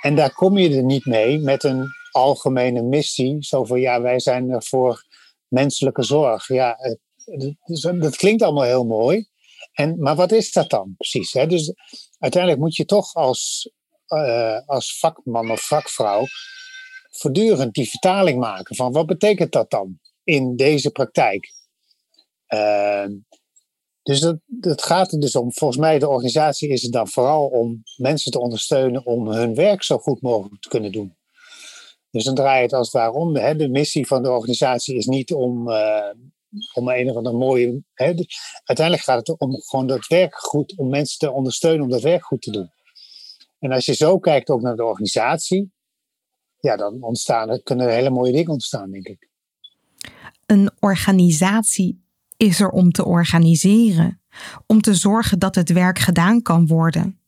En 0.00 0.16
daar 0.16 0.32
kom 0.32 0.58
je 0.58 0.76
er 0.76 0.84
niet 0.84 1.04
mee 1.04 1.38
met 1.38 1.64
een 1.64 1.88
algemene 2.10 2.82
missie. 2.82 3.36
Zo 3.40 3.64
van 3.64 3.80
ja, 3.80 4.00
wij 4.00 4.20
zijn 4.20 4.50
er 4.50 4.62
voor 4.62 5.04
menselijke 5.48 6.02
zorg. 6.02 6.48
Ja, 6.48 6.78
dat 7.98 8.16
klinkt 8.16 8.42
allemaal 8.42 8.64
heel 8.64 8.84
mooi. 8.84 9.26
En, 9.72 9.98
maar 9.98 10.16
wat 10.16 10.32
is 10.32 10.52
dat 10.52 10.70
dan 10.70 10.94
precies? 10.96 11.32
Hè? 11.32 11.46
Dus 11.46 11.72
uiteindelijk 12.18 12.62
moet 12.62 12.76
je 12.76 12.84
toch 12.84 13.14
als, 13.14 13.70
uh, 14.08 14.58
als 14.66 14.98
vakman 14.98 15.50
of 15.50 15.60
vakvrouw 15.60 16.24
voortdurend 17.10 17.74
die 17.74 17.88
vertaling 17.88 18.38
maken 18.38 18.76
van 18.76 18.92
wat 18.92 19.06
betekent 19.06 19.52
dat 19.52 19.70
dan 19.70 19.98
in 20.24 20.56
deze 20.56 20.90
praktijk? 20.90 21.52
Uh, 22.48 23.06
dus 24.02 24.20
dat, 24.46 24.82
gaat 24.82 25.12
er 25.12 25.20
dus 25.20 25.36
om. 25.36 25.52
Volgens 25.52 25.80
mij, 25.80 25.98
de 25.98 26.08
organisatie 26.08 26.68
is 26.68 26.82
het 26.82 26.92
dan 26.92 27.08
vooral 27.08 27.46
om 27.46 27.82
mensen 27.96 28.32
te 28.32 28.40
ondersteunen 28.40 29.06
om 29.06 29.28
hun 29.28 29.54
werk 29.54 29.82
zo 29.82 29.98
goed 29.98 30.22
mogelijk 30.22 30.62
te 30.62 30.68
kunnen 30.68 30.92
doen. 30.92 31.16
Dus 32.10 32.24
dan 32.24 32.34
draai 32.34 32.56
je 32.56 32.62
het 32.62 32.72
als 32.72 32.92
het 32.92 33.02
ware 33.02 33.12
om. 33.12 33.32
De 33.32 33.68
missie 33.68 34.06
van 34.06 34.22
de 34.22 34.30
organisatie 34.30 34.96
is 34.96 35.06
niet 35.06 35.32
om, 35.32 35.68
uh, 35.68 36.10
om 36.72 36.88
een 36.88 37.10
of 37.10 37.16
andere 37.16 37.36
mooie. 37.36 37.82
Hè. 37.94 38.14
Uiteindelijk 38.64 39.06
gaat 39.06 39.26
het 39.26 39.40
om 39.40 39.60
gewoon 39.60 39.86
dat 39.86 40.06
werk 40.06 40.34
goed, 40.34 40.76
om 40.76 40.88
mensen 40.88 41.18
te 41.18 41.32
ondersteunen 41.32 41.82
om 41.82 41.90
dat 41.90 42.02
werk 42.02 42.24
goed 42.24 42.42
te 42.42 42.50
doen. 42.50 42.70
En 43.58 43.72
als 43.72 43.84
je 43.84 43.94
zo 43.94 44.18
kijkt 44.18 44.50
ook 44.50 44.60
naar 44.60 44.76
de 44.76 44.84
organisatie, 44.84 45.72
ja, 46.58 46.76
dan 46.76 47.02
ontstaan, 47.02 47.62
kunnen 47.62 47.86
er 47.86 47.92
hele 47.92 48.10
mooie 48.10 48.32
dingen 48.32 48.50
ontstaan, 48.50 48.90
denk 48.90 49.06
ik. 49.06 49.28
Een 50.54 50.70
organisatie 50.80 52.04
is 52.36 52.60
er 52.60 52.68
om 52.68 52.90
te 52.90 53.04
organiseren, 53.04 54.20
om 54.66 54.80
te 54.80 54.94
zorgen 54.94 55.38
dat 55.38 55.54
het 55.54 55.72
werk 55.72 55.98
gedaan 55.98 56.42
kan 56.42 56.66
worden. 56.66 57.18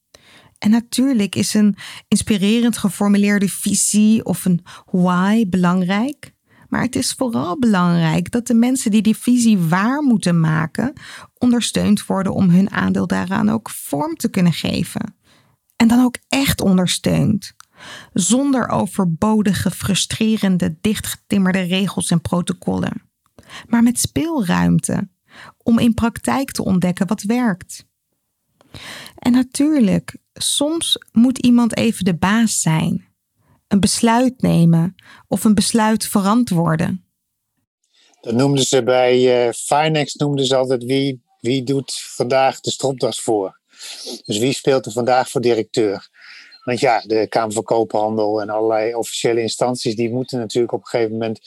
En 0.58 0.70
natuurlijk 0.70 1.34
is 1.34 1.54
een 1.54 1.76
inspirerend 2.08 2.78
geformuleerde 2.78 3.48
visie 3.48 4.24
of 4.24 4.44
een 4.44 4.64
why 4.90 5.48
belangrijk. 5.48 6.34
Maar 6.68 6.82
het 6.82 6.96
is 6.96 7.12
vooral 7.12 7.58
belangrijk 7.58 8.30
dat 8.30 8.46
de 8.46 8.54
mensen 8.54 8.90
die 8.90 9.02
die 9.02 9.16
visie 9.16 9.58
waar 9.58 10.02
moeten 10.02 10.40
maken, 10.40 10.92
ondersteund 11.38 12.06
worden 12.06 12.34
om 12.34 12.50
hun 12.50 12.70
aandeel 12.70 13.06
daaraan 13.06 13.48
ook 13.48 13.70
vorm 13.70 14.16
te 14.16 14.28
kunnen 14.28 14.52
geven. 14.52 15.16
En 15.76 15.88
dan 15.88 16.04
ook 16.04 16.16
echt 16.28 16.60
ondersteund. 16.60 17.54
Zonder 18.12 18.68
overbodige, 18.68 19.70
frustrerende, 19.70 20.76
dichtgetimmerde 20.80 21.60
regels 21.60 22.10
en 22.10 22.20
protocollen 22.20 23.05
maar 23.66 23.82
met 23.82 23.98
speelruimte 23.98 25.08
om 25.62 25.78
in 25.78 25.94
praktijk 25.94 26.50
te 26.50 26.64
ontdekken 26.64 27.06
wat 27.06 27.22
werkt. 27.22 27.84
En 29.18 29.32
natuurlijk, 29.32 30.16
soms 30.32 30.98
moet 31.12 31.38
iemand 31.38 31.76
even 31.76 32.04
de 32.04 32.16
baas 32.16 32.60
zijn, 32.60 33.06
een 33.68 33.80
besluit 33.80 34.42
nemen 34.42 34.94
of 35.28 35.44
een 35.44 35.54
besluit 35.54 36.06
verantwoorden. 36.06 37.04
Dat 38.20 38.34
noemden 38.34 38.64
ze 38.64 38.82
bij 38.82 39.48
uh, 39.48 40.06
noemden 40.12 40.46
ze 40.46 40.56
altijd 40.56 40.84
wie, 40.84 41.22
wie 41.40 41.62
doet 41.62 41.92
vandaag 41.92 42.60
de 42.60 42.70
stropdas 42.70 43.20
voor. 43.20 43.60
Dus 44.24 44.38
wie 44.38 44.52
speelt 44.52 44.86
er 44.86 44.92
vandaag 44.92 45.30
voor 45.30 45.40
directeur? 45.40 46.08
Want 46.64 46.80
ja, 46.80 47.00
de 47.00 47.26
Kamer 47.28 47.52
van 47.52 47.62
Koophandel 47.62 48.40
en 48.40 48.48
allerlei 48.48 48.94
officiële 48.94 49.40
instanties, 49.40 49.96
die 49.96 50.10
moeten 50.10 50.38
natuurlijk 50.38 50.72
op 50.72 50.80
een 50.80 50.86
gegeven 50.86 51.12
moment 51.12 51.40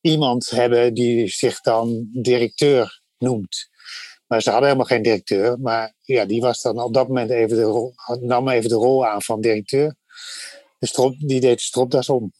iemand 0.00 0.50
hebben 0.50 0.94
die 0.94 1.28
zich 1.28 1.60
dan 1.60 2.08
directeur 2.12 3.02
noemt. 3.18 3.68
Maar 4.26 4.42
ze 4.42 4.50
hadden 4.50 4.68
helemaal 4.68 4.90
geen 4.90 5.02
directeur. 5.02 5.58
Maar 5.60 5.94
ja, 6.00 6.24
die 6.24 6.40
was 6.40 6.62
dan 6.62 6.82
op 6.82 6.94
dat 6.94 7.08
moment 7.08 7.30
even 7.30 7.56
de 7.56 7.62
rol, 7.62 7.94
nam 8.20 8.48
even 8.48 8.68
de 8.68 8.74
rol 8.74 9.06
aan 9.06 9.22
van 9.22 9.40
directeur. 9.40 9.94
De 10.78 10.86
strop, 10.86 11.14
die 11.18 11.40
deed 11.40 11.56
de 11.56 11.62
stropdas 11.62 12.08
om. 12.08 12.32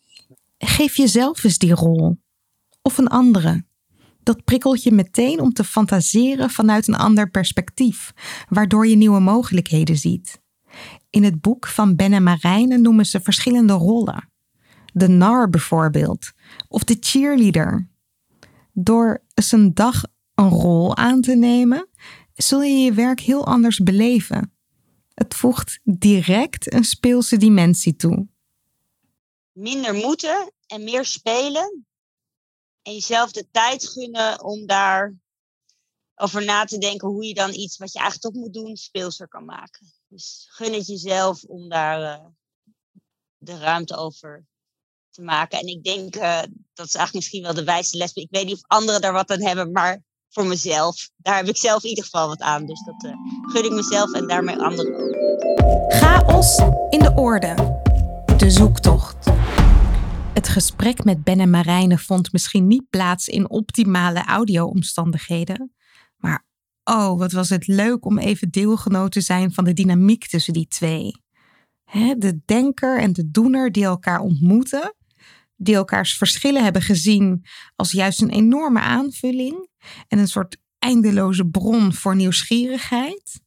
Geef 0.58 0.96
jezelf 0.96 1.44
eens 1.44 1.58
die 1.58 1.74
rol. 1.74 2.16
Of 2.82 2.98
een 2.98 3.08
andere. 3.08 3.64
Dat 4.22 4.44
prikkelt 4.44 4.82
je 4.82 4.92
meteen 4.92 5.40
om 5.40 5.52
te 5.52 5.64
fantaseren 5.64 6.50
vanuit 6.50 6.88
een 6.88 6.96
ander 6.96 7.30
perspectief, 7.30 8.12
waardoor 8.48 8.86
je 8.86 8.96
nieuwe 8.96 9.20
mogelijkheden 9.20 9.96
ziet. 9.96 10.40
In 11.10 11.24
het 11.24 11.40
boek 11.40 11.66
van 11.66 11.96
Ben 11.96 12.12
en 12.12 12.22
Marijne 12.22 12.78
noemen 12.78 13.04
ze 13.04 13.20
verschillende 13.20 13.72
rollen 13.72 14.28
de 14.92 15.08
nar 15.08 15.50
bijvoorbeeld, 15.50 16.32
of 16.68 16.84
de 16.84 16.96
cheerleader. 17.00 17.88
Door 18.72 19.22
eens 19.34 19.52
een 19.52 19.74
dag 19.74 20.02
een 20.34 20.48
rol 20.48 20.96
aan 20.96 21.20
te 21.20 21.34
nemen, 21.34 21.88
zul 22.34 22.62
je 22.62 22.78
je 22.78 22.92
werk 22.92 23.20
heel 23.20 23.46
anders 23.46 23.78
beleven. 23.78 24.54
Het 25.14 25.34
voegt 25.34 25.80
direct 25.84 26.72
een 26.72 26.84
speelse 26.84 27.36
dimensie 27.36 27.96
toe. 27.96 28.28
Minder 29.52 29.94
moeten 29.94 30.52
en 30.66 30.84
meer 30.84 31.04
spelen. 31.04 31.86
En 32.82 32.92
jezelf 32.92 33.32
de 33.32 33.46
tijd 33.50 33.88
gunnen 33.88 34.44
om 34.44 34.66
daar 34.66 35.14
over 36.14 36.44
na 36.44 36.64
te 36.64 36.78
denken 36.78 37.08
hoe 37.08 37.24
je 37.24 37.34
dan 37.34 37.52
iets 37.52 37.76
wat 37.76 37.92
je 37.92 37.98
eigenlijk 37.98 38.34
toch 38.34 38.42
moet 38.42 38.52
doen, 38.52 38.76
speelser 38.76 39.28
kan 39.28 39.44
maken. 39.44 39.92
Dus 40.08 40.46
gun 40.50 40.72
het 40.72 40.86
jezelf 40.86 41.44
om 41.44 41.68
daar 41.68 42.00
uh, 42.00 42.26
de 43.36 43.58
ruimte 43.58 43.96
over 43.96 44.46
te 45.10 45.22
maken. 45.22 45.58
En 45.58 45.66
ik 45.66 45.84
denk, 45.84 46.16
uh, 46.16 46.40
dat 46.74 46.86
is 46.86 46.94
eigenlijk 46.94 47.14
misschien 47.14 47.42
wel 47.42 47.54
de 47.54 47.64
wijste 47.64 47.96
les. 47.96 48.12
Ik 48.12 48.28
weet 48.30 48.44
niet 48.44 48.54
of 48.54 48.66
anderen 48.66 49.00
daar 49.00 49.12
wat 49.12 49.30
aan 49.30 49.42
hebben, 49.42 49.72
maar 49.72 50.02
voor 50.28 50.46
mezelf, 50.46 51.10
daar 51.16 51.36
heb 51.36 51.48
ik 51.48 51.56
zelf 51.56 51.82
in 51.82 51.88
ieder 51.88 52.04
geval 52.04 52.28
wat 52.28 52.40
aan. 52.40 52.66
Dus 52.66 52.82
dat 52.84 53.04
uh, 53.04 53.12
gun 53.42 53.64
ik 53.64 53.70
mezelf 53.70 54.12
en 54.12 54.26
daarmee 54.26 54.56
anderen 54.56 54.94
ook. 54.94 55.16
Chaos 55.92 56.58
in 56.88 56.98
de 56.98 57.12
orde. 57.14 57.54
De 58.36 58.50
zoektocht. 58.50 59.30
Het 60.34 60.48
gesprek 60.48 61.04
met 61.04 61.24
Ben 61.24 61.40
en 61.40 61.50
Marijne 61.50 61.98
vond 61.98 62.32
misschien 62.32 62.66
niet 62.66 62.90
plaats 62.90 63.28
in 63.28 63.50
optimale 63.50 64.24
audio-omstandigheden. 64.24 65.74
Maar 66.16 66.46
oh, 66.84 67.18
wat 67.18 67.32
was 67.32 67.48
het 67.48 67.66
leuk 67.66 68.04
om 68.04 68.18
even 68.18 68.50
deelgenoot 68.50 69.12
te 69.12 69.20
zijn 69.20 69.52
van 69.52 69.64
de 69.64 69.72
dynamiek 69.72 70.26
tussen 70.26 70.52
die 70.52 70.66
twee. 70.66 71.22
de 72.18 72.40
denker 72.44 73.00
en 73.00 73.12
de 73.12 73.30
doener 73.30 73.72
die 73.72 73.84
elkaar 73.84 74.20
ontmoeten 74.20 74.94
die 75.62 75.74
elkaars 75.74 76.16
verschillen 76.16 76.62
hebben 76.62 76.82
gezien 76.82 77.44
als 77.76 77.92
juist 77.92 78.20
een 78.20 78.30
enorme 78.30 78.80
aanvulling 78.80 79.68
en 80.08 80.18
een 80.18 80.28
soort 80.28 80.56
eindeloze 80.78 81.46
bron 81.46 81.94
voor 81.94 82.16
nieuwsgierigheid. 82.16 83.40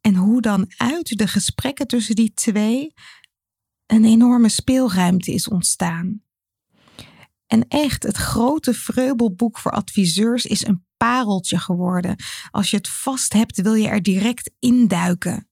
En 0.00 0.14
hoe 0.14 0.40
dan 0.40 0.72
uit 0.76 1.18
de 1.18 1.26
gesprekken 1.26 1.86
tussen 1.86 2.14
die 2.14 2.34
twee 2.34 2.92
een 3.86 4.04
enorme 4.04 4.48
speelruimte 4.48 5.32
is 5.32 5.48
ontstaan. 5.48 6.22
En 7.46 7.68
echt, 7.68 8.02
het 8.02 8.16
grote 8.16 8.74
vreubelboek 8.74 9.58
voor 9.58 9.72
adviseurs 9.72 10.46
is 10.46 10.66
een 10.66 10.84
pareltje 10.96 11.58
geworden. 11.58 12.16
Als 12.50 12.70
je 12.70 12.76
het 12.76 12.88
vast 12.88 13.32
hebt, 13.32 13.60
wil 13.60 13.74
je 13.74 13.88
er 13.88 14.02
direct 14.02 14.50
induiken. 14.58 15.51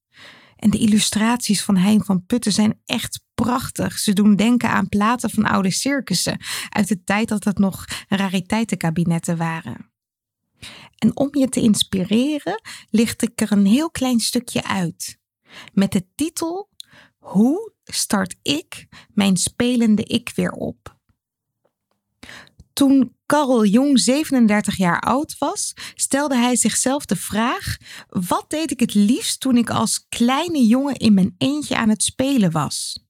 En 0.60 0.70
de 0.70 0.78
illustraties 0.78 1.62
van 1.62 1.76
Hein 1.76 2.04
van 2.04 2.26
Putten 2.26 2.52
zijn 2.52 2.80
echt 2.84 3.24
prachtig. 3.34 3.98
Ze 3.98 4.12
doen 4.12 4.36
denken 4.36 4.70
aan 4.70 4.88
platen 4.88 5.30
van 5.30 5.44
oude 5.44 5.70
circussen 5.70 6.40
uit 6.68 6.88
de 6.88 7.04
tijd 7.04 7.28
dat 7.28 7.44
het 7.44 7.58
nog 7.58 7.84
rariteitenkabinetten 8.08 9.36
waren. 9.36 9.92
En 10.98 11.16
om 11.16 11.28
je 11.32 11.48
te 11.48 11.60
inspireren, 11.60 12.60
licht 12.90 13.22
ik 13.22 13.40
er 13.40 13.52
een 13.52 13.66
heel 13.66 13.90
klein 13.90 14.20
stukje 14.20 14.64
uit. 14.64 15.18
Met 15.72 15.92
de 15.92 16.06
titel 16.14 16.68
Hoe 17.18 17.72
start 17.84 18.36
ik 18.42 18.86
mijn 19.08 19.36
spelende 19.36 20.02
ik 20.02 20.32
weer 20.34 20.52
op? 20.52 20.99
Toen 22.80 23.16
Carl 23.26 23.64
Jong 23.64 23.98
37 23.98 24.76
jaar 24.76 25.00
oud 25.00 25.38
was, 25.38 25.72
stelde 25.94 26.36
hij 26.36 26.56
zichzelf 26.56 27.04
de 27.04 27.16
vraag: 27.16 27.76
wat 28.08 28.44
deed 28.48 28.70
ik 28.70 28.80
het 28.80 28.94
liefst 28.94 29.40
toen 29.40 29.56
ik 29.56 29.70
als 29.70 30.06
kleine 30.08 30.66
jongen 30.66 30.94
in 30.96 31.14
mijn 31.14 31.34
eentje 31.38 31.76
aan 31.76 31.88
het 31.88 32.02
spelen 32.02 32.50
was? 32.50 33.04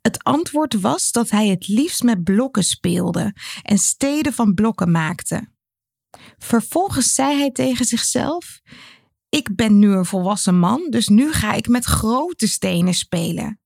Het 0.00 0.24
antwoord 0.24 0.80
was 0.80 1.12
dat 1.12 1.30
hij 1.30 1.48
het 1.48 1.68
liefst 1.68 2.02
met 2.02 2.24
blokken 2.24 2.64
speelde 2.64 3.34
en 3.62 3.78
steden 3.78 4.32
van 4.32 4.54
blokken 4.54 4.90
maakte. 4.90 5.48
Vervolgens 6.38 7.14
zei 7.14 7.38
hij 7.38 7.50
tegen 7.50 7.84
zichzelf: 7.84 8.60
Ik 9.28 9.56
ben 9.56 9.78
nu 9.78 9.92
een 9.92 10.04
volwassen 10.04 10.58
man, 10.58 10.86
dus 10.90 11.08
nu 11.08 11.32
ga 11.32 11.52
ik 11.52 11.68
met 11.68 11.84
grote 11.84 12.48
stenen 12.48 12.94
spelen. 12.94 13.60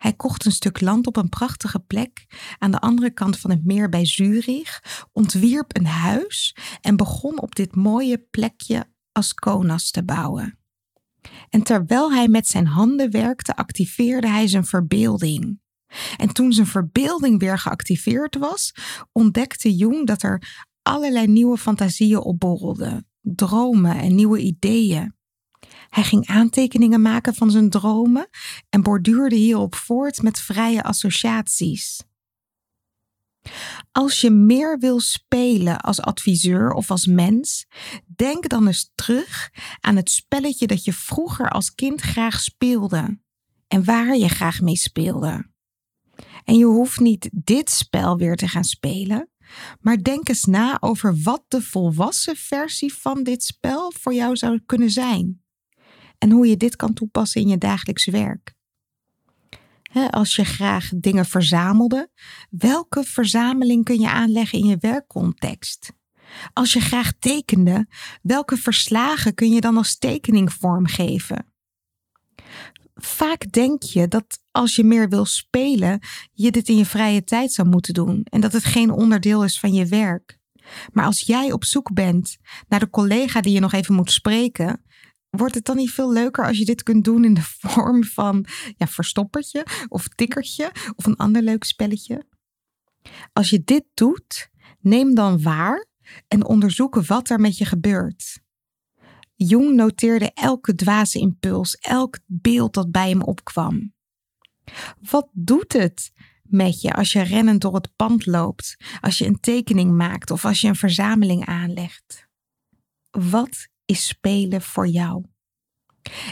Hij 0.00 0.12
kocht 0.12 0.44
een 0.44 0.52
stuk 0.52 0.80
land 0.80 1.06
op 1.06 1.16
een 1.16 1.28
prachtige 1.28 1.78
plek 1.78 2.26
aan 2.58 2.70
de 2.70 2.80
andere 2.80 3.10
kant 3.10 3.38
van 3.38 3.50
het 3.50 3.64
meer 3.64 3.88
bij 3.88 4.06
Zurich, 4.06 4.82
ontwierp 5.12 5.76
een 5.76 5.86
huis 5.86 6.56
en 6.80 6.96
begon 6.96 7.40
op 7.40 7.54
dit 7.54 7.74
mooie 7.74 8.18
plekje 8.18 8.86
Asconas 9.12 9.90
te 9.90 10.04
bouwen. 10.04 10.58
En 11.48 11.62
terwijl 11.62 12.12
hij 12.12 12.28
met 12.28 12.46
zijn 12.46 12.66
handen 12.66 13.10
werkte, 13.10 13.56
activeerde 13.56 14.28
hij 14.28 14.48
zijn 14.48 14.64
verbeelding. 14.64 15.60
En 16.16 16.32
toen 16.32 16.52
zijn 16.52 16.66
verbeelding 16.66 17.40
weer 17.40 17.58
geactiveerd 17.58 18.36
was, 18.36 18.74
ontdekte 19.12 19.76
Jung 19.76 20.06
dat 20.06 20.22
er 20.22 20.66
allerlei 20.82 21.26
nieuwe 21.26 21.58
fantasieën 21.58 22.20
opborrelden, 22.20 23.06
dromen 23.20 23.96
en 23.96 24.14
nieuwe 24.14 24.38
ideeën. 24.38 25.14
Hij 25.90 26.02
ging 26.02 26.26
aantekeningen 26.26 27.02
maken 27.02 27.34
van 27.34 27.50
zijn 27.50 27.70
dromen 27.70 28.28
en 28.68 28.82
borduurde 28.82 29.36
hierop 29.36 29.74
voort 29.74 30.22
met 30.22 30.40
vrije 30.40 30.82
associaties. 30.82 32.02
Als 33.92 34.20
je 34.20 34.30
meer 34.30 34.78
wil 34.78 35.00
spelen 35.00 35.80
als 35.80 36.00
adviseur 36.00 36.72
of 36.72 36.90
als 36.90 37.06
mens, 37.06 37.66
denk 38.06 38.48
dan 38.48 38.66
eens 38.66 38.92
terug 38.94 39.50
aan 39.80 39.96
het 39.96 40.10
spelletje 40.10 40.66
dat 40.66 40.84
je 40.84 40.92
vroeger 40.92 41.50
als 41.50 41.74
kind 41.74 42.00
graag 42.00 42.40
speelde 42.40 43.18
en 43.68 43.84
waar 43.84 44.16
je 44.16 44.28
graag 44.28 44.60
mee 44.60 44.76
speelde. 44.76 45.48
En 46.44 46.56
je 46.56 46.64
hoeft 46.64 47.00
niet 47.00 47.30
dit 47.32 47.70
spel 47.70 48.16
weer 48.16 48.36
te 48.36 48.48
gaan 48.48 48.64
spelen, 48.64 49.30
maar 49.80 50.02
denk 50.02 50.28
eens 50.28 50.44
na 50.44 50.76
over 50.80 51.22
wat 51.22 51.44
de 51.48 51.62
volwassen 51.62 52.36
versie 52.36 52.94
van 52.94 53.22
dit 53.22 53.42
spel 53.44 53.92
voor 53.92 54.14
jou 54.14 54.36
zou 54.36 54.60
kunnen 54.66 54.90
zijn. 54.90 55.39
En 56.20 56.30
hoe 56.30 56.46
je 56.46 56.56
dit 56.56 56.76
kan 56.76 56.92
toepassen 56.92 57.40
in 57.40 57.48
je 57.48 57.58
dagelijks 57.58 58.06
werk. 58.06 58.54
als 60.10 60.36
je 60.36 60.44
graag 60.44 60.90
dingen 60.94 61.26
verzamelde, 61.26 62.10
welke 62.50 63.04
verzameling 63.04 63.84
kun 63.84 64.00
je 64.00 64.08
aanleggen 64.08 64.58
in 64.58 64.66
je 64.66 64.76
werkcontext? 64.80 65.92
Als 66.52 66.72
je 66.72 66.80
graag 66.80 67.12
tekende, 67.18 67.86
welke 68.22 68.56
verslagen 68.56 69.34
kun 69.34 69.50
je 69.50 69.60
dan 69.60 69.76
als 69.76 69.98
tekening 69.98 70.52
vormgeven? 70.52 71.52
Vaak 72.94 73.52
denk 73.52 73.82
je 73.82 74.08
dat 74.08 74.42
als 74.50 74.76
je 74.76 74.84
meer 74.84 75.08
wil 75.08 75.24
spelen, 75.24 76.00
je 76.32 76.50
dit 76.50 76.68
in 76.68 76.76
je 76.76 76.86
vrije 76.86 77.24
tijd 77.24 77.52
zou 77.52 77.68
moeten 77.68 77.94
doen 77.94 78.24
en 78.24 78.40
dat 78.40 78.52
het 78.52 78.64
geen 78.64 78.90
onderdeel 78.90 79.44
is 79.44 79.58
van 79.58 79.72
je 79.72 79.86
werk. 79.86 80.38
Maar 80.92 81.04
als 81.04 81.20
jij 81.20 81.52
op 81.52 81.64
zoek 81.64 81.92
bent 81.92 82.36
naar 82.68 82.80
de 82.80 82.90
collega 82.90 83.40
die 83.40 83.52
je 83.52 83.60
nog 83.60 83.72
even 83.72 83.94
moet 83.94 84.12
spreken, 84.12 84.84
wordt 85.30 85.54
het 85.54 85.64
dan 85.64 85.76
niet 85.76 85.90
veel 85.90 86.12
leuker 86.12 86.46
als 86.46 86.58
je 86.58 86.64
dit 86.64 86.82
kunt 86.82 87.04
doen 87.04 87.24
in 87.24 87.34
de 87.34 87.42
vorm 87.60 88.04
van 88.04 88.46
ja, 88.76 88.86
verstoppertje 88.86 89.66
of 89.88 90.08
tikkertje 90.08 90.72
of 90.96 91.06
een 91.06 91.16
ander 91.16 91.42
leuk 91.42 91.64
spelletje? 91.64 92.26
Als 93.32 93.50
je 93.50 93.62
dit 93.64 93.84
doet, 93.94 94.50
neem 94.80 95.14
dan 95.14 95.42
waar 95.42 95.86
en 96.28 96.44
onderzoek 96.44 96.94
wat 96.94 97.30
er 97.30 97.40
met 97.40 97.58
je 97.58 97.64
gebeurt. 97.64 98.40
Jung 99.34 99.74
noteerde 99.74 100.30
elke 100.34 100.74
dwaze 100.74 101.18
impuls, 101.18 101.76
elk 101.76 102.18
beeld 102.26 102.74
dat 102.74 102.90
bij 102.90 103.08
hem 103.08 103.22
opkwam. 103.22 103.94
Wat 105.10 105.28
doet 105.32 105.72
het 105.72 106.12
met 106.42 106.80
je 106.80 106.92
als 106.94 107.12
je 107.12 107.22
rennend 107.22 107.60
door 107.60 107.74
het 107.74 107.96
pand 107.96 108.26
loopt, 108.26 108.76
als 109.00 109.18
je 109.18 109.26
een 109.26 109.40
tekening 109.40 109.92
maakt 109.92 110.30
of 110.30 110.44
als 110.44 110.60
je 110.60 110.68
een 110.68 110.76
verzameling 110.76 111.46
aanlegt? 111.46 112.28
Wat 113.10 113.68
is 113.90 114.06
spelen 114.06 114.62
voor 114.62 114.88
jou? 114.88 115.24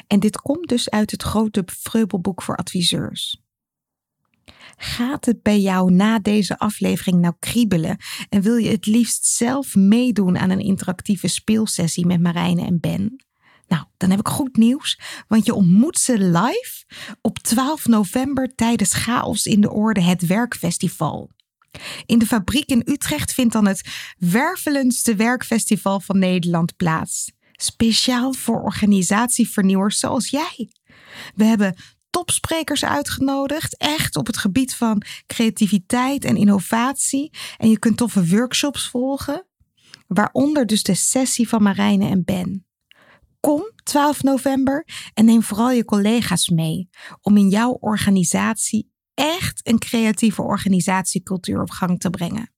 En 0.07 0.21
dit 0.21 0.41
komt 0.41 0.69
dus 0.69 0.91
uit 0.91 1.11
het 1.11 1.23
grote 1.23 1.63
Vreubelboek 1.67 2.43
voor 2.43 2.57
adviseurs. 2.57 3.43
Gaat 4.77 5.25
het 5.25 5.43
bij 5.43 5.61
jou 5.61 5.93
na 5.93 6.19
deze 6.19 6.59
aflevering 6.59 7.21
nou 7.21 7.35
kriebelen 7.39 7.97
en 8.29 8.43
wil 8.43 8.57
je 8.57 8.71
het 8.71 8.87
liefst 8.87 9.25
zelf 9.25 9.75
meedoen 9.75 10.39
aan 10.39 10.51
een 10.51 10.61
interactieve 10.61 11.29
speelsessie 11.29 12.07
met 12.07 12.21
Marijne 12.21 12.65
en 12.65 12.81
Ben? 12.81 13.25
Nou, 13.67 13.85
dan 13.97 14.11
heb 14.11 14.19
ik 14.19 14.29
goed 14.29 14.57
nieuws, 14.57 15.01
want 15.29 15.47
je 15.47 15.55
ontmoet 15.55 15.99
ze 15.99 16.19
live 16.19 16.85
op 17.21 17.39
12 17.39 17.87
november 17.87 18.55
tijdens 18.55 18.93
Chaos 18.93 19.47
in 19.47 19.61
de 19.61 19.71
Orde, 19.71 20.01
het 20.01 20.27
werkfestival. 20.27 21.31
In 22.07 22.19
de 22.19 22.27
fabriek 22.27 22.69
in 22.69 22.83
Utrecht 22.85 23.33
vindt 23.33 23.53
dan 23.53 23.67
het 23.67 23.89
wervelendste 24.19 25.15
werkfestival 25.15 26.01
van 26.01 26.19
Nederland 26.19 26.77
plaats. 26.77 27.33
Speciaal 27.61 28.33
voor 28.33 28.63
organisatievernieuwers 28.63 29.99
zoals 29.99 30.31
jij. 30.31 30.73
We 31.35 31.45
hebben 31.45 31.75
topsprekers 32.11 32.85
uitgenodigd, 32.85 33.77
echt 33.77 34.17
op 34.17 34.27
het 34.27 34.37
gebied 34.37 34.75
van 34.75 35.03
creativiteit 35.27 36.25
en 36.25 36.37
innovatie. 36.37 37.31
En 37.57 37.71
je 37.71 37.79
kunt 37.79 37.97
toffe 37.97 38.27
workshops 38.27 38.89
volgen, 38.89 39.47
waaronder 40.07 40.67
dus 40.67 40.83
de 40.83 40.95
sessie 40.95 41.49
van 41.49 41.63
Marijne 41.63 42.09
en 42.09 42.25
Ben. 42.25 42.67
Kom 43.41 43.71
12 43.83 44.23
november 44.23 44.87
en 45.15 45.25
neem 45.25 45.43
vooral 45.43 45.71
je 45.71 45.85
collega's 45.85 46.49
mee 46.49 46.89
om 47.21 47.37
in 47.37 47.49
jouw 47.49 47.73
organisatie 47.73 48.93
echt 49.15 49.69
een 49.69 49.79
creatieve 49.79 50.43
organisatiecultuur 50.43 51.61
op 51.61 51.71
gang 51.71 52.01
te 52.01 52.11
brengen. 52.11 52.53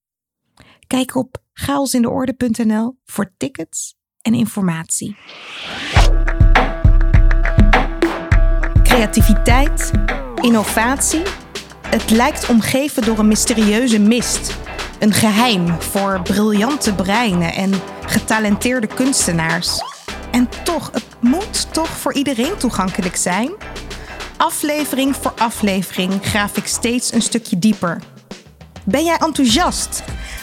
Kijk 0.87 1.15
op 1.15 1.43
chaosindeorde.nl 1.53 2.99
voor 3.05 3.35
tickets 3.37 3.99
en 4.23 4.35
informatie. 4.35 5.17
Creativiteit, 8.83 9.91
innovatie. 10.35 11.23
Het 11.87 12.11
lijkt 12.11 12.49
omgeven 12.49 13.03
door 13.03 13.19
een 13.19 13.29
mysterieuze 13.29 13.99
mist. 13.99 14.59
Een 14.99 15.13
geheim 15.13 15.81
voor 15.83 16.21
briljante 16.23 16.95
breinen 16.95 17.55
en 17.55 17.73
getalenteerde 18.07 18.87
kunstenaars. 18.87 19.83
En 20.31 20.49
toch, 20.65 20.91
het 20.93 21.07
moet 21.21 21.73
toch 21.73 21.89
voor 21.89 22.15
iedereen 22.15 22.57
toegankelijk 22.57 23.17
zijn? 23.17 23.51
Aflevering 24.37 25.17
voor 25.17 25.33
aflevering 25.37 26.13
graaf 26.23 26.57
ik 26.57 26.67
steeds 26.67 27.13
een 27.13 27.23
stukje 27.23 27.59
dieper. 27.59 28.03
Ben 28.85 29.05
jij 29.05 29.17
enthousiast? 29.17 30.03